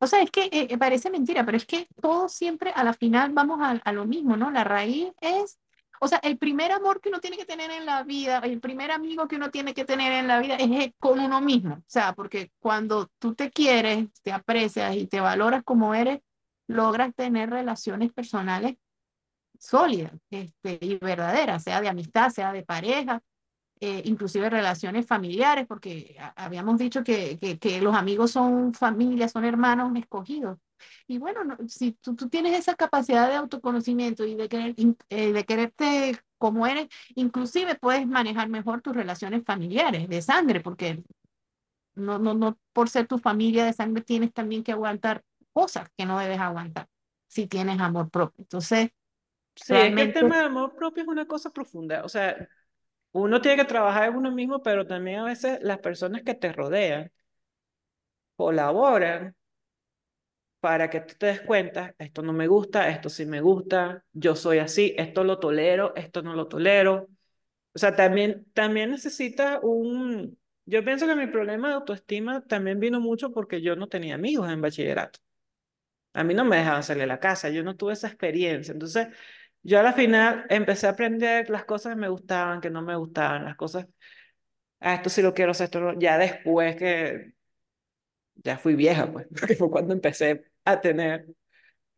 O 0.00 0.06
sea, 0.06 0.20
es 0.22 0.30
que 0.30 0.44
eh, 0.46 0.66
eh, 0.70 0.78
parece 0.78 1.10
mentira, 1.10 1.44
pero 1.44 1.56
es 1.56 1.64
que 1.66 1.86
todo 2.00 2.28
siempre 2.28 2.70
a 2.74 2.82
la 2.84 2.92
final 2.92 3.32
vamos 3.32 3.60
a, 3.62 3.70
a 3.72 3.92
lo 3.92 4.04
mismo, 4.04 4.36
¿no? 4.36 4.50
La 4.50 4.64
raíz 4.64 5.12
es, 5.20 5.58
o 6.04 6.08
sea, 6.08 6.18
el 6.24 6.36
primer 6.36 6.72
amor 6.72 7.00
que 7.00 7.10
uno 7.10 7.20
tiene 7.20 7.36
que 7.36 7.44
tener 7.44 7.70
en 7.70 7.86
la 7.86 8.02
vida, 8.02 8.38
el 8.38 8.58
primer 8.58 8.90
amigo 8.90 9.28
que 9.28 9.36
uno 9.36 9.52
tiene 9.52 9.72
que 9.72 9.84
tener 9.84 10.10
en 10.10 10.26
la 10.26 10.40
vida 10.40 10.56
es 10.56 10.92
con 10.98 11.20
uno 11.20 11.40
mismo. 11.40 11.74
O 11.74 11.84
sea, 11.86 12.12
porque 12.12 12.50
cuando 12.58 13.06
tú 13.20 13.36
te 13.36 13.52
quieres, 13.52 14.08
te 14.22 14.32
aprecias 14.32 14.96
y 14.96 15.06
te 15.06 15.20
valoras 15.20 15.62
como 15.62 15.94
eres, 15.94 16.18
logras 16.66 17.14
tener 17.14 17.50
relaciones 17.50 18.12
personales 18.12 18.74
sólidas 19.60 20.10
este, 20.28 20.76
y 20.80 20.96
verdaderas, 20.96 21.62
sea 21.62 21.80
de 21.80 21.88
amistad, 21.88 22.30
sea 22.30 22.52
de 22.52 22.64
pareja, 22.64 23.22
eh, 23.78 24.02
inclusive 24.04 24.50
relaciones 24.50 25.06
familiares, 25.06 25.66
porque 25.68 26.16
habíamos 26.34 26.78
dicho 26.78 27.04
que, 27.04 27.38
que, 27.38 27.60
que, 27.60 27.80
los 27.80 27.94
amigos 27.94 28.32
son 28.32 28.74
familias, 28.74 29.30
son 29.30 29.44
hermanos 29.44 29.96
escogidos. 29.96 30.58
Y 31.06 31.18
bueno, 31.18 31.56
si 31.68 31.92
tú, 31.92 32.14
tú, 32.14 32.28
tienes 32.28 32.58
esa 32.58 32.74
capacidad 32.74 33.28
de 33.28 33.36
autoconocimiento 33.36 34.24
y 34.24 34.34
de, 34.34 34.48
querer, 34.48 34.74
eh, 35.10 35.32
de 35.32 35.44
quererte 35.44 36.18
como 36.38 36.66
eres, 36.66 36.88
inclusive 37.14 37.74
puedes 37.76 38.06
manejar 38.06 38.48
mejor 38.48 38.80
tus 38.80 38.94
relaciones 38.94 39.44
familiares 39.44 40.08
de 40.08 40.22
sangre, 40.22 40.60
porque 40.60 41.02
no, 41.94 42.18
no, 42.18 42.34
no 42.34 42.58
por 42.72 42.88
ser 42.88 43.06
tu 43.06 43.18
familia 43.18 43.64
de 43.64 43.72
sangre 43.72 44.02
tienes 44.02 44.32
también 44.32 44.62
que 44.62 44.72
aguantar 44.72 45.22
cosas 45.52 45.88
que 45.96 46.06
no 46.06 46.18
debes 46.18 46.40
aguantar 46.40 46.88
si 47.28 47.46
tienes 47.46 47.80
amor 47.80 48.10
propio. 48.10 48.42
Entonces, 48.42 48.90
sí, 49.54 49.72
realmente... 49.72 50.18
el 50.18 50.24
tema 50.24 50.38
de 50.38 50.44
amor 50.44 50.74
propio 50.74 51.02
es 51.02 51.08
una 51.08 51.26
cosa 51.26 51.50
profunda. 51.50 52.04
O 52.04 52.08
sea, 52.08 52.48
uno 53.12 53.40
tiene 53.40 53.56
que 53.56 53.64
trabajar 53.64 54.08
en 54.08 54.16
uno 54.16 54.30
mismo, 54.32 54.62
pero 54.62 54.86
también 54.86 55.20
a 55.20 55.24
veces 55.24 55.58
las 55.62 55.78
personas 55.78 56.22
que 56.22 56.34
te 56.34 56.52
rodean 56.52 57.10
colaboran 58.36 59.34
para 60.62 60.88
que 60.90 61.00
tú 61.00 61.16
te 61.18 61.26
des 61.26 61.40
cuenta, 61.42 61.96
esto 61.98 62.22
no 62.22 62.32
me 62.32 62.46
gusta, 62.46 62.88
esto 62.88 63.08
sí 63.10 63.26
me 63.26 63.40
gusta, 63.40 64.04
yo 64.12 64.36
soy 64.36 64.58
así, 64.60 64.94
esto 64.96 65.24
lo 65.24 65.40
tolero, 65.40 65.92
esto 65.96 66.22
no 66.22 66.34
lo 66.36 66.46
tolero. 66.46 67.08
O 67.74 67.78
sea, 67.80 67.96
también, 67.96 68.46
también 68.54 68.90
necesita 68.92 69.60
un... 69.62 70.38
Yo 70.66 70.84
pienso 70.84 71.06
que 71.08 71.16
mi 71.16 71.26
problema 71.26 71.68
de 71.68 71.74
autoestima 71.74 72.42
también 72.46 72.80
vino 72.80 73.00
mucho 73.00 73.32
porque 73.32 73.62
yo 73.62 73.76
no 73.76 73.88
tenía 73.88 74.14
amigos 74.14 74.50
en 74.50 74.60
bachillerato. 74.60 75.18
A 76.14 76.24
mí 76.24 76.34
no 76.34 76.44
me 76.44 76.56
dejaban 76.58 76.82
salir 76.84 77.02
de 77.02 77.06
la 77.08 77.20
casa, 77.20 77.50
yo 77.50 77.64
no 77.64 77.76
tuve 77.76 77.94
esa 77.94 78.06
experiencia. 78.08 78.72
Entonces, 78.72 79.08
yo 79.62 79.80
a 79.80 79.82
la 79.82 79.92
final 79.94 80.46
empecé 80.50 80.86
a 80.86 80.90
aprender 80.90 81.50
las 81.50 81.64
cosas 81.64 81.94
que 81.94 82.00
me 82.00 82.08
gustaban, 82.08 82.60
que 82.60 82.70
no 82.70 82.82
me 82.82 82.96
gustaban, 82.96 83.44
las 83.44 83.56
cosas, 83.56 83.86
ah, 84.80 84.94
esto 84.94 85.10
sí 85.10 85.22
lo 85.22 85.34
quiero 85.34 85.52
esto 85.52 85.80
no. 85.80 85.98
Ya 85.98 86.18
después 86.18 86.76
que 86.76 87.34
ya 88.36 88.58
fui 88.58 88.74
vieja, 88.74 89.10
pues, 89.12 89.26
porque 89.38 89.56
fue 89.56 89.70
cuando 89.70 89.94
empecé 89.94 90.51
a 90.64 90.80
tener 90.80 91.26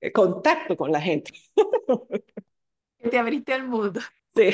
eh, 0.01 0.13
contacto 0.13 0.77
con 0.77 0.93
la 0.93 1.01
gente. 1.01 1.33
Te 3.11 3.19
abriste 3.19 3.53
al 3.53 3.69
mundo. 3.69 4.01
Sí. 4.35 4.51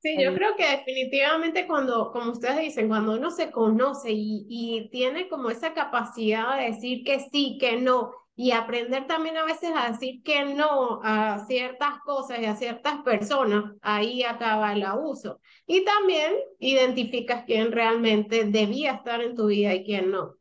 Sí, 0.00 0.22
yo 0.22 0.34
creo 0.34 0.54
que 0.54 0.68
definitivamente 0.68 1.66
cuando, 1.66 2.12
como 2.12 2.32
ustedes 2.32 2.58
dicen, 2.58 2.88
cuando 2.88 3.14
uno 3.14 3.30
se 3.30 3.50
conoce 3.50 4.12
y, 4.12 4.44
y 4.50 4.90
tiene 4.90 5.28
como 5.28 5.48
esa 5.48 5.72
capacidad 5.72 6.58
de 6.58 6.66
decir 6.72 7.04
que 7.04 7.20
sí, 7.20 7.56
que 7.58 7.80
no, 7.80 8.12
y 8.36 8.50
aprender 8.50 9.06
también 9.06 9.36
a 9.38 9.44
veces 9.44 9.70
a 9.74 9.90
decir 9.90 10.22
que 10.22 10.44
no 10.44 11.00
a 11.02 11.44
ciertas 11.46 12.00
cosas 12.04 12.40
y 12.40 12.44
a 12.44 12.56
ciertas 12.56 13.02
personas, 13.02 13.72
ahí 13.80 14.24
acaba 14.24 14.72
el 14.74 14.82
abuso. 14.82 15.40
Y 15.66 15.84
también 15.84 16.34
identificas 16.58 17.44
quién 17.46 17.72
realmente 17.72 18.44
debía 18.44 18.92
estar 18.92 19.22
en 19.22 19.34
tu 19.34 19.46
vida 19.46 19.74
y 19.74 19.84
quién 19.84 20.10
no. 20.10 20.34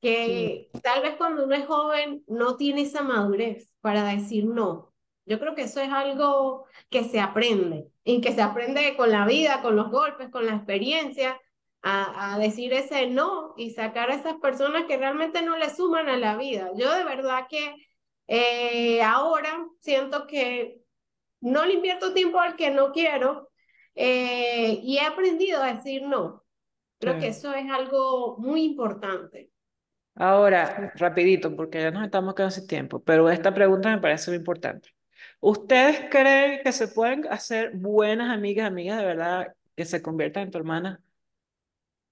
Que 0.00 0.70
tal 0.82 1.02
vez 1.02 1.16
cuando 1.16 1.44
uno 1.44 1.54
es 1.54 1.66
joven 1.66 2.22
no 2.28 2.56
tiene 2.56 2.82
esa 2.82 3.02
madurez 3.02 3.72
para 3.80 4.04
decir 4.04 4.44
no. 4.46 4.94
Yo 5.26 5.38
creo 5.38 5.54
que 5.54 5.62
eso 5.62 5.80
es 5.80 5.90
algo 5.90 6.66
que 6.88 7.04
se 7.04 7.20
aprende 7.20 7.88
y 8.04 8.20
que 8.20 8.32
se 8.32 8.40
aprende 8.40 8.96
con 8.96 9.10
la 9.10 9.26
vida, 9.26 9.60
con 9.60 9.76
los 9.76 9.90
golpes, 9.90 10.30
con 10.30 10.46
la 10.46 10.54
experiencia, 10.54 11.38
a, 11.82 12.34
a, 12.34 12.38
decir 12.38 12.72
ese 12.72 13.08
no 13.08 13.54
y 13.56 13.70
sacar 13.70 14.10
a 14.10 14.14
esas 14.14 14.36
personas 14.36 14.84
que 14.86 14.96
realmente 14.96 15.42
no 15.42 15.56
le 15.56 15.68
suman 15.70 16.08
a 16.08 16.16
la 16.16 16.36
vida. 16.36 16.70
Yo 16.76 16.92
de 16.94 17.04
verdad 17.04 17.46
que 17.48 17.74
eh, 18.28 19.02
ahora 19.02 19.66
siento 19.80 20.26
que 20.26 20.82
no 21.40 21.64
le 21.64 21.74
invierto 21.74 22.12
tiempo 22.12 22.40
al 22.40 22.56
que 22.56 22.70
no 22.70 22.92
quiero 22.92 23.50
eh, 23.94 24.80
y 24.82 24.98
he 24.98 25.00
aprendido 25.00 25.62
a 25.62 25.72
decir 25.72 26.02
no. 26.02 26.44
Creo 26.98 27.14
sí. 27.14 27.20
que 27.20 27.28
eso 27.28 27.54
es 27.54 27.70
algo 27.70 28.36
muy 28.38 28.64
importante. 28.64 29.50
Ahora, 30.20 30.92
rapidito, 30.96 31.54
porque 31.54 31.80
ya 31.80 31.90
nos 31.92 32.04
estamos 32.04 32.34
quedando 32.34 32.50
sin 32.54 32.66
tiempo, 32.66 33.00
pero 33.02 33.30
esta 33.30 33.54
pregunta 33.54 33.90
me 33.94 34.00
parece 34.00 34.30
muy 34.32 34.38
importante. 34.38 34.90
¿Ustedes 35.40 36.08
creen 36.10 36.60
que 36.64 36.72
se 36.72 36.88
pueden 36.88 37.26
hacer 37.28 37.72
buenas 37.76 38.30
amigas, 38.34 38.66
amigas 38.66 38.98
de 38.98 39.04
verdad, 39.06 39.54
que 39.76 39.84
se 39.84 40.02
conviertan 40.02 40.44
en 40.44 40.50
tu 40.50 40.58
hermana? 40.58 41.00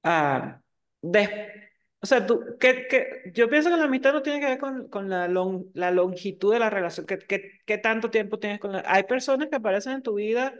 Ah, 0.03 0.63
de, 1.03 1.71
o 2.01 2.07
sea, 2.07 2.25
tú, 2.27 2.41
que, 2.61 2.87
que, 2.87 3.33
yo 3.35 3.49
pienso 3.49 3.71
que 3.71 3.77
la 3.77 3.85
amistad 3.85 4.13
no 4.13 4.23
tiene 4.23 4.39
que 4.41 4.47
ver 4.47 4.59
con, 4.59 4.89
con 4.89 5.09
la, 5.09 5.27
long, 5.27 5.67
la 5.75 5.91
longitud 5.91 6.53
de 6.53 6.61
la 6.61 6.71
relación, 6.71 7.07
que, 7.07 7.19
que, 7.19 7.61
que 7.67 7.79
tanto 7.79 8.11
tiempo 8.11 8.39
tienes 8.39 8.61
con 8.61 8.73
la... 8.73 8.85
Hay 8.87 9.03
personas 9.05 9.49
que 9.49 9.57
aparecen 9.57 9.95
en 9.95 10.03
tu 10.03 10.15
vida 10.15 10.55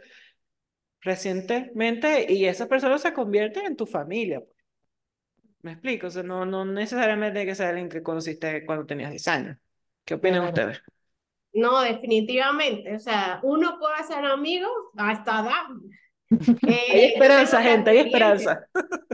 recientemente 1.01 2.31
y 2.31 2.45
esas 2.45 2.67
personas 2.67 3.01
se 3.01 3.13
convierten 3.13 3.65
en 3.65 3.75
tu 3.77 3.85
familia. 3.85 4.43
¿Me 5.67 5.73
explico? 5.73 6.07
O 6.07 6.09
sea, 6.09 6.23
no, 6.23 6.45
no 6.45 6.63
necesariamente 6.63 7.33
tiene 7.33 7.51
que 7.51 7.55
ser 7.55 7.67
alguien 7.67 7.89
que 7.89 8.01
conociste 8.01 8.65
cuando 8.65 8.85
tenías 8.85 9.09
10 9.09 9.27
años. 9.27 9.57
¿Qué 10.05 10.13
opinan 10.13 10.49
claro. 10.49 10.69
ustedes? 10.69 10.81
No, 11.51 11.81
definitivamente. 11.81 12.95
O 12.95 12.99
sea, 12.99 13.41
uno 13.43 13.77
puede 13.77 14.01
ser 14.05 14.23
amigo 14.23 14.69
hasta 14.95 15.41
edad. 15.41 15.63
Eh, 16.67 16.91
hay 16.91 17.03
esperanza, 17.05 17.61
gente, 17.61 17.89
hay 17.89 17.97
esperanza. 17.99 18.67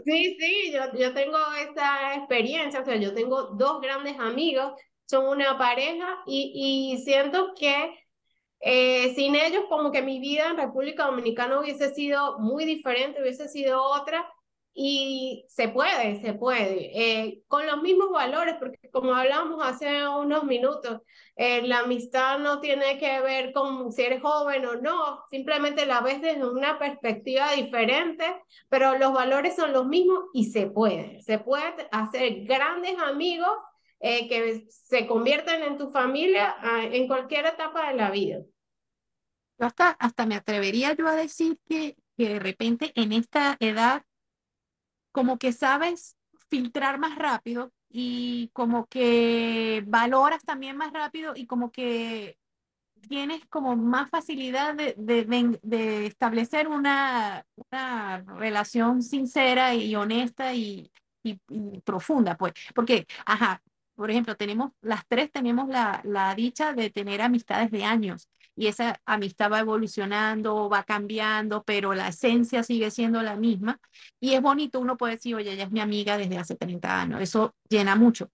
Sí, 0.03 0.35
sí, 0.39 0.71
yo, 0.73 0.81
yo 0.97 1.13
tengo 1.13 1.37
esa 1.61 2.15
experiencia, 2.15 2.81
o 2.81 2.85
sea, 2.85 2.95
yo 2.95 3.13
tengo 3.13 3.51
dos 3.55 3.81
grandes 3.81 4.19
amigos, 4.19 4.73
son 5.05 5.27
una 5.27 5.55
pareja 5.55 6.07
y, 6.25 6.95
y 6.95 7.03
siento 7.03 7.53
que 7.55 7.93
eh, 8.61 9.13
sin 9.13 9.35
ellos 9.35 9.65
como 9.69 9.91
que 9.91 10.01
mi 10.01 10.19
vida 10.19 10.49
en 10.49 10.57
República 10.57 11.05
Dominicana 11.05 11.59
hubiese 11.59 11.93
sido 11.93 12.39
muy 12.39 12.65
diferente, 12.65 13.21
hubiese 13.21 13.47
sido 13.47 13.83
otra 13.83 14.27
y 14.75 15.45
se 15.49 15.69
puede, 15.69 16.19
se 16.21 16.33
puede, 16.33 16.91
eh, 16.99 17.43
con 17.47 17.65
los 17.67 17.81
mismos 17.81 18.09
valores, 18.11 18.55
porque 18.59 18.89
como 18.89 19.13
hablamos 19.13 19.63
hace 19.63 20.07
unos 20.07 20.45
minutos, 20.45 21.01
eh, 21.35 21.61
la 21.67 21.79
amistad 21.79 22.39
no 22.39 22.59
tiene 22.59 22.97
que 22.97 23.21
ver 23.21 23.53
con 23.53 23.91
si 23.91 24.01
eres 24.01 24.21
joven 24.21 24.65
o 24.65 24.75
no, 24.75 25.23
simplemente 25.29 25.85
la 25.85 26.01
ves 26.01 26.21
desde 26.21 26.45
una 26.45 26.79
perspectiva 26.79 27.51
diferente, 27.51 28.25
pero 28.67 28.97
los 28.97 29.13
valores 29.13 29.55
son 29.55 29.73
los 29.73 29.85
mismos 29.85 30.25
y 30.33 30.45
se 30.45 30.67
puede, 30.67 31.21
se 31.21 31.37
puede 31.37 31.87
hacer 31.91 32.45
grandes 32.45 32.97
amigos 32.97 33.51
eh, 33.99 34.27
que 34.27 34.65
se 34.69 35.05
convierten 35.05 35.61
en 35.61 35.77
tu 35.77 35.91
familia 35.91 36.57
uh, 36.63 36.93
en 36.93 37.07
cualquier 37.07 37.45
etapa 37.45 37.89
de 37.89 37.95
la 37.95 38.11
vida. 38.11 38.39
Hasta, 39.59 39.91
hasta 39.91 40.25
me 40.25 40.35
atrevería 40.35 40.93
yo 40.93 41.07
a 41.07 41.15
decir 41.15 41.59
que, 41.69 41.95
que 42.17 42.29
de 42.29 42.39
repente 42.39 42.91
en 42.95 43.13
esta 43.13 43.55
edad 43.59 44.03
como 45.13 45.37
que 45.37 45.53
sabes 45.53 46.17
filtrar 46.49 46.99
más 46.99 47.17
rápido 47.17 47.71
y 47.89 48.49
como 48.53 48.87
que 48.87 49.83
valoras 49.87 50.43
también 50.43 50.75
más 50.75 50.91
rápido 50.91 51.33
y 51.35 51.45
como 51.47 51.71
que 51.71 52.37
tienes 53.07 53.45
como 53.47 53.75
más 53.75 54.09
facilidad 54.09 54.75
de, 54.75 54.95
de, 54.97 55.59
de 55.61 56.05
establecer 56.07 56.67
una, 56.67 57.45
una, 57.71 58.23
relación 58.37 59.01
sincera 59.03 59.75
y 59.75 59.95
honesta 59.95 60.53
y, 60.53 60.91
y, 61.23 61.39
y, 61.49 61.81
profunda, 61.81 62.35
pues, 62.37 62.53
porque, 62.73 63.05
ajá, 63.25 63.61
por 63.95 64.09
ejemplo, 64.09 64.35
tenemos, 64.35 64.71
las 64.81 65.05
tres 65.07 65.31
tenemos 65.31 65.67
la, 65.69 66.01
la 66.03 66.33
dicha 66.35 66.73
de 66.73 66.89
tener 66.89 67.21
amistades 67.21 67.71
de 67.71 67.83
años 67.83 68.27
y 68.55 68.67
esa 68.67 68.99
amistad 69.05 69.51
va 69.51 69.59
evolucionando, 69.59 70.69
va 70.69 70.83
cambiando, 70.83 71.63
pero 71.63 71.93
la 71.93 72.09
esencia 72.09 72.63
sigue 72.63 72.91
siendo 72.91 73.21
la 73.21 73.35
misma. 73.35 73.79
Y 74.19 74.33
es 74.33 74.41
bonito, 74.41 74.79
uno 74.79 74.97
puede 74.97 75.15
decir, 75.15 75.35
oye, 75.35 75.53
ella 75.53 75.63
es 75.65 75.71
mi 75.71 75.79
amiga 75.79 76.17
desde 76.17 76.37
hace 76.37 76.55
30 76.55 77.01
años, 77.01 77.21
eso 77.21 77.55
llena 77.69 77.95
mucho 77.95 78.29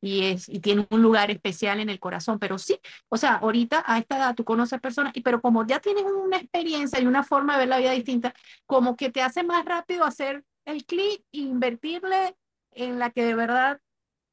y, 0.00 0.24
es, 0.24 0.48
y 0.48 0.60
tiene 0.60 0.86
un 0.90 1.02
lugar 1.02 1.30
especial 1.30 1.80
en 1.80 1.90
el 1.90 2.00
corazón, 2.00 2.38
pero 2.38 2.58
sí, 2.58 2.78
o 3.08 3.16
sea, 3.16 3.36
ahorita 3.36 3.84
a 3.86 3.98
esta 3.98 4.16
edad 4.16 4.34
tú 4.34 4.44
conoces 4.44 4.80
personas, 4.80 5.12
y, 5.14 5.20
pero 5.22 5.40
como 5.40 5.66
ya 5.66 5.80
tienes 5.80 6.04
una 6.04 6.38
experiencia 6.38 7.00
y 7.00 7.06
una 7.06 7.22
forma 7.22 7.54
de 7.54 7.60
ver 7.60 7.68
la 7.68 7.78
vida 7.78 7.92
distinta, 7.92 8.34
como 8.66 8.96
que 8.96 9.10
te 9.10 9.22
hace 9.22 9.42
más 9.42 9.64
rápido 9.64 10.04
hacer 10.04 10.44
el 10.64 10.84
clic 10.84 11.22
e 11.32 11.38
invertirle 11.38 12.36
en 12.72 12.98
la 12.98 13.10
que 13.10 13.24
de 13.24 13.34
verdad 13.34 13.80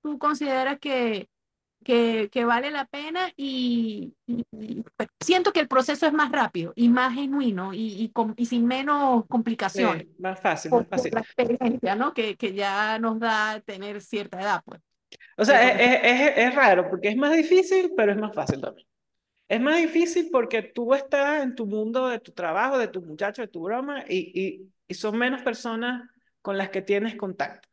tú 0.01 0.17
consideras 0.19 0.79
que, 0.79 1.29
que, 1.84 2.30
que, 2.32 2.45
vale 2.45 2.71
la 2.71 2.86
pena 2.86 3.32
y, 3.36 4.13
y, 4.25 4.43
y, 4.51 4.84
siento 5.19 5.53
que 5.53 5.59
el 5.59 5.67
proceso 5.67 6.05
es 6.05 6.13
más 6.13 6.32
rápido 6.32 6.73
y 6.75 6.89
más 6.89 7.13
genuino 7.13 7.73
y, 7.73 8.11
y 8.36 8.45
sin 8.45 8.65
menos 8.65 9.25
complicaciones. 9.28 10.03
Sí, 10.03 10.15
más 10.19 10.39
fácil, 10.39 10.71
más 10.71 10.88
fácil. 10.88 11.11
la 11.13 11.21
experiencia, 11.21 11.95
¿no? 11.95 12.13
Que, 12.13 12.36
que 12.36 12.53
ya 12.53 12.99
nos 12.99 13.19
da 13.19 13.61
tener 13.61 14.01
cierta 14.01 14.41
edad, 14.41 14.61
pues. 14.65 14.82
O 15.38 15.45
sea, 15.45 15.69
es, 15.69 15.99
es, 16.03 16.38
es, 16.38 16.55
raro 16.55 16.89
porque 16.89 17.09
es 17.09 17.15
más 17.15 17.36
difícil, 17.36 17.93
pero 17.95 18.11
es 18.11 18.17
más 18.17 18.34
fácil 18.34 18.59
también. 18.59 18.88
Es 19.47 19.61
más 19.61 19.78
difícil 19.78 20.30
porque 20.32 20.61
tú 20.61 20.93
estás 20.93 21.43
en 21.43 21.55
tu 21.55 21.65
mundo 21.65 22.07
de 22.07 22.19
tu 22.19 22.34
trabajo, 22.34 22.78
de 22.78 22.89
tu 22.89 23.01
muchacho, 23.01 23.41
de 23.41 23.47
tu 23.47 23.61
broma 23.61 24.03
y, 24.09 24.41
y, 24.41 24.69
y 24.88 24.93
son 24.93 25.17
menos 25.17 25.41
personas 25.41 26.09
con 26.41 26.57
las 26.57 26.69
que 26.69 26.82
tienes 26.82 27.15
contacto. 27.15 27.69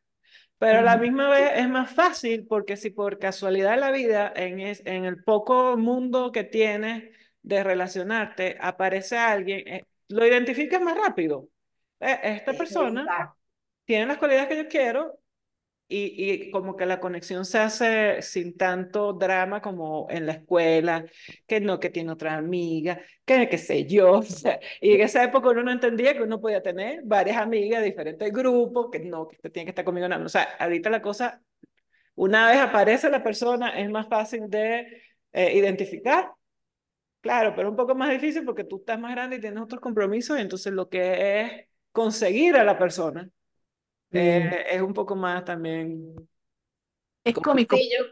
Pero 0.65 0.79
a 0.81 0.83
la 0.83 0.97
misma 0.97 1.29
vez 1.29 1.53
es 1.57 1.69
más 1.69 1.93
fácil 1.93 2.47
porque 2.47 2.77
si 2.77 2.91
por 2.91 3.19
casualidad 3.19 3.73
de 3.73 3.77
la 3.79 3.91
vida, 3.91 4.33
en, 4.35 4.61
es- 4.61 4.83
en 4.87 5.05
el 5.05 5.23
poco 5.23 5.77
mundo 5.77 6.33
que 6.33 6.45
tienes 6.45 7.13
de 7.43 7.63
relacionarte, 7.63 8.57
aparece 8.61 9.19
alguien, 9.19 9.67
eh, 9.69 9.85
lo 10.09 10.27
identificas 10.27 10.81
más 10.81 10.97
rápido. 10.97 11.49
Eh, 12.01 12.19
esta 12.25 12.57
persona 12.57 13.13
Exacto. 13.13 13.37
tiene 13.87 14.07
las 14.07 14.19
cualidades 14.19 14.49
que 14.49 14.57
yo 14.59 14.69
quiero 14.69 15.21
y, 15.87 16.33
y 16.33 16.51
como 16.51 16.77
que 16.77 16.87
la 16.87 16.99
conexión 17.01 17.45
se 17.45 17.59
hace 17.59 18.23
sin 18.23 18.57
tanto 18.57 19.13
drama 19.13 19.61
como 19.61 20.07
en 20.11 20.27
la 20.27 20.33
escuela, 20.33 21.05
que 21.47 21.61
no, 21.61 21.79
que 21.79 21.91
tiene 21.91 22.13
otra 22.13 22.37
amiga, 22.37 23.01
que 23.25 23.49
qué 23.49 23.59
sé 23.59 23.87
yo. 23.87 24.13
o 24.19 24.23
sea, 24.23 24.59
y 24.81 24.93
en 24.95 25.03
esa 25.03 25.23
época 25.25 25.51
uno 25.51 25.63
no 25.63 25.73
entendía 25.73 26.15
que 26.15 26.23
uno 26.23 26.41
podía 26.41 26.63
tener 26.63 27.03
varias 27.05 27.37
amigas 27.37 27.81
de 27.83 27.87
diferentes 27.89 28.33
grupos, 28.33 28.89
que 28.91 29.01
no, 29.01 29.29
que 29.29 29.51
tiene 29.51 29.67
que 29.67 29.71
estar 29.71 29.85
conmigo. 29.85 30.09
No. 30.09 30.25
O 30.25 30.29
sea, 30.29 30.45
ahorita 30.59 30.91
la 30.91 31.03
cosa, 31.03 31.43
una 32.15 32.49
vez 32.49 32.59
aparece 32.59 33.11
la 33.11 33.23
persona, 33.23 33.79
es 33.81 33.91
más 33.91 34.09
fácil 34.09 34.49
de 34.49 35.03
eh, 35.33 35.55
identificar. 35.57 36.33
Claro, 37.21 37.55
pero 37.57 37.71
un 37.71 37.77
poco 37.77 37.95
más 37.95 38.11
difícil 38.11 38.45
porque 38.45 38.65
tú 38.65 38.77
estás 38.79 38.99
más 39.01 39.13
grande 39.13 39.37
y 39.37 39.41
tienes 39.41 39.63
otros 39.63 39.81
compromisos, 39.81 40.39
y 40.39 40.43
entonces 40.43 40.73
lo 40.73 40.89
que 40.89 41.41
es 41.41 41.69
conseguir 41.93 42.57
a 42.57 42.65
la 42.65 42.79
persona 42.79 43.31
eh, 44.15 44.41
Mm. 44.41 44.55
es 44.71 44.83
un 44.83 44.95
poco 44.95 45.17
más 45.17 45.45
también 45.45 46.29
Es 47.25 47.35
cómico. 47.41 47.77
Sí, 47.77 47.91
yo 47.99 48.05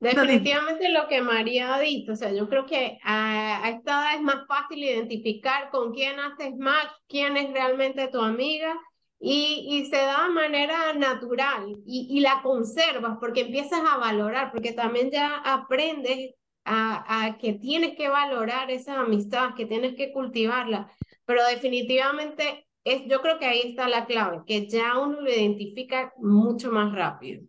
definitivamente 0.00 0.88
lo 0.90 1.06
que 1.08 1.22
María 1.22 1.74
ha 1.74 1.80
dicho, 1.80 2.12
o 2.12 2.16
sea, 2.16 2.32
yo 2.32 2.48
creo 2.48 2.66
que 2.66 2.98
a, 3.04 3.64
a 3.64 3.70
esta 3.70 3.92
edad 3.92 4.14
es 4.16 4.22
más 4.22 4.46
fácil 4.48 4.82
identificar 4.82 5.70
con 5.70 5.92
quién 5.94 6.18
haces 6.20 6.56
match, 6.56 6.90
quién 7.08 7.36
es 7.36 7.52
realmente 7.52 8.08
tu 8.08 8.20
amiga 8.20 8.74
y, 9.20 9.66
y 9.70 9.86
se 9.86 9.96
da 9.96 10.24
de 10.24 10.30
manera 10.34 10.92
natural 10.94 11.66
y, 11.86 12.08
y 12.10 12.20
la 12.20 12.42
conservas 12.42 13.16
porque 13.20 13.42
empiezas 13.42 13.80
a 13.88 13.96
valorar, 13.98 14.50
porque 14.52 14.72
también 14.72 15.10
ya 15.12 15.36
aprendes 15.44 16.34
a, 16.64 17.24
a 17.26 17.38
que 17.38 17.52
tienes 17.54 17.96
que 17.96 18.08
valorar 18.08 18.70
esa 18.72 19.00
amistad, 19.00 19.54
que 19.54 19.66
tienes 19.66 19.94
que 19.96 20.12
cultivarla, 20.12 20.90
pero 21.24 21.44
definitivamente 21.46 22.66
es, 22.84 23.02
yo 23.08 23.20
creo 23.22 23.38
que 23.38 23.46
ahí 23.46 23.60
está 23.64 23.88
la 23.88 24.06
clave, 24.06 24.42
que 24.46 24.68
ya 24.68 24.98
uno 24.98 25.20
lo 25.20 25.30
identifica 25.30 26.12
mucho 26.18 26.70
más 26.72 26.92
rápido. 26.94 27.42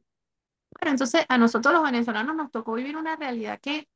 Bueno, 0.80 0.92
entonces 0.92 1.26
a 1.30 1.38
nosotros 1.38 1.74
los 1.74 1.84
venezolanos 1.84 2.36
nos 2.36 2.52
tocó 2.52 2.74
vivir 2.74 2.98
una 2.98 3.16
realidad 3.16 3.60
que 3.62 3.88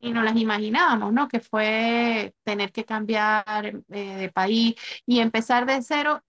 y 0.00 0.12
no 0.12 0.22
las 0.22 0.36
imaginábamos, 0.36 1.12
¿no? 1.12 1.28
Que 1.28 1.40
fue 1.40 2.34
tener 2.44 2.72
que 2.72 2.84
cambiar 2.84 3.66
eh, 3.90 4.16
de 4.16 4.30
país 4.32 4.74
y 5.06 5.20
empezar 5.20 5.66
de 5.66 5.82
cero. 5.82 6.22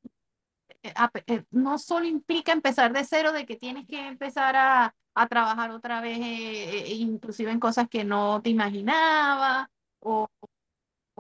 eh, 0.84 0.94
a- 0.96 1.12
eh, 1.28 1.44
no 1.52 1.78
solo 1.80 2.06
implica 2.06 2.54
empezar 2.54 2.94
de 2.94 3.04
cero, 3.06 3.32
de 3.34 3.46
que 3.46 3.56
tienes 3.58 3.88
que 3.88 4.08
empezar 4.08 4.56
a, 4.58 4.96
a 5.16 5.28
trabajar 5.28 5.72
otra 5.72 6.02
vez, 6.02 6.20
eh, 6.20 6.82
eh, 6.92 6.96
inclusive 6.96 7.52
en 7.52 7.60
cosas 7.60 7.90
que 7.90 8.04
no 8.06 8.42
te 8.42 8.50
imaginabas, 8.52 9.68
o, 10.00 10.28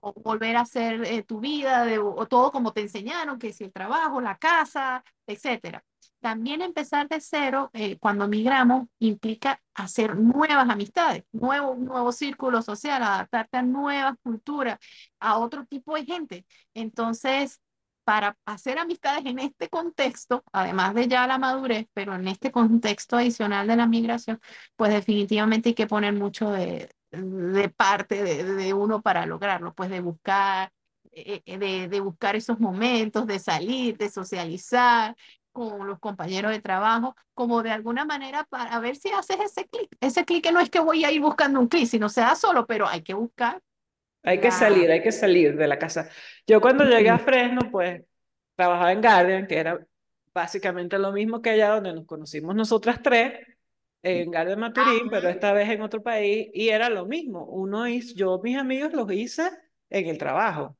o 0.01 0.13
volver 0.13 0.55
a 0.57 0.61
hacer 0.61 1.03
eh, 1.05 1.23
tu 1.23 1.39
vida, 1.39 1.85
de- 1.85 1.99
o 1.99 2.25
todo 2.27 2.51
como 2.51 2.73
te 2.73 2.81
enseñaron, 2.81 3.39
que 3.39 3.53
si 3.53 3.63
el 3.65 3.71
trabajo, 3.73 4.21
la 4.21 4.37
casa, 4.37 5.03
etcétera. 5.27 5.83
También 6.21 6.61
empezar 6.61 7.07
de 7.07 7.21
cero 7.21 7.69
eh, 7.73 7.97
cuando 7.99 8.27
migramos 8.27 8.87
implica 8.99 9.61
hacer 9.73 10.17
nuevas 10.17 10.69
amistades, 10.69 11.23
nuevo, 11.31 11.75
nuevo 11.75 12.11
círculo 12.11 12.61
social, 12.61 13.01
adaptarte 13.03 13.57
a 13.57 13.61
nuevas 13.61 14.15
culturas, 14.21 14.77
a 15.19 15.37
otro 15.37 15.65
tipo 15.65 15.95
de 15.95 16.05
gente. 16.05 16.45
Entonces, 16.73 17.61
para 18.03 18.37
hacer 18.45 18.79
amistades 18.79 19.25
en 19.25 19.39
este 19.39 19.69
contexto, 19.69 20.43
además 20.51 20.93
de 20.95 21.07
ya 21.07 21.27
la 21.27 21.37
madurez, 21.37 21.87
pero 21.93 22.15
en 22.15 22.27
este 22.27 22.51
contexto 22.51 23.17
adicional 23.17 23.67
de 23.67 23.75
la 23.75 23.87
migración, 23.87 24.39
pues 24.75 24.91
definitivamente 24.91 25.69
hay 25.69 25.75
que 25.75 25.87
poner 25.87 26.13
mucho 26.13 26.49
de, 26.51 26.89
de 27.11 27.69
parte 27.69 28.23
de, 28.23 28.43
de 28.43 28.73
uno 28.73 29.01
para 29.01 29.25
lograrlo, 29.25 29.73
pues 29.73 29.89
de 29.89 29.99
buscar, 30.01 30.71
eh, 31.11 31.41
eh, 31.45 31.57
de, 31.57 31.87
de 31.87 31.99
buscar 32.01 32.35
esos 32.35 32.59
momentos, 32.59 33.27
de 33.27 33.39
salir, 33.39 33.97
de 33.97 34.09
socializar 34.09 35.15
con 35.51 35.87
los 35.87 35.99
compañeros 35.99 36.51
de 36.51 36.61
trabajo, 36.61 37.15
como 37.33 37.63
de 37.63 37.71
alguna 37.71 38.05
manera 38.05 38.43
para 38.45 38.79
ver 38.79 38.95
si 38.95 39.09
haces 39.09 39.37
ese 39.39 39.67
clic. 39.67 39.89
Ese 39.99 40.25
clic 40.25 40.43
que 40.43 40.51
no 40.51 40.59
es 40.59 40.69
que 40.69 40.79
voy 40.79 41.03
a 41.05 41.11
ir 41.11 41.21
buscando 41.21 41.59
un 41.59 41.67
clic, 41.67 41.87
sino 41.87 42.09
se 42.09 42.21
da 42.21 42.35
solo, 42.35 42.65
pero 42.67 42.87
hay 42.87 43.01
que 43.01 43.13
buscar 43.15 43.61
Hay 44.23 44.39
que 44.41 44.51
salir, 44.51 44.91
hay 44.91 45.01
que 45.01 45.11
salir 45.11 45.55
de 45.57 45.67
la 45.67 45.79
casa. 45.79 46.09
Yo 46.45 46.59
cuando 46.61 46.83
llegué 46.85 47.09
a. 47.09 47.17
Fresno, 47.19 47.71
pues 47.71 48.03
trabajaba 48.55 48.91
en 48.91 49.01
Guardian, 49.01 49.47
que 49.47 49.57
era 49.57 49.79
básicamente 50.33 50.99
lo 50.99 51.11
mismo 51.11 51.41
que 51.41 51.51
allá 51.51 51.69
donde 51.71 51.93
nos 51.93 52.05
conocimos 52.05 52.55
nosotras 52.55 53.01
tres, 53.01 53.33
en 54.03 54.31
Guardian 54.31 54.59
Maturín, 54.59 55.09
pero 55.09 55.29
esta 55.29 55.53
vez 55.53 55.69
en 55.69 55.81
otro 55.81 56.01
país, 56.03 56.49
y 56.53 56.69
era 56.69 56.89
lo 56.89 57.05
mismo. 57.05 57.45
Uno 57.45 57.87
hizo, 57.87 58.15
yo 58.15 58.39
mis 58.43 58.57
amigos 58.57 58.93
los 58.93 59.11
hice 59.11 59.49
en 59.89 60.07
el 60.07 60.17
trabajo. 60.17 60.77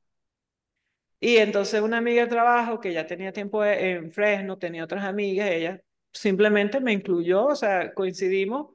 Y 1.20 1.36
entonces 1.36 1.80
una 1.82 1.98
amiga 1.98 2.22
de 2.22 2.28
trabajo 2.28 2.80
que 2.80 2.92
ya 2.92 3.06
tenía 3.06 3.32
tiempo 3.32 3.64
e- 3.64 3.92
en 3.92 4.10
Fresno, 4.12 4.58
tenía 4.58 4.84
otras 4.84 5.04
amigas, 5.04 5.50
ella 5.50 5.80
simplemente 6.12 6.80
me 6.80 6.92
incluyó, 6.92 7.46
o 7.46 7.56
sea, 7.56 7.92
coincidimos. 7.94 8.68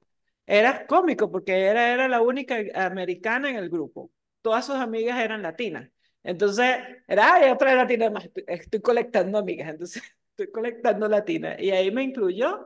Era 0.47 0.85
cómico 0.85 1.31
porque 1.31 1.53
era, 1.65 1.91
era 1.93 2.07
la 2.07 2.21
única 2.21 2.57
americana 2.75 3.49
en 3.49 3.55
el 3.55 3.69
grupo. 3.69 4.11
Todas 4.41 4.65
sus 4.65 4.75
amigas 4.75 5.19
eran 5.19 5.41
latinas. 5.41 5.89
Entonces, 6.23 6.77
era, 7.07 7.33
ay, 7.35 7.49
otra 7.51 7.73
latina 7.75 8.09
más, 8.11 8.25
estoy, 8.25 8.43
estoy 8.47 8.81
colectando 8.81 9.37
amigas, 9.39 9.69
entonces 9.69 10.03
estoy 10.31 10.51
colectando 10.51 11.07
latinas. 11.07 11.59
Y 11.59 11.71
ahí 11.71 11.89
me 11.91 12.03
incluyó 12.03 12.65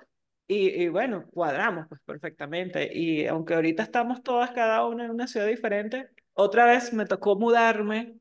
y, 0.49 0.83
y 0.83 0.89
bueno, 0.89 1.27
cuadramos 1.31 1.87
pues 1.87 2.01
perfectamente. 2.03 2.89
Y 2.91 3.27
aunque 3.27 3.53
ahorita 3.53 3.83
estamos 3.83 4.23
todas 4.23 4.51
cada 4.51 4.85
una 4.87 5.05
en 5.05 5.11
una 5.11 5.27
ciudad 5.27 5.45
diferente, 5.45 6.09
otra 6.33 6.65
vez 6.65 6.91
me 6.91 7.05
tocó 7.05 7.37
mudarme 7.37 8.15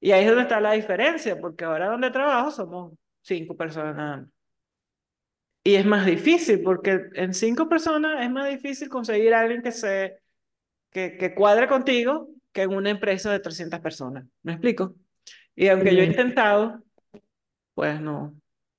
y 0.00 0.12
ahí 0.12 0.22
es 0.22 0.28
donde 0.28 0.42
está 0.42 0.60
la 0.60 0.72
diferencia, 0.72 1.40
porque 1.40 1.64
ahora 1.64 1.88
donde 1.88 2.10
trabajo 2.10 2.52
somos 2.52 2.92
cinco 3.22 3.56
personas. 3.56 4.28
Y 5.64 5.74
es 5.74 5.84
más 5.84 6.06
difícil, 6.06 6.62
porque 6.62 7.08
en 7.14 7.34
cinco 7.34 7.68
personas 7.68 8.22
es 8.22 8.30
más 8.30 8.48
difícil 8.48 8.88
conseguir 8.88 9.34
a 9.34 9.40
alguien 9.40 9.62
que, 9.62 9.72
se, 9.72 10.20
que, 10.90 11.16
que 11.16 11.34
cuadre 11.34 11.66
contigo 11.66 12.28
que 12.52 12.62
en 12.62 12.74
una 12.74 12.90
empresa 12.90 13.32
de 13.32 13.40
300 13.40 13.80
personas. 13.80 14.24
¿Me 14.44 14.52
explico? 14.52 14.94
Y 15.56 15.66
aunque 15.66 15.96
yo 15.96 16.02
he 16.02 16.06
intentado, 16.06 16.84
pues 17.74 18.00
no, 18.00 18.36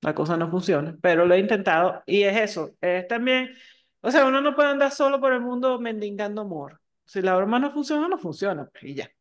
la 0.07 0.15
cosa 0.15 0.37
no 0.37 0.49
funciona, 0.49 0.97
pero 1.01 1.25
lo 1.25 1.35
he 1.35 1.39
intentado 1.39 2.01
y 2.05 2.23
es 2.23 2.37
eso, 2.37 2.71
es 2.79 3.05
también, 3.09 3.53
o 3.99 4.09
sea, 4.09 4.25
uno 4.25 4.39
no 4.39 4.55
puede 4.55 4.69
andar 4.69 4.89
solo 4.89 5.19
por 5.19 5.33
el 5.33 5.41
mundo 5.41 5.81
mendigando 5.81 6.43
amor. 6.43 6.79
Si 7.05 7.21
la 7.21 7.35
broma 7.35 7.59
no 7.59 7.73
funciona, 7.73 8.07
no 8.07 8.17
funciona, 8.17 8.69
pues, 8.71 8.83
y 8.85 8.93
ya, 8.95 9.11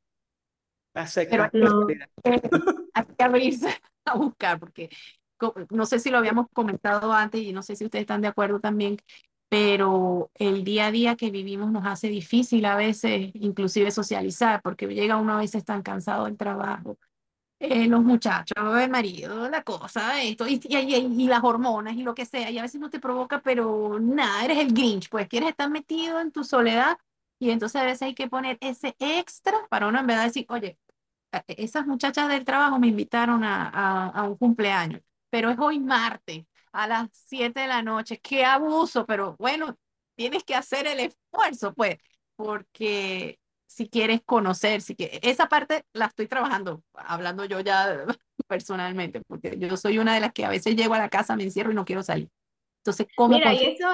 Pero 0.93 1.05
acepta 1.05 1.37
la 1.37 1.51
No. 1.55 1.89
que, 1.89 1.99
hay 2.95 3.05
que 3.19 3.25
abrirse 3.25 3.69
a 4.05 4.17
buscar, 4.17 4.61
porque 4.61 4.89
no 5.71 5.87
sé 5.87 5.99
si 5.99 6.11
lo 6.11 6.19
habíamos 6.19 6.47
comentado 6.53 7.13
antes 7.13 7.41
y 7.41 7.53
no 7.53 7.65
sé 7.65 7.75
si 7.75 7.85
ustedes 7.85 8.03
están 8.05 8.21
de 8.21 8.29
acuerdo 8.29 8.61
también, 8.61 8.97
pero 9.49 10.31
el 10.35 10.63
día 10.63 10.87
a 10.87 10.93
día 10.93 11.17
que 11.17 11.33
vivimos 11.33 11.73
nos 11.73 11.85
hace 11.85 12.07
difícil 12.07 12.65
a 12.65 12.77
veces 12.77 13.33
inclusive 13.35 13.91
socializar, 13.91 14.63
porque 14.63 14.87
llega 14.87 15.17
uno 15.17 15.33
a 15.35 15.41
veces 15.41 15.65
tan 15.65 15.83
cansado 15.83 16.27
del 16.27 16.37
trabajo, 16.37 16.97
eh, 17.59 17.87
los 17.89 18.03
muchachos, 18.03 18.57
el 18.81 18.91
marido, 18.91 19.49
la 19.49 19.63
cosa, 19.63 20.23
esto, 20.23 20.47
y, 20.47 20.61
y, 20.65 20.77
y- 20.97 21.27
las 21.29 21.43
hormonas 21.45 21.95
y 21.97 22.03
lo 22.03 22.15
que 22.15 22.27
sea, 22.27 22.51
y 22.51 22.59
a 22.59 22.63
veces 22.63 22.81
no 22.81 22.91
te 22.91 23.01
provoca, 23.01 23.41
pero 23.43 23.99
nada, 23.99 24.45
eres 24.45 24.59
el 24.59 24.73
Grinch, 24.73 25.09
pues 25.09 25.29
quieres 25.29 25.51
estar 25.51 25.71
metido 25.71 26.21
en 26.21 26.33
tu 26.33 26.45
soledad 26.45 26.99
y 27.39 27.51
entonces 27.51 27.81
a 27.81 27.85
veces 27.85 28.03
hay 28.03 28.15
que 28.15 28.29
poner 28.29 28.59
ese 28.61 28.95
extra 28.99 29.55
para 29.71 29.89
uno 29.89 29.99
en 30.01 30.07
verdad 30.07 30.25
decir, 30.25 30.47
oye, 30.49 30.79
a- 31.33 31.45
esas 31.49 31.87
muchachas 31.87 32.29
del 32.29 32.45
trabajo 32.45 32.79
me 32.79 32.89
invitaron 32.89 33.45
a, 33.45 33.69
a- 33.69 34.09
a 34.11 34.23
un 34.25 34.37
cumpleaños, 34.37 35.03
pero 35.31 35.51
es 35.51 35.59
hoy 35.59 35.79
martes 35.81 36.45
a 36.73 36.87
las 36.87 37.09
7 37.13 37.61
de 37.61 37.67
la 37.69 37.83
noche. 37.83 38.21
Qué 38.21 38.45
abuso, 38.45 39.07
pero 39.07 39.37
bueno, 39.39 39.77
tienes 40.15 40.45
que 40.45 40.55
hacer 40.55 40.87
el 40.87 41.01
esfuerzo, 41.01 41.75
pues, 41.75 41.97
porque 42.37 43.39
si 43.77 43.91
quieres 43.91 44.23
conocer, 44.25 44.81
si 44.81 44.95
que 44.97 45.21
esa 45.23 45.51
parte 45.51 45.85
la 45.93 46.07
estoy 46.07 46.27
trabajando, 46.27 46.83
hablando 46.95 47.45
yo 47.45 47.61
ya 47.61 48.07
personalmente, 48.49 49.21
porque 49.29 49.59
yo 49.59 49.77
soy 49.77 49.99
una 49.99 50.15
de 50.15 50.21
las 50.21 50.33
que 50.33 50.47
a 50.47 50.49
veces 50.49 50.77
llego 50.77 50.95
a 50.95 50.99
la 50.99 51.11
casa, 51.11 51.37
me 51.37 51.43
encierro 51.43 51.73
y 51.73 51.75
no 51.75 51.85
quiero 51.85 52.03
salir. 52.03 52.31
Entonces, 52.79 53.07
¿cómo 53.15 53.37
Mira, 53.37 53.53
y 53.53 53.67
eso 53.67 53.87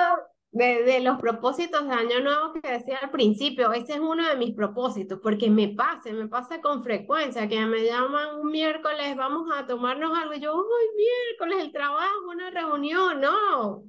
de, 0.52 0.84
de 0.84 1.00
los 1.00 1.18
propósitos 1.18 1.88
de 1.88 1.94
Año 1.94 2.20
Nuevo 2.20 2.52
que 2.52 2.70
decía 2.70 2.98
al 3.02 3.10
principio, 3.10 3.72
ese 3.72 3.94
es 3.94 3.98
uno 3.98 4.28
de 4.28 4.36
mis 4.36 4.54
propósitos, 4.54 5.18
porque 5.20 5.50
me 5.50 5.70
pasa, 5.70 6.12
me 6.12 6.28
pasa 6.28 6.60
con 6.60 6.84
frecuencia, 6.84 7.48
que 7.48 7.66
me 7.66 7.84
llaman 7.84 8.36
un 8.38 8.52
miércoles, 8.52 9.16
vamos 9.16 9.50
a 9.52 9.66
tomarnos 9.66 10.16
algo, 10.16 10.34
y 10.34 10.40
yo, 10.40 10.54
uy, 10.54 10.96
miércoles, 10.96 11.58
el 11.64 11.72
trabajo, 11.72 12.28
una 12.30 12.50
reunión, 12.50 13.20
no. 13.20 13.82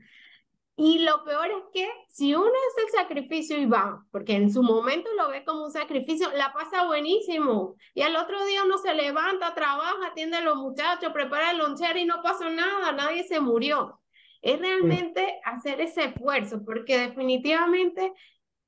Y 0.76 1.00
lo 1.00 1.24
peor 1.24 1.48
es 1.52 1.64
que 1.72 1.88
si 2.10 2.34
uno 2.34 2.48
hace 2.48 2.86
el 2.88 2.92
sacrificio 3.04 3.58
y 3.58 3.66
va, 3.68 4.04
porque 4.12 4.34
en 4.34 4.52
su 4.52 4.64
momento 4.64 5.10
lo 5.16 5.30
ve 5.30 5.46
como 5.46 5.66
un 5.66 5.72
sacrificio, 5.72 6.32
la 6.34 6.52
pasa 6.52 6.86
buenísimo. 6.86 7.76
Y 7.94 8.02
al 8.02 8.16
otro 8.16 8.44
día 8.46 8.64
uno 8.64 8.80
se 8.80 8.94
levanta, 8.96 9.54
trabaja, 9.54 10.08
atiende 10.08 10.38
a 10.38 10.42
los 10.42 10.56
muchachos, 10.58 11.14
prepara 11.14 11.52
el 11.52 11.60
lonchero 11.60 12.00
y 12.00 12.06
no 12.06 12.24
pasó 12.24 12.50
nada, 12.50 12.92
nadie 12.92 13.24
se 13.24 13.40
murió. 13.40 14.00
es 14.42 14.60
realmente 14.60 15.40
hacer 15.46 15.80
ese 15.82 16.06
esfuerzo, 16.06 16.64
porque 16.66 16.98
definitivamente 16.98 18.14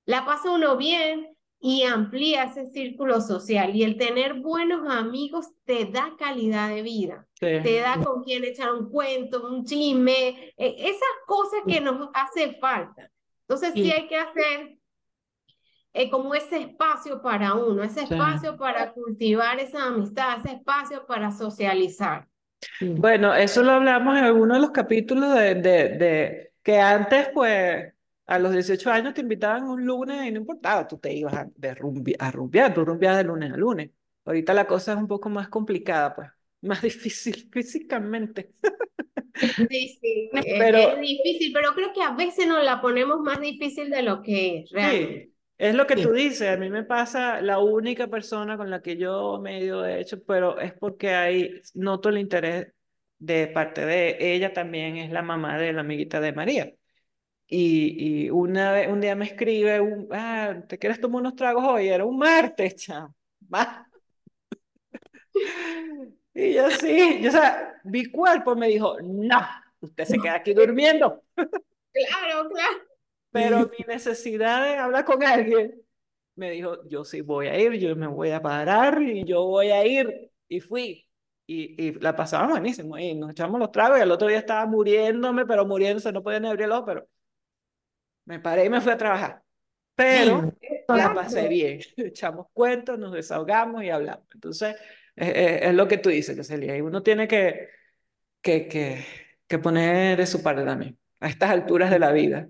la 0.06 0.26
pasa 0.26 0.51
uno 0.51 0.78
bien 0.78 1.34
y 1.68 1.82
amplía 1.84 2.43
ese 2.43 2.70
círculo 2.70 3.20
social 3.22 3.76
y 3.76 3.84
el 3.84 3.97
tener 3.97 4.36
buenos 4.36 4.88
amigos 4.88 5.47
te 5.66 5.86
da 5.86 6.13
calidad 6.16 6.70
de 6.70 6.84
vida, 6.84 7.28
Sí. 7.34 7.47
te 7.63 7.80
da 7.80 7.97
con 8.03 8.24
quien 8.24 8.43
echar 8.43 8.72
un 8.72 8.88
cuento, 8.91 9.47
un 9.49 9.66
chisme, 9.66 10.53
eh, 10.57 10.76
esas 10.78 11.16
cosas 11.26 11.61
que 11.68 11.82
nos 11.82 12.09
hace 12.13 12.53
falta. 12.59 13.09
Entonces 13.47 13.74
sí 13.74 13.82
Sí. 13.84 13.91
hay 13.91 14.07
que 14.07 14.18
hacer 14.18 14.78
eh, 15.93 16.09
como 16.09 16.36
ese 16.36 16.57
espacio 16.57 17.22
para 17.22 17.55
uno, 17.55 17.82
ese 17.82 18.05
Sí. 18.05 18.13
espacio 18.13 18.57
para 18.57 18.91
cultivar 18.93 19.59
esa 19.59 19.86
amistad, 19.86 20.38
ese 20.45 20.57
espacio 20.57 21.05
para 21.07 21.32
socializar. 21.32 22.28
Sí. 22.80 22.89
Bueno, 22.89 23.34
eso 23.34 23.63
lo 23.63 23.72
hablamos 23.72 24.18
en 24.18 24.26
alguno 24.26 24.53
de 24.55 24.59
los 24.61 24.72
capítulos 24.72 25.34
de, 25.34 25.55
de, 25.55 25.89
de 25.97 26.53
que 26.61 26.80
antes, 26.80 27.30
pues, 27.34 27.95
a 28.28 28.39
los 28.39 28.53
18 28.53 28.91
años 28.91 29.13
te 29.13 29.21
invitaban 29.21 29.63
un 29.65 29.86
lunes 29.86 30.26
y 30.28 30.32
no 30.32 30.39
importaba, 30.39 30.88
tú 30.88 30.97
te 30.97 31.13
ibas 31.13 31.34
a, 31.36 31.47
de 31.55 31.76
rumbi- 31.76 32.15
a 32.19 32.32
rumbear, 32.32 32.73
tú 32.73 32.86
rumbeabas 32.86 33.19
de 33.19 33.23
lunes 33.26 33.53
a 33.53 33.57
lunes. 33.57 33.91
Ahorita 34.26 34.53
la 34.53 34.65
cosa 34.67 34.93
es 34.93 34.97
un 34.97 35.07
poco 35.07 35.30
más 35.30 35.49
complicada, 35.49 36.15
pues, 36.15 36.30
más 36.61 36.82
difícil 36.82 37.49
físicamente. 37.51 38.53
Sí, 39.69 39.97
sí, 40.01 40.30
Pero- 40.57 40.80
es 40.93 40.99
difícil, 40.99 41.51
pero 41.53 41.73
creo 41.73 41.91
que 41.93 42.01
a 42.01 42.11
veces 42.15 42.47
nos 42.47 42.63
la 42.63 42.82
ponemos 42.82 43.19
más 43.21 43.39
difícil 43.41 43.89
de 43.89 44.01
lo 44.03 44.21
que 44.21 44.59
es 44.59 44.69
realmente. 44.71 45.26
Sí, 45.28 45.34
es 45.57 45.73
lo 45.76 45.88
que 45.88 45.95
tú 45.97 46.11
dices, 46.11 46.49
a 46.49 46.57
mí 46.57 46.69
me 46.69 46.84
pasa 46.84 47.41
la 47.41 47.59
única 47.59 48.07
persona 48.07 48.57
con 48.57 48.69
la 48.69 48.82
que 48.82 48.97
yo 48.97 49.39
medio 49.41 49.86
he 49.86 50.01
hecho, 50.01 50.21
pero 50.26 50.59
es 50.59 50.73
porque 50.73 51.13
ahí 51.13 51.61
noto 51.73 52.09
el 52.09 52.17
interés 52.17 52.73
de 53.17 53.47
parte 53.47 53.86
de 53.86 54.17
ella 54.36 54.51
también, 54.53 54.97
es 54.97 55.11
la 55.11 55.21
mamá 55.21 55.57
de 55.57 55.71
la 55.73 55.82
amiguita 55.82 56.19
de 56.19 56.34
María. 56.34 56.73
Y, 57.48 58.26
y 58.26 58.30
una 58.32 58.89
un 58.89 59.02
día 59.02 59.16
me 59.16 59.26
escribe, 59.26 59.80
un, 59.80 60.08
ah, 60.12 60.56
¿te 60.68 60.80
quieres 60.80 61.00
tomar 61.00 61.22
unos 61.22 61.36
tragos 61.36 61.64
hoy? 61.64 61.88
Era 61.89 62.06
un 62.06 62.18
martes, 62.18 62.76
chamo. 62.76 63.14
Y 66.34 66.54
yo 66.54 66.70
sí, 66.70 67.22
yo, 67.22 67.30
o 67.30 67.32
sea, 67.32 67.80
mi 67.86 68.06
cuerpo 68.06 68.56
me 68.56 68.68
dijo, 68.68 68.98
no, 69.02 69.39
usted 69.80 70.06
se 70.06 70.20
queda 70.20 70.36
aquí 70.36 70.54
durmiendo. 70.54 71.22
Claro, 71.93 72.50
claro. 72.50 72.78
Pero 73.32 73.60
mi 73.70 73.86
necesidad 73.88 74.66
de 74.66 74.76
hablar 74.78 75.06
con 75.06 75.24
alguien 75.24 75.82
me 76.36 76.52
dijo, 76.52 76.86
yo 76.89 77.06
sí 77.06 77.22
voy 77.22 77.48
a 77.48 77.58
ir, 77.58 77.74
yo 77.74 77.96
me 77.96 78.08
voy 78.08 78.32
a 78.32 78.41
parar 78.41 79.02
y 79.02 79.24
yo 79.24 79.46
voy 79.46 79.72
a 79.72 79.86
ir. 79.86 80.30
Y 80.50 80.60
fui. 80.60 81.08
Y, 81.48 81.82
y 81.82 81.93
la 82.02 82.16
pasamos 82.16 82.52
buenísimo. 82.52 82.98
Y 82.98 83.16
nos 83.16 83.32
echamos 83.32 83.60
los 83.62 83.72
tragos 83.72 83.98
y 83.98 84.02
el 84.02 84.12
otro 84.12 84.28
día 84.28 84.39
estaba 84.39 84.66
muriéndome, 84.66 85.46
pero 85.46 85.66
muriéndose, 85.66 86.12
no 86.12 86.22
podía 86.22 86.41
ni 86.41 86.50
abrir 86.50 86.66
el 86.66 86.74
ojo, 86.74 86.86
pero 86.86 87.08
me 88.26 88.39
paré 88.39 88.65
y 88.65 88.69
me 88.69 88.82
fui 88.82 88.91
a 88.91 88.97
trabajar. 88.97 89.43
Pero 89.95 90.53
la 90.91 91.13
pasé 91.13 91.47
bien. 91.47 91.80
Echamos 91.97 92.47
cuentos, 92.53 92.99
nos 92.99 93.13
desahogamos 93.13 93.84
y 93.84 93.89
hablamos. 93.89 94.26
Entonces, 94.34 94.76
es, 95.15 95.30
es- 95.30 95.61
es 95.63 95.73
lo 95.76 95.88
que 95.88 95.97
tú 95.99 96.09
dices, 96.09 96.47
Celia. 96.47 96.78
Y 96.78 96.82
uno 96.82 97.03
tiene 97.03 97.28
que, 97.28 97.69
que, 98.41 98.67
que, 98.67 99.05
que 99.47 99.59
poner 99.59 100.17
de 100.17 100.28
su 100.28 100.43
parte 100.43 100.65
también, 100.65 100.97
a 101.19 101.30
estas 101.30 101.51
alturas 101.51 101.91
de 101.91 101.99
la 101.99 102.11
vida. 102.13 102.47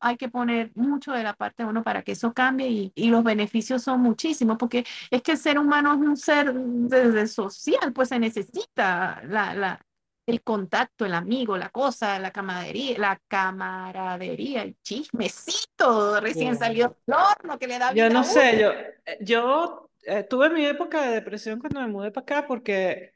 hay 0.00 0.16
que 0.16 0.28
poner 0.28 0.70
mucho 0.74 1.12
de 1.12 1.22
la 1.22 1.34
parte 1.34 1.62
de 1.62 1.68
uno 1.68 1.82
para 1.82 2.02
que 2.02 2.12
eso 2.12 2.32
cambie 2.34 2.68
y, 2.68 2.92
y 2.94 3.08
los 3.10 3.24
beneficios 3.24 3.82
son 3.82 4.00
muchísimos, 4.02 4.56
porque 4.58 4.84
es 5.10 5.22
que 5.22 5.32
el 5.32 5.38
ser 5.38 5.58
humano 5.58 5.92
es 5.94 5.98
un 5.98 6.16
ser 6.16 6.52
desde 6.54 7.26
social, 7.26 7.92
pues 7.92 8.10
se 8.10 8.18
necesita 8.18 9.22
la, 9.26 9.54
la, 9.54 9.86
el 10.26 10.42
contacto, 10.42 11.04
el 11.06 11.14
amigo, 11.14 11.56
la 11.56 11.70
cosa, 11.70 12.18
la 12.18 12.30
camaradería, 12.32 12.98
la 12.98 13.20
camaradería, 13.28 14.62
el 14.62 14.76
chismecito 14.82 16.20
recién 16.20 16.56
Sí. 16.56 16.58
salido 16.58 16.96
del 17.06 17.16
horno 17.16 17.58
que 17.58 17.66
le 17.68 17.78
da 17.78 17.92
Yo 17.92 18.10
vida 18.10 18.10
no 18.10 18.22
a 18.22 18.24
uno. 18.26 18.42
sé, 18.42 18.58
yo, 18.58 18.72
yo 19.20 19.90
eh, 20.04 20.24
tuve 20.24 20.50
mi 20.50 20.64
época 20.66 21.02
de 21.06 21.14
depresión 21.14 21.60
cuando 21.60 21.80
me 21.80 21.86
mudé 21.88 22.10
para 22.10 22.22
acá 22.22 22.46
porque 22.46 23.12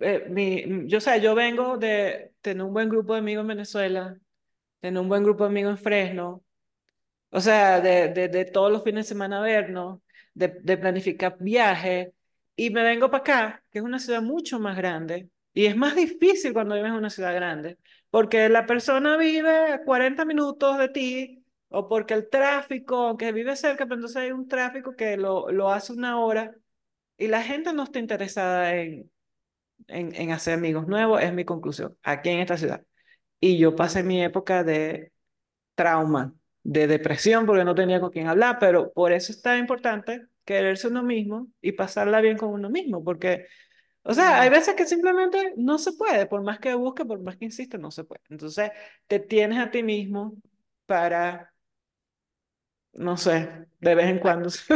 eh, 0.00 0.26
mi, 0.30 0.86
yo, 0.88 0.98
o 0.98 1.00
sea, 1.00 1.16
yo 1.16 1.34
vengo 1.34 1.76
de 1.78 2.32
tener 2.40 2.62
un 2.64 2.72
buen 2.72 2.88
grupo 2.88 3.14
de 3.14 3.18
amigos 3.20 3.42
en 3.42 3.48
Venezuela, 3.48 4.16
tener 4.80 5.00
un 5.00 5.08
buen 5.08 5.24
grupo 5.24 5.44
de 5.44 5.50
amigos 5.50 5.72
en 5.72 5.78
Fresno, 5.84 6.44
o 7.30 7.40
sea, 7.40 7.80
de, 7.80 8.08
de, 8.10 8.28
de 8.28 8.44
todos 8.46 8.72
los 8.72 8.84
fines 8.84 9.06
de 9.06 9.10
semana 9.10 9.40
vernos, 9.40 10.00
de, 10.34 10.48
de 10.62 10.78
planificar 10.78 11.36
viajes, 11.40 12.10
y 12.56 12.70
me 12.70 12.82
vengo 12.84 13.10
para 13.10 13.22
acá, 13.22 13.64
que 13.70 13.80
es 13.80 13.84
una 13.84 13.98
ciudad 14.00 14.22
mucho 14.22 14.60
más 14.60 14.76
grande, 14.76 15.30
y 15.54 15.66
es 15.66 15.76
más 15.76 15.96
difícil 15.96 16.52
cuando 16.52 16.74
vives 16.74 16.90
en 16.90 16.96
una 16.96 17.10
ciudad 17.10 17.34
grande, 17.34 17.78
porque 18.10 18.48
la 18.48 18.66
persona 18.66 19.16
vive 19.16 19.72
a 19.72 19.84
40 19.84 20.24
minutos 20.24 20.78
de 20.78 20.88
ti, 20.88 21.44
o 21.68 21.88
porque 21.88 22.14
el 22.14 22.28
tráfico, 22.28 22.96
aunque 22.96 23.32
vive 23.32 23.56
cerca, 23.56 23.84
pero 23.86 23.96
entonces 23.96 24.18
hay 24.18 24.32
un 24.32 24.48
tráfico 24.48 24.94
que 24.96 25.16
lo, 25.16 25.50
lo 25.52 25.70
hace 25.72 25.92
una 25.92 26.20
hora, 26.20 26.54
y 27.18 27.28
la 27.28 27.42
gente 27.42 27.72
no 27.72 27.84
está 27.84 27.98
interesada 28.00 28.74
en, 28.76 29.10
en, 29.88 30.14
en 30.14 30.30
hacer 30.32 30.54
amigos 30.54 30.86
nuevos, 30.88 31.22
es 31.22 31.32
mi 31.32 31.44
conclusión, 31.44 31.96
aquí 32.02 32.30
en 32.30 32.40
esta 32.40 32.56
ciudad. 32.56 32.84
Y 33.40 33.58
yo 33.58 33.76
pasé 33.76 34.02
mi 34.02 34.22
época 34.24 34.64
de 34.64 35.12
trauma, 35.74 36.34
de 36.62 36.86
depresión, 36.86 37.46
porque 37.46 37.64
no 37.64 37.74
tenía 37.74 38.00
con 38.00 38.10
quién 38.10 38.28
hablar, 38.28 38.58
pero 38.60 38.92
por 38.92 39.12
eso 39.12 39.32
es 39.32 39.42
tan 39.42 39.58
importante 39.58 40.26
quererse 40.44 40.88
uno 40.88 41.02
mismo 41.02 41.48
y 41.60 41.72
pasarla 41.72 42.20
bien 42.20 42.38
con 42.38 42.50
uno 42.50 42.70
mismo, 42.70 43.04
porque, 43.04 43.46
o 44.04 44.12
sea, 44.12 44.42
hay 44.42 44.50
veces 44.50 44.74
que 44.74 44.84
simplemente 44.86 45.54
no 45.56 45.78
se 45.78 45.92
puede, 45.94 46.26
por 46.26 46.42
más 46.42 46.58
que 46.58 46.74
busque, 46.74 47.06
por 47.06 47.20
más 47.22 47.36
que 47.36 47.46
insiste, 47.46 47.78
no 47.78 47.90
se 47.90 48.04
puede. 48.04 48.20
Entonces, 48.28 48.70
te 49.06 49.18
tienes 49.18 49.58
a 49.58 49.70
ti 49.70 49.82
mismo 49.82 50.36
para, 50.84 51.54
no 52.92 53.16
sé, 53.16 53.66
de 53.80 53.94
vez 53.94 54.06
en 54.06 54.18
cuando. 54.18 54.50
su 54.50 54.68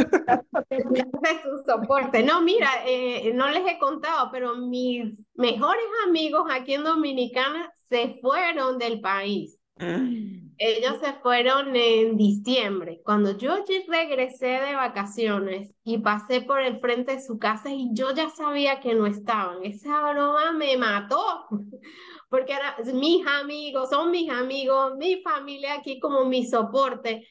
soporte. 1.65 2.23
No, 2.23 2.41
mira, 2.41 2.69
eh, 2.87 3.31
no 3.35 3.49
les 3.49 3.67
he 3.67 3.77
contado, 3.77 4.29
pero 4.31 4.55
mis 4.55 5.13
mejores 5.35 5.85
amigos 6.07 6.47
aquí 6.51 6.73
en 6.73 6.83
Dominicana 6.83 7.71
se 7.87 8.17
fueron 8.21 8.79
del 8.79 8.99
país. 8.99 9.58
Mm. 9.79 10.49
Ellos 10.57 10.97
se 11.01 11.13
fueron 11.21 11.73
en 11.75 12.17
diciembre, 12.17 13.01
cuando 13.05 13.37
yo 13.37 13.63
regresé 13.87 14.45
de 14.47 14.75
vacaciones 14.75 15.73
y 15.85 15.99
pasé 15.99 16.41
por 16.41 16.59
el 16.61 16.79
frente 16.81 17.13
de 17.15 17.21
su 17.21 17.39
casa 17.39 17.69
y 17.71 17.89
yo 17.93 18.13
ya 18.13 18.29
sabía 18.29 18.81
que 18.81 18.93
no 18.93 19.05
estaban. 19.07 19.63
Esa 19.63 20.11
broma 20.11 20.51
me 20.51 20.75
mató, 20.77 21.45
porque 22.29 22.53
eran 22.53 22.73
mis 22.99 23.25
amigos, 23.25 23.89
son 23.89 24.11
mis 24.11 24.29
amigos, 24.29 24.95
mi 24.97 25.21
familia 25.21 25.75
aquí 25.75 25.97
como 25.99 26.25
mi 26.25 26.45
soporte, 26.45 27.25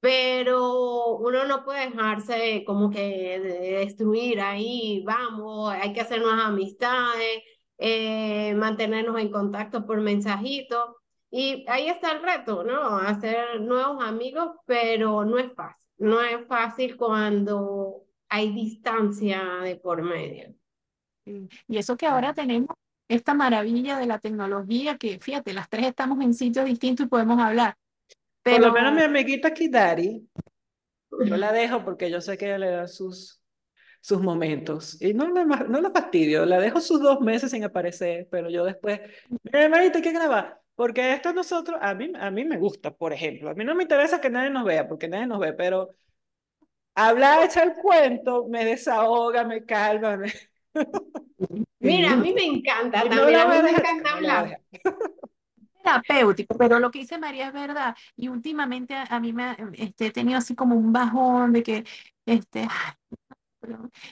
pero 0.00 1.16
uno 1.18 1.44
no 1.46 1.64
puede 1.64 1.90
dejarse 1.90 2.64
como 2.66 2.90
que 2.90 3.40
de- 3.40 3.72
destruir 3.80 4.40
ahí, 4.40 5.02
vamos, 5.06 5.72
hay 5.72 5.92
que 5.92 6.00
hacer 6.02 6.20
nuevas 6.22 6.44
amistades, 6.46 7.42
eh, 7.78 8.54
mantenernos 8.56 9.18
en 9.20 9.30
contacto 9.30 9.86
por 9.86 10.00
mensajitos. 10.00 10.96
Y 11.32 11.64
ahí 11.68 11.88
está 11.88 12.12
el 12.12 12.22
reto, 12.22 12.64
¿no? 12.64 12.98
Hacer 12.98 13.60
nuevos 13.62 14.04
amigos, 14.04 14.56
pero 14.66 15.24
no 15.24 15.38
es 15.38 15.52
fácil. 15.54 15.88
No 15.98 16.20
es 16.22 16.46
fácil 16.48 16.96
cuando 16.96 18.04
hay 18.30 18.52
distancia 18.54 19.42
de 19.64 19.76
por 19.76 20.02
medio. 20.02 20.54
Y 21.68 21.78
eso 21.78 21.96
que 21.96 22.06
ahora 22.06 22.34
tenemos 22.34 22.68
esta 23.08 23.34
maravilla 23.34 23.98
de 23.98 24.06
la 24.06 24.18
tecnología, 24.18 24.98
que 24.98 25.18
fíjate, 25.20 25.52
las 25.52 25.68
tres 25.68 25.86
estamos 25.86 26.20
en 26.22 26.34
sitios 26.34 26.66
distintos 26.66 27.06
y 27.06 27.08
podemos 27.08 27.38
hablar. 27.40 27.76
Por 28.48 28.60
lo 28.60 28.70
Pero 28.70 28.72
menos 28.72 28.92
mi 28.94 29.02
amiguita 29.02 29.48
aquí, 29.48 29.68
Dari, 29.68 30.28
yo 31.20 31.36
la 31.38 31.52
dejo 31.52 31.84
porque 31.84 32.10
yo 32.10 32.20
sé 32.22 32.38
que 32.38 32.46
ella 32.46 32.58
le 32.58 32.70
da 32.70 32.88
sus, 32.88 33.42
sus 34.02 34.22
momentos. 34.22 35.02
Y 35.02 35.14
no 35.14 35.28
le, 35.32 35.46
ma- 35.46 35.64
no 35.68 35.82
la 35.82 35.92
fastidio, 35.92 36.46
la 36.46 36.60
dejo 36.60 36.80
sus 36.82 37.02
dos 37.02 37.20
meses 37.22 37.52
sin 37.52 37.64
aparecer, 37.64 38.28
pero 38.32 38.50
yo 38.50 38.64
después, 38.66 39.00
mira, 39.44 39.70
Marita, 39.70 39.98
hay 39.98 40.04
que 40.04 40.12
grabar. 40.14 40.61
Porque 40.74 41.12
esto 41.12 41.32
nosotros, 41.32 41.78
a 41.82 41.94
mí, 41.94 42.12
a 42.18 42.30
mí 42.30 42.44
me 42.44 42.58
gusta, 42.58 42.90
por 42.94 43.12
ejemplo. 43.12 43.50
A 43.50 43.54
mí 43.54 43.64
no 43.64 43.74
me 43.74 43.84
interesa 43.84 44.20
que 44.20 44.30
nadie 44.30 44.50
nos 44.50 44.64
vea, 44.64 44.88
porque 44.88 45.08
nadie 45.08 45.26
nos 45.26 45.38
ve, 45.40 45.52
pero 45.52 45.90
hablar, 46.94 47.42
echar 47.44 47.68
el 47.68 47.74
cuento, 47.74 48.46
me 48.48 48.64
desahoga, 48.64 49.44
me 49.44 49.64
calma. 49.64 50.16
me- 50.16 50.32
Mira, 51.80 52.12
a 52.12 52.16
mí 52.16 52.32
me 52.32 52.44
encanta 52.44 53.04
no 53.10 53.10
también, 53.10 53.38
la 53.38 53.44
a 53.44 53.46
mí 53.46 53.60
me 53.60 53.70
dejar, 53.70 53.78
encanta 53.78 54.10
no 54.16 54.16
hablar. 54.16 54.44
dejar. 54.44 54.62
terapéutico, 55.82 56.56
pero 56.58 56.78
lo 56.78 56.90
que 56.90 57.00
dice 57.00 57.18
María 57.18 57.48
es 57.48 57.52
verdad. 57.52 57.96
Y 58.16 58.28
últimamente 58.28 58.94
a, 58.94 59.04
a 59.04 59.20
mí 59.20 59.32
me 59.32 59.56
este, 59.74 60.06
he 60.06 60.10
tenido 60.12 60.38
así 60.38 60.54
como 60.54 60.76
un 60.76 60.92
bajón 60.92 61.52
de 61.52 61.62
que, 61.62 61.84
este, 62.26 62.60
ay, 62.62 62.92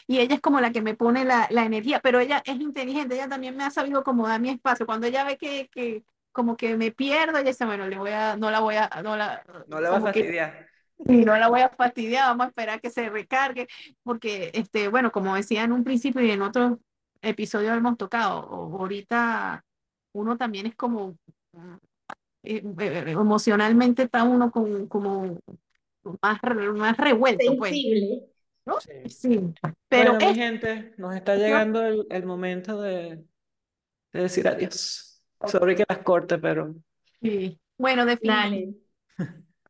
y 0.06 0.18
ella 0.20 0.34
es 0.36 0.40
como 0.40 0.60
la 0.60 0.72
que 0.72 0.82
me 0.82 0.94
pone 0.94 1.24
la, 1.24 1.46
la 1.50 1.64
energía, 1.64 2.00
pero 2.00 2.20
ella 2.20 2.42
es 2.44 2.60
inteligente, 2.60 3.14
ella 3.14 3.28
también 3.28 3.56
me 3.56 3.64
ha 3.64 3.70
sabido 3.70 4.02
como 4.04 4.26
dar 4.28 4.40
mi 4.40 4.50
espacio. 4.50 4.86
Cuando 4.86 5.06
ella 5.06 5.24
ve 5.24 5.36
que, 5.38 5.68
que 5.72 6.04
como 6.32 6.56
que 6.56 6.76
me 6.76 6.92
pierdo, 6.92 7.38
ella 7.38 7.50
dice, 7.50 7.64
bueno, 7.64 7.86
le 7.88 7.98
voy 7.98 8.10
a, 8.10 8.36
no 8.36 8.50
la 8.50 8.60
voy 8.60 8.76
a, 8.76 8.88
no 9.02 9.16
la, 9.16 9.42
No 9.66 9.80
la 9.80 9.90
va 9.90 9.96
a 9.98 10.00
fastidiar. 10.00 10.66
y 10.98 11.24
no 11.24 11.36
la 11.36 11.48
voy 11.48 11.60
a 11.60 11.68
fastidiar, 11.70 12.28
vamos 12.28 12.46
a 12.46 12.48
esperar 12.48 12.80
que 12.80 12.90
se 12.90 13.08
recargue, 13.10 13.68
porque, 14.02 14.50
este, 14.54 14.88
bueno, 14.88 15.10
como 15.12 15.34
decía 15.34 15.64
en 15.64 15.72
un 15.72 15.84
principio 15.84 16.22
y 16.22 16.30
en 16.30 16.42
otro 16.42 16.78
episodio 17.22 17.74
hemos 17.74 17.96
tocado, 17.96 18.40
ahorita 18.42 19.64
uno 20.12 20.36
también 20.36 20.66
es 20.66 20.74
como, 20.76 21.16
eh, 22.42 22.62
eh, 22.78 23.04
emocionalmente 23.08 24.04
está 24.04 24.24
uno 24.24 24.50
con, 24.50 24.86
como 24.88 25.38
más, 26.22 26.38
más 26.74 26.96
revuelto, 26.96 27.56
pues. 27.56 27.72
Sensible. 27.72 28.26
¿no? 28.66 28.80
Sí. 28.80 29.08
Sí, 29.08 29.40
pero 29.88 30.12
Bueno, 30.12 30.26
mi 30.26 30.32
es- 30.32 30.36
gente, 30.36 30.94
nos 30.98 31.14
está 31.14 31.36
llegando 31.36 31.82
el, 31.82 32.06
el 32.10 32.26
momento 32.26 32.80
de, 32.80 33.24
de 34.12 34.22
decir 34.22 34.48
adiós. 34.48 35.09
Sorry 35.46 35.76
que 35.76 35.84
las 35.88 35.98
corte, 35.98 36.38
pero 36.38 36.74
sí. 37.20 37.58
Bueno, 37.78 38.04
definitivamente. 38.04 38.78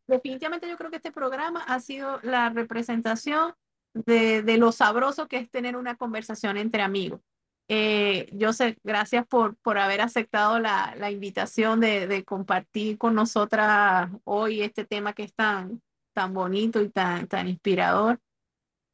Definitivamente 0.07 0.69
yo 0.69 0.77
creo 0.77 0.91
que 0.91 0.97
este 0.97 1.13
programa 1.13 1.63
ha 1.63 1.79
sido 1.81 2.19
la 2.23 2.51
representación 2.51 3.55
de, 3.95 4.43
de 4.43 4.59
lo 4.59 4.73
sabroso 4.73 5.29
que 5.29 5.37
es 5.39 5.51
tener 5.51 5.77
una 5.77 5.97
conversación 5.97 6.57
entre 6.57 6.83
amigos. 6.83 7.21
Eh, 7.69 8.29
yo 8.33 8.53
sé, 8.53 8.77
gracias 8.83 9.25
por, 9.29 9.57
por 9.59 9.79
haber 9.79 10.01
aceptado 10.01 10.59
la, 10.59 10.95
la 10.99 11.13
invitación 11.13 11.79
de, 11.79 12.09
de 12.09 12.25
compartir 12.25 12.99
con 12.99 13.15
nosotras 13.15 14.11
hoy 14.25 14.63
este 14.63 14.85
tema 14.85 15.13
que 15.13 15.23
es 15.23 15.35
tan, 15.35 15.81
tan 16.13 16.35
bonito 16.35 16.83
y 16.83 16.89
tan, 16.91 17.29
tan 17.29 17.47
inspirador. 17.47 18.19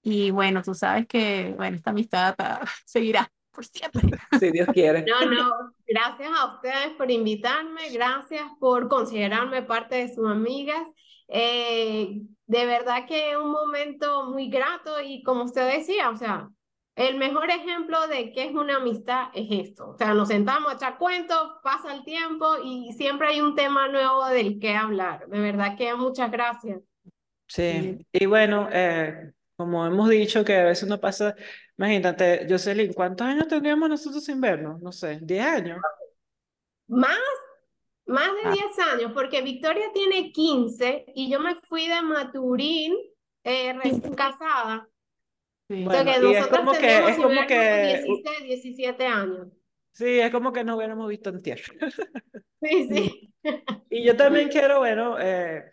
Y 0.03 0.31
bueno, 0.31 0.63
tú 0.63 0.75
sabes 0.75 1.07
que 1.07 1.55
bueno, 1.57 1.77
esta 1.77 1.91
amistad 1.91 2.37
seguirá 2.87 3.31
por 3.57 3.65
siempre. 3.65 4.03
si 4.41 4.51
Dios 4.53 4.69
quiere. 4.73 5.05
No, 5.09 5.27
no, 5.27 5.73
gracias 5.87 6.31
a 6.39 6.55
ustedes 6.55 6.91
por 6.97 7.11
invitarme, 7.11 7.91
gracias 7.91 8.45
por 8.61 8.89
considerarme 8.89 9.63
parte 9.63 9.97
de 9.97 10.15
sus 10.15 10.29
amigas. 10.31 10.87
Eh, 11.29 12.21
de 12.47 12.67
verdad 12.67 13.07
que 13.09 13.33
es 13.33 13.37
un 13.37 13.51
momento 13.51 14.31
muy 14.31 14.49
grato 14.49 15.01
y 15.01 15.23
como 15.25 15.45
usted 15.45 15.69
decía, 15.69 16.11
o 16.11 16.17
sea, 16.17 16.49
el 16.95 17.17
mejor 17.17 17.51
ejemplo 17.51 18.07
de 18.07 18.33
qué 18.33 18.45
es 18.45 18.55
una 18.55 18.77
amistad 18.77 19.29
es 19.35 19.69
esto. 19.69 19.91
O 19.91 19.97
sea, 19.97 20.15
nos 20.15 20.29
sentamos 20.29 20.73
a 20.73 20.77
echar 20.77 20.99
cuentos, 20.99 21.53
pasa 21.63 21.95
el 21.95 22.05
tiempo 22.05 22.47
y 22.65 22.93
siempre 22.93 23.29
hay 23.29 23.41
un 23.41 23.55
tema 23.55 23.89
nuevo 23.89 24.27
del 24.27 24.59
que 24.59 24.75
hablar. 24.75 25.27
De 25.29 25.41
verdad 25.41 25.77
que 25.77 25.95
muchas 25.95 26.31
gracias. 26.31 26.81
Sí, 27.49 27.99
y 28.13 28.27
bueno, 28.27 28.69
eh, 28.73 29.33
como 29.57 29.87
hemos 29.87 30.09
dicho 30.09 30.45
que 30.45 30.57
a 30.57 30.65
veces 30.65 30.85
uno 30.85 31.01
pasa, 31.01 31.35
imagínate, 31.79 32.47
Jocelyn, 32.49 32.93
¿cuántos 32.93 33.27
años 33.27 33.49
tendríamos 33.49 33.89
nosotros 33.89 34.25
sin 34.25 34.41
vernos? 34.41 34.81
No 34.83 34.93
sé, 34.93 35.19
10 35.23 35.45
años. 35.47 35.79
Más, 36.89 37.19
más 38.07 38.29
de 38.35 38.41
Ah. 38.45 38.53
10 38.53 38.79
años, 38.95 39.13
porque 39.15 39.43
Victoria 39.43 39.93
tiene 39.93 40.33
15 40.33 41.07
y 41.15 41.31
yo 41.31 41.41
me 41.41 41.57
fui 41.69 41.89
de 41.89 42.03
Maturín 42.03 42.95
eh, 43.45 43.73
recién 43.75 44.15
casada. 44.15 44.89
Sí. 45.69 45.87
O 45.87 45.91
sea 45.91 46.05
Bueno, 46.05 46.05
que 46.05 46.21
y 46.29 46.35
es 46.35 46.41
nosotros 46.41 46.59
como 46.61 46.73
que, 46.75 46.99
es 47.11 47.19
como 47.19 47.47
que, 47.47 48.05
16, 48.07 48.45
17 48.45 49.07
años. 49.07 49.49
sí, 49.93 50.21
es 50.21 50.31
como 50.31 50.53
que 50.53 50.65
nos 50.65 50.77
hubiéramos 50.77 51.09
visto 51.09 51.31
en 51.31 51.43
tierra. 51.43 51.65
Sí, 52.63 52.89
sí. 52.89 53.33
Y 53.91 54.05
yo 54.05 54.17
también 54.17 54.49
quiero, 54.51 54.79
bueno, 54.81 55.17
eh, 55.21 55.73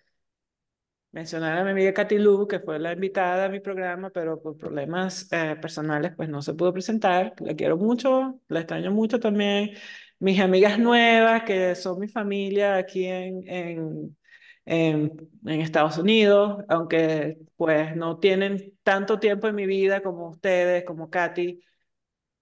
mencionar 1.13 1.57
a 1.59 1.65
mi 1.65 1.71
amiga 1.71 1.93
Katy 1.93 2.19
Lu, 2.19 2.47
que 2.47 2.59
fue 2.61 2.79
la 2.79 2.93
invitada 2.93 3.45
a 3.45 3.49
mi 3.49 3.61
programa, 3.61 4.11
pero 4.11 4.41
por 4.41 4.57
problemas 4.57 5.29
eh, 5.33 5.57
personales, 5.61 6.13
pues 6.17 6.29
no 6.29 6.41
se 6.43 6.55
pudo 6.55 6.73
presentar. 6.73 7.35
La 7.41 7.55
quiero 7.55 7.77
mucho, 7.77 8.41
la 8.49 8.61
extraño 8.61 8.91
mucho 8.91 9.19
también. 9.21 9.71
Mis 10.19 10.39
amigas 10.41 10.79
nuevas, 10.79 11.43
que 11.45 11.75
son 11.75 11.99
mi 11.99 12.09
familia 12.09 12.77
aquí 12.77 13.05
en, 13.07 13.47
en, 13.49 14.17
en, 14.65 15.29
en 15.45 15.61
Estados 15.61 15.97
Unidos, 15.99 16.63
aunque 16.69 17.39
pues 17.57 17.95
no 17.95 18.19
tienen 18.19 18.73
tanto 18.83 19.19
tiempo 19.19 19.47
en 19.47 19.55
mi 19.55 19.65
vida 19.67 20.03
como 20.03 20.29
ustedes, 20.29 20.85
como 20.85 21.09
Katy, 21.11 21.63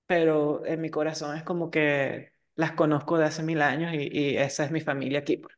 pero 0.08 0.66
en 0.66 0.82
mi 0.82 0.90
corazón 0.90 1.38
es 1.38 1.44
como 1.44 1.72
que 1.72 2.34
las 2.56 2.74
conozco 2.74 3.18
de 3.18 3.26
hace 3.26 3.44
mil 3.44 3.62
años 3.62 3.94
y, 3.94 4.10
y 4.12 4.38
esa 4.38 4.66
es 4.66 4.72
mi 4.72 4.82
familia 4.82 5.20
aquí. 5.22 5.38
pues. 5.38 5.56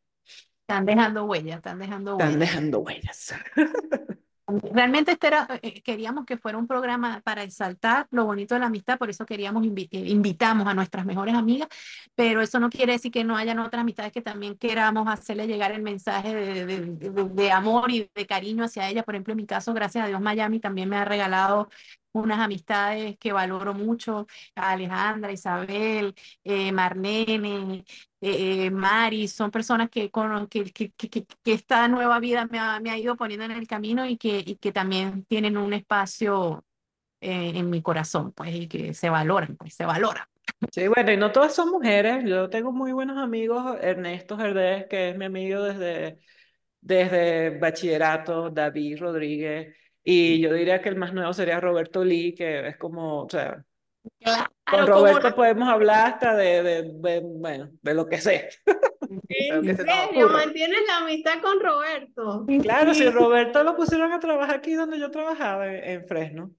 Están 0.67 0.85
dejando 0.85 1.25
huellas, 1.25 1.57
están 1.57 1.79
dejando 1.79 2.11
Están 2.13 2.27
huellas. 2.33 2.39
dejando 2.39 2.79
huellas. 2.79 3.33
Realmente 4.73 5.13
este 5.13 5.27
era, 5.27 5.47
eh, 5.61 5.81
queríamos 5.81 6.25
que 6.25 6.37
fuera 6.37 6.57
un 6.57 6.67
programa 6.67 7.21
para 7.23 7.43
exaltar 7.43 8.07
lo 8.11 8.25
bonito 8.25 8.53
de 8.55 8.59
la 8.59 8.65
amistad, 8.67 8.97
por 8.99 9.09
eso 9.09 9.25
queríamos 9.25 9.63
invi- 9.65 9.87
eh, 9.89 10.09
invitamos 10.09 10.67
a 10.67 10.73
nuestras 10.73 11.05
mejores 11.05 11.33
amigas, 11.33 11.69
pero 12.13 12.41
eso 12.41 12.59
no 12.59 12.69
quiere 12.69 12.91
decir 12.93 13.09
que 13.11 13.23
no 13.23 13.37
hayan 13.37 13.59
otras 13.59 13.81
amistades 13.81 14.11
que 14.11 14.21
también 14.21 14.57
queramos 14.57 15.07
hacerle 15.07 15.47
llegar 15.47 15.71
el 15.71 15.81
mensaje 15.81 16.35
de, 16.35 16.65
de- 16.65 17.09
de- 17.09 17.23
de 17.29 17.51
amor 17.51 17.89
y 17.89 18.09
de 18.13 18.25
cariño 18.27 18.65
hacia 18.65 18.89
ella. 18.89 19.03
Por 19.03 19.15
ejemplo, 19.15 19.31
en 19.31 19.37
mi 19.37 19.45
caso, 19.45 19.73
gracias 19.73 20.03
a 20.03 20.07
Dios, 20.07 20.19
Miami 20.21 20.59
también 20.59 20.89
me 20.89 20.97
ha 20.97 21.05
regalado 21.05 21.69
unas 22.13 22.39
amistades 22.39 23.17
que 23.19 23.33
valoro 23.33 23.73
mucho, 23.73 24.27
Alejandra, 24.55 25.31
Isabel, 25.31 26.15
eh, 26.43 26.71
Marlene, 26.71 27.83
eh, 28.21 28.65
eh, 28.65 28.71
Mari, 28.71 29.27
son 29.27 29.51
personas 29.51 29.89
que, 29.89 30.09
con, 30.11 30.47
que, 30.47 30.65
que- 30.71 30.91
que 30.93 31.53
esta 31.53 31.87
nueva 31.87 32.19
vida 32.19 32.45
me 32.47 32.59
ha, 32.59 32.79
me 32.79 32.89
ha 32.91 32.97
ido 32.97 33.15
poniendo 33.17 33.45
en 33.45 33.51
el 33.51 33.67
camino 33.67 34.05
y 34.05 34.17
que, 34.17 34.39
y 34.45 34.55
que 34.57 34.71
también 34.71 35.25
tienen 35.25 35.57
un 35.57 35.73
espacio 35.73 36.65
eh, 37.21 37.53
en 37.55 37.69
mi 37.69 37.81
corazón, 37.81 38.31
pues, 38.33 38.53
y 38.55 38.67
que 38.67 38.93
se 38.93 39.09
valoran, 39.09 39.55
pues, 39.57 39.75
se 39.75 39.85
valoran. 39.85 40.25
Sí, 40.71 40.87
bueno, 40.87 41.11
y 41.11 41.17
no 41.17 41.31
todas 41.31 41.53
son 41.53 41.69
mujeres. 41.69 42.23
Yo 42.27 42.49
tengo 42.49 42.71
muy 42.71 42.91
buenos 42.93 43.17
amigos. 43.17 43.77
Ernesto 43.81 44.37
Gerdés, 44.37 44.87
que 44.87 45.09
es 45.11 45.17
mi 45.17 45.25
amigo 45.25 45.61
desde, 45.63 46.19
desde 46.81 47.59
bachillerato, 47.59 48.49
David 48.51 48.99
Rodríguez. 48.99 49.75
Y 50.03 50.39
yo 50.41 50.53
diría 50.53 50.81
que 50.81 50.89
el 50.89 50.95
más 50.97 51.13
nuevo 51.13 51.33
sería 51.33 51.59
Roberto 51.59 52.03
Lee, 52.03 52.35
que 52.35 52.67
es 52.67 52.77
como, 52.77 53.23
o 53.23 53.29
sea, 53.29 53.63
con 54.21 54.45
Claro, 54.65 54.85
Roberto 54.87 55.33
podemos 55.35 55.69
hablar 55.69 56.13
hasta 56.13 56.35
de, 56.35 56.61
de, 56.63 56.83
de, 56.93 57.19
bueno, 57.21 57.69
de 57.81 57.93
lo 57.93 58.05
que 58.07 58.17
sea. 58.19 58.43
¿En 59.29 59.61
que 59.63 59.75
serio? 59.75 60.29
¿Mantienes 60.29 60.79
la 60.87 60.97
amistad 60.97 61.41
con 61.41 61.59
Roberto? 61.59 62.45
Claro, 62.61 62.93
si 62.93 63.03
Sí. 63.03 63.09
Roberto 63.09 63.63
lo 63.63 63.75
pusieron 63.75 64.11
a 64.11 64.19
trabajar 64.19 64.57
aquí 64.57 64.73
donde 64.73 64.99
yo 64.99 65.09
trabajaba, 65.11 65.67
en, 65.67 65.83
en 65.83 66.07
Fresno. 66.07 66.51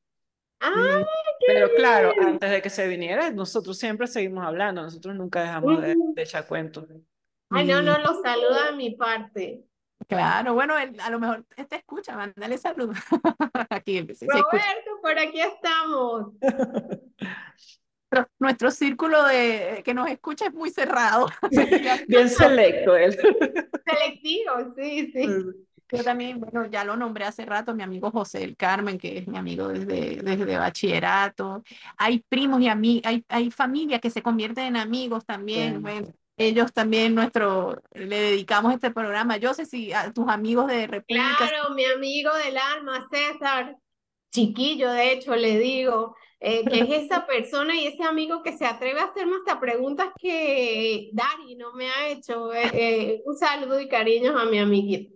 ¡Ay, 0.61 1.03
Y- 1.03 1.05
qué 1.05 1.47
pero 1.47 1.69
claro, 1.77 2.13
antes 2.23 2.51
de 2.51 2.63
que 2.63 2.71
se 2.71 2.89
viniera, 2.89 3.31
nosotros 3.31 3.77
siempre 3.79 4.07
seguimos 4.07 4.47
hablando, 4.47 4.83
nosotros 4.83 5.15
nunca 5.15 5.43
dejamos 5.43 5.83
de, 5.83 5.95
de 6.15 6.23
echar 6.23 6.47
cuentos. 6.47 6.87
Ay, 7.51 7.67
no, 7.67 7.83
no, 7.83 7.99
los 7.99 8.23
saluda 8.23 8.71
de 8.71 8.77
mi 8.77 8.91
parte. 8.95 9.65
Claro, 10.07 10.55
bueno, 10.55 10.79
él 10.79 10.97
a 11.01 11.11
lo 11.11 11.19
mejor 11.19 11.45
te 11.69 11.77
escucha, 11.77 12.17
mándale 12.17 12.59
saludos. 12.59 12.99
Aquí 13.71 14.07
sí. 14.15 14.27
Roberto, 14.27 14.91
por 15.01 15.19
aquí 15.19 15.41
estamos. 15.41 16.33
Nuestro, 18.11 18.33
nuestro 18.39 18.71
círculo 18.71 19.25
de 19.25 19.83
que 19.85 19.95
nos 19.95 20.09
escucha 20.09 20.47
es 20.47 20.55
muy 20.55 20.71
cerrado. 20.71 21.27
Bien 22.09 22.29
selecto 22.29 22.97
él. 22.97 23.17
Selectivo, 23.87 24.75
sí, 24.77 25.11
sí. 25.13 25.27
Yo 25.91 26.03
también, 26.03 26.41
bueno, 26.41 26.67
ya 26.67 26.85
lo 26.85 26.97
nombré 26.97 27.25
hace 27.25 27.45
rato, 27.45 27.75
mi 27.75 27.83
amigo 27.83 28.11
José 28.11 28.41
del 28.41 28.57
Carmen, 28.57 28.99
que 28.99 29.19
es 29.19 29.29
mi 29.29 29.37
amigo 29.37 29.69
desde, 29.69 30.17
desde 30.17 30.59
bachillerato. 30.59 31.63
Hay 31.97 32.25
primos 32.29 32.61
y 32.61 32.69
ami 32.69 33.03
hay, 33.05 33.25
hay 33.29 33.51
familias 33.51 34.01
que 34.01 34.11
se 34.11 34.23
convierten 34.23 34.65
en 34.65 34.77
amigos 34.77 35.25
también. 35.25 35.83
Bueno, 35.83 36.09
ellos 36.37 36.73
también 36.73 37.15
nuestro, 37.15 37.81
le 37.93 38.21
dedicamos 38.21 38.75
este 38.75 38.91
programa. 38.91 39.37
Yo 39.37 39.55
sé 39.55 39.67
si 39.67 39.93
a 39.93 40.13
tus 40.13 40.29
amigos 40.29 40.67
de 40.67 40.87
República 40.87 41.37
Claro, 41.39 41.75
mi 41.75 41.85
amigo 41.85 42.33
del 42.35 42.57
alma, 42.57 43.07
César, 43.11 43.77
chiquillo, 44.31 44.91
de 44.91 45.13
hecho, 45.13 45.37
le 45.37 45.59
digo, 45.59 46.17
eh, 46.41 46.65
que 46.65 46.81
es 46.81 47.05
esa 47.05 47.27
persona 47.27 47.75
y 47.75 47.87
ese 47.87 48.03
amigo 48.03 48.43
que 48.43 48.57
se 48.57 48.67
atreve 48.67 49.01
a 49.01 49.05
hacerme 49.05 49.37
hasta 49.37 49.61
preguntas 49.61 50.09
que 50.19 51.11
Dari 51.13 51.55
no 51.57 51.73
me 51.73 51.89
ha 51.89 52.09
hecho. 52.09 52.53
Eh, 52.53 52.71
eh, 52.73 53.23
un 53.25 53.37
saludo 53.37 53.81
y 53.81 53.89
cariños 53.89 54.35
a 54.41 54.45
mi 54.47 54.59
amiguito. 54.59 55.15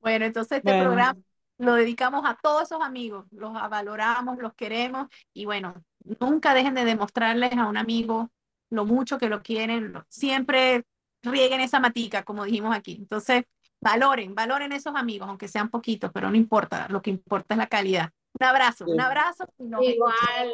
Bueno, 0.00 0.24
entonces 0.24 0.58
este 0.58 0.70
Bueno. 0.70 0.84
programa 0.84 1.20
lo 1.58 1.74
dedicamos 1.74 2.22
a 2.24 2.38
todos 2.40 2.62
esos 2.62 2.80
amigos, 2.80 3.26
los 3.32 3.52
valoramos, 3.52 4.38
los 4.38 4.54
queremos 4.54 5.08
y 5.34 5.44
bueno, 5.44 5.74
nunca 6.20 6.54
dejen 6.54 6.74
de 6.74 6.84
demostrarles 6.84 7.52
a 7.56 7.66
un 7.66 7.76
amigo 7.76 8.30
lo 8.70 8.84
mucho 8.84 9.18
que 9.18 9.28
lo 9.28 9.42
quieren, 9.42 9.92
lo- 9.92 10.04
siempre 10.08 10.84
rieguen 11.22 11.60
esa 11.60 11.80
matica, 11.80 12.22
como 12.22 12.44
dijimos 12.44 12.74
aquí. 12.76 12.96
Entonces, 12.98 13.44
valoren, 13.80 14.34
valoren 14.34 14.72
esos 14.72 14.94
amigos, 14.94 15.28
aunque 15.28 15.48
sean 15.48 15.68
poquitos, 15.68 16.10
pero 16.12 16.30
no 16.30 16.36
importa, 16.36 16.86
lo 16.88 17.02
que 17.02 17.10
importa 17.10 17.54
es 17.54 17.58
la 17.58 17.66
calidad. 17.66 18.10
Un 18.40 18.46
abrazo, 18.46 18.84
un 18.86 19.00
abrazo 19.00 19.44
y 19.58 19.64
nos 19.64 19.82
Igual, 19.82 20.52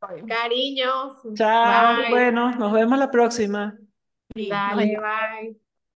escuchamos. 0.00 0.28
cariños. 0.28 1.22
Chao, 1.34 1.96
Bye. 1.96 2.10
bueno, 2.10 2.50
nos 2.52 2.72
vemos 2.72 2.98
la 2.98 3.10
próxima. 3.10 3.76
Sí, 4.34 4.48
Dale, 4.48 4.96
bye. 4.98 5.56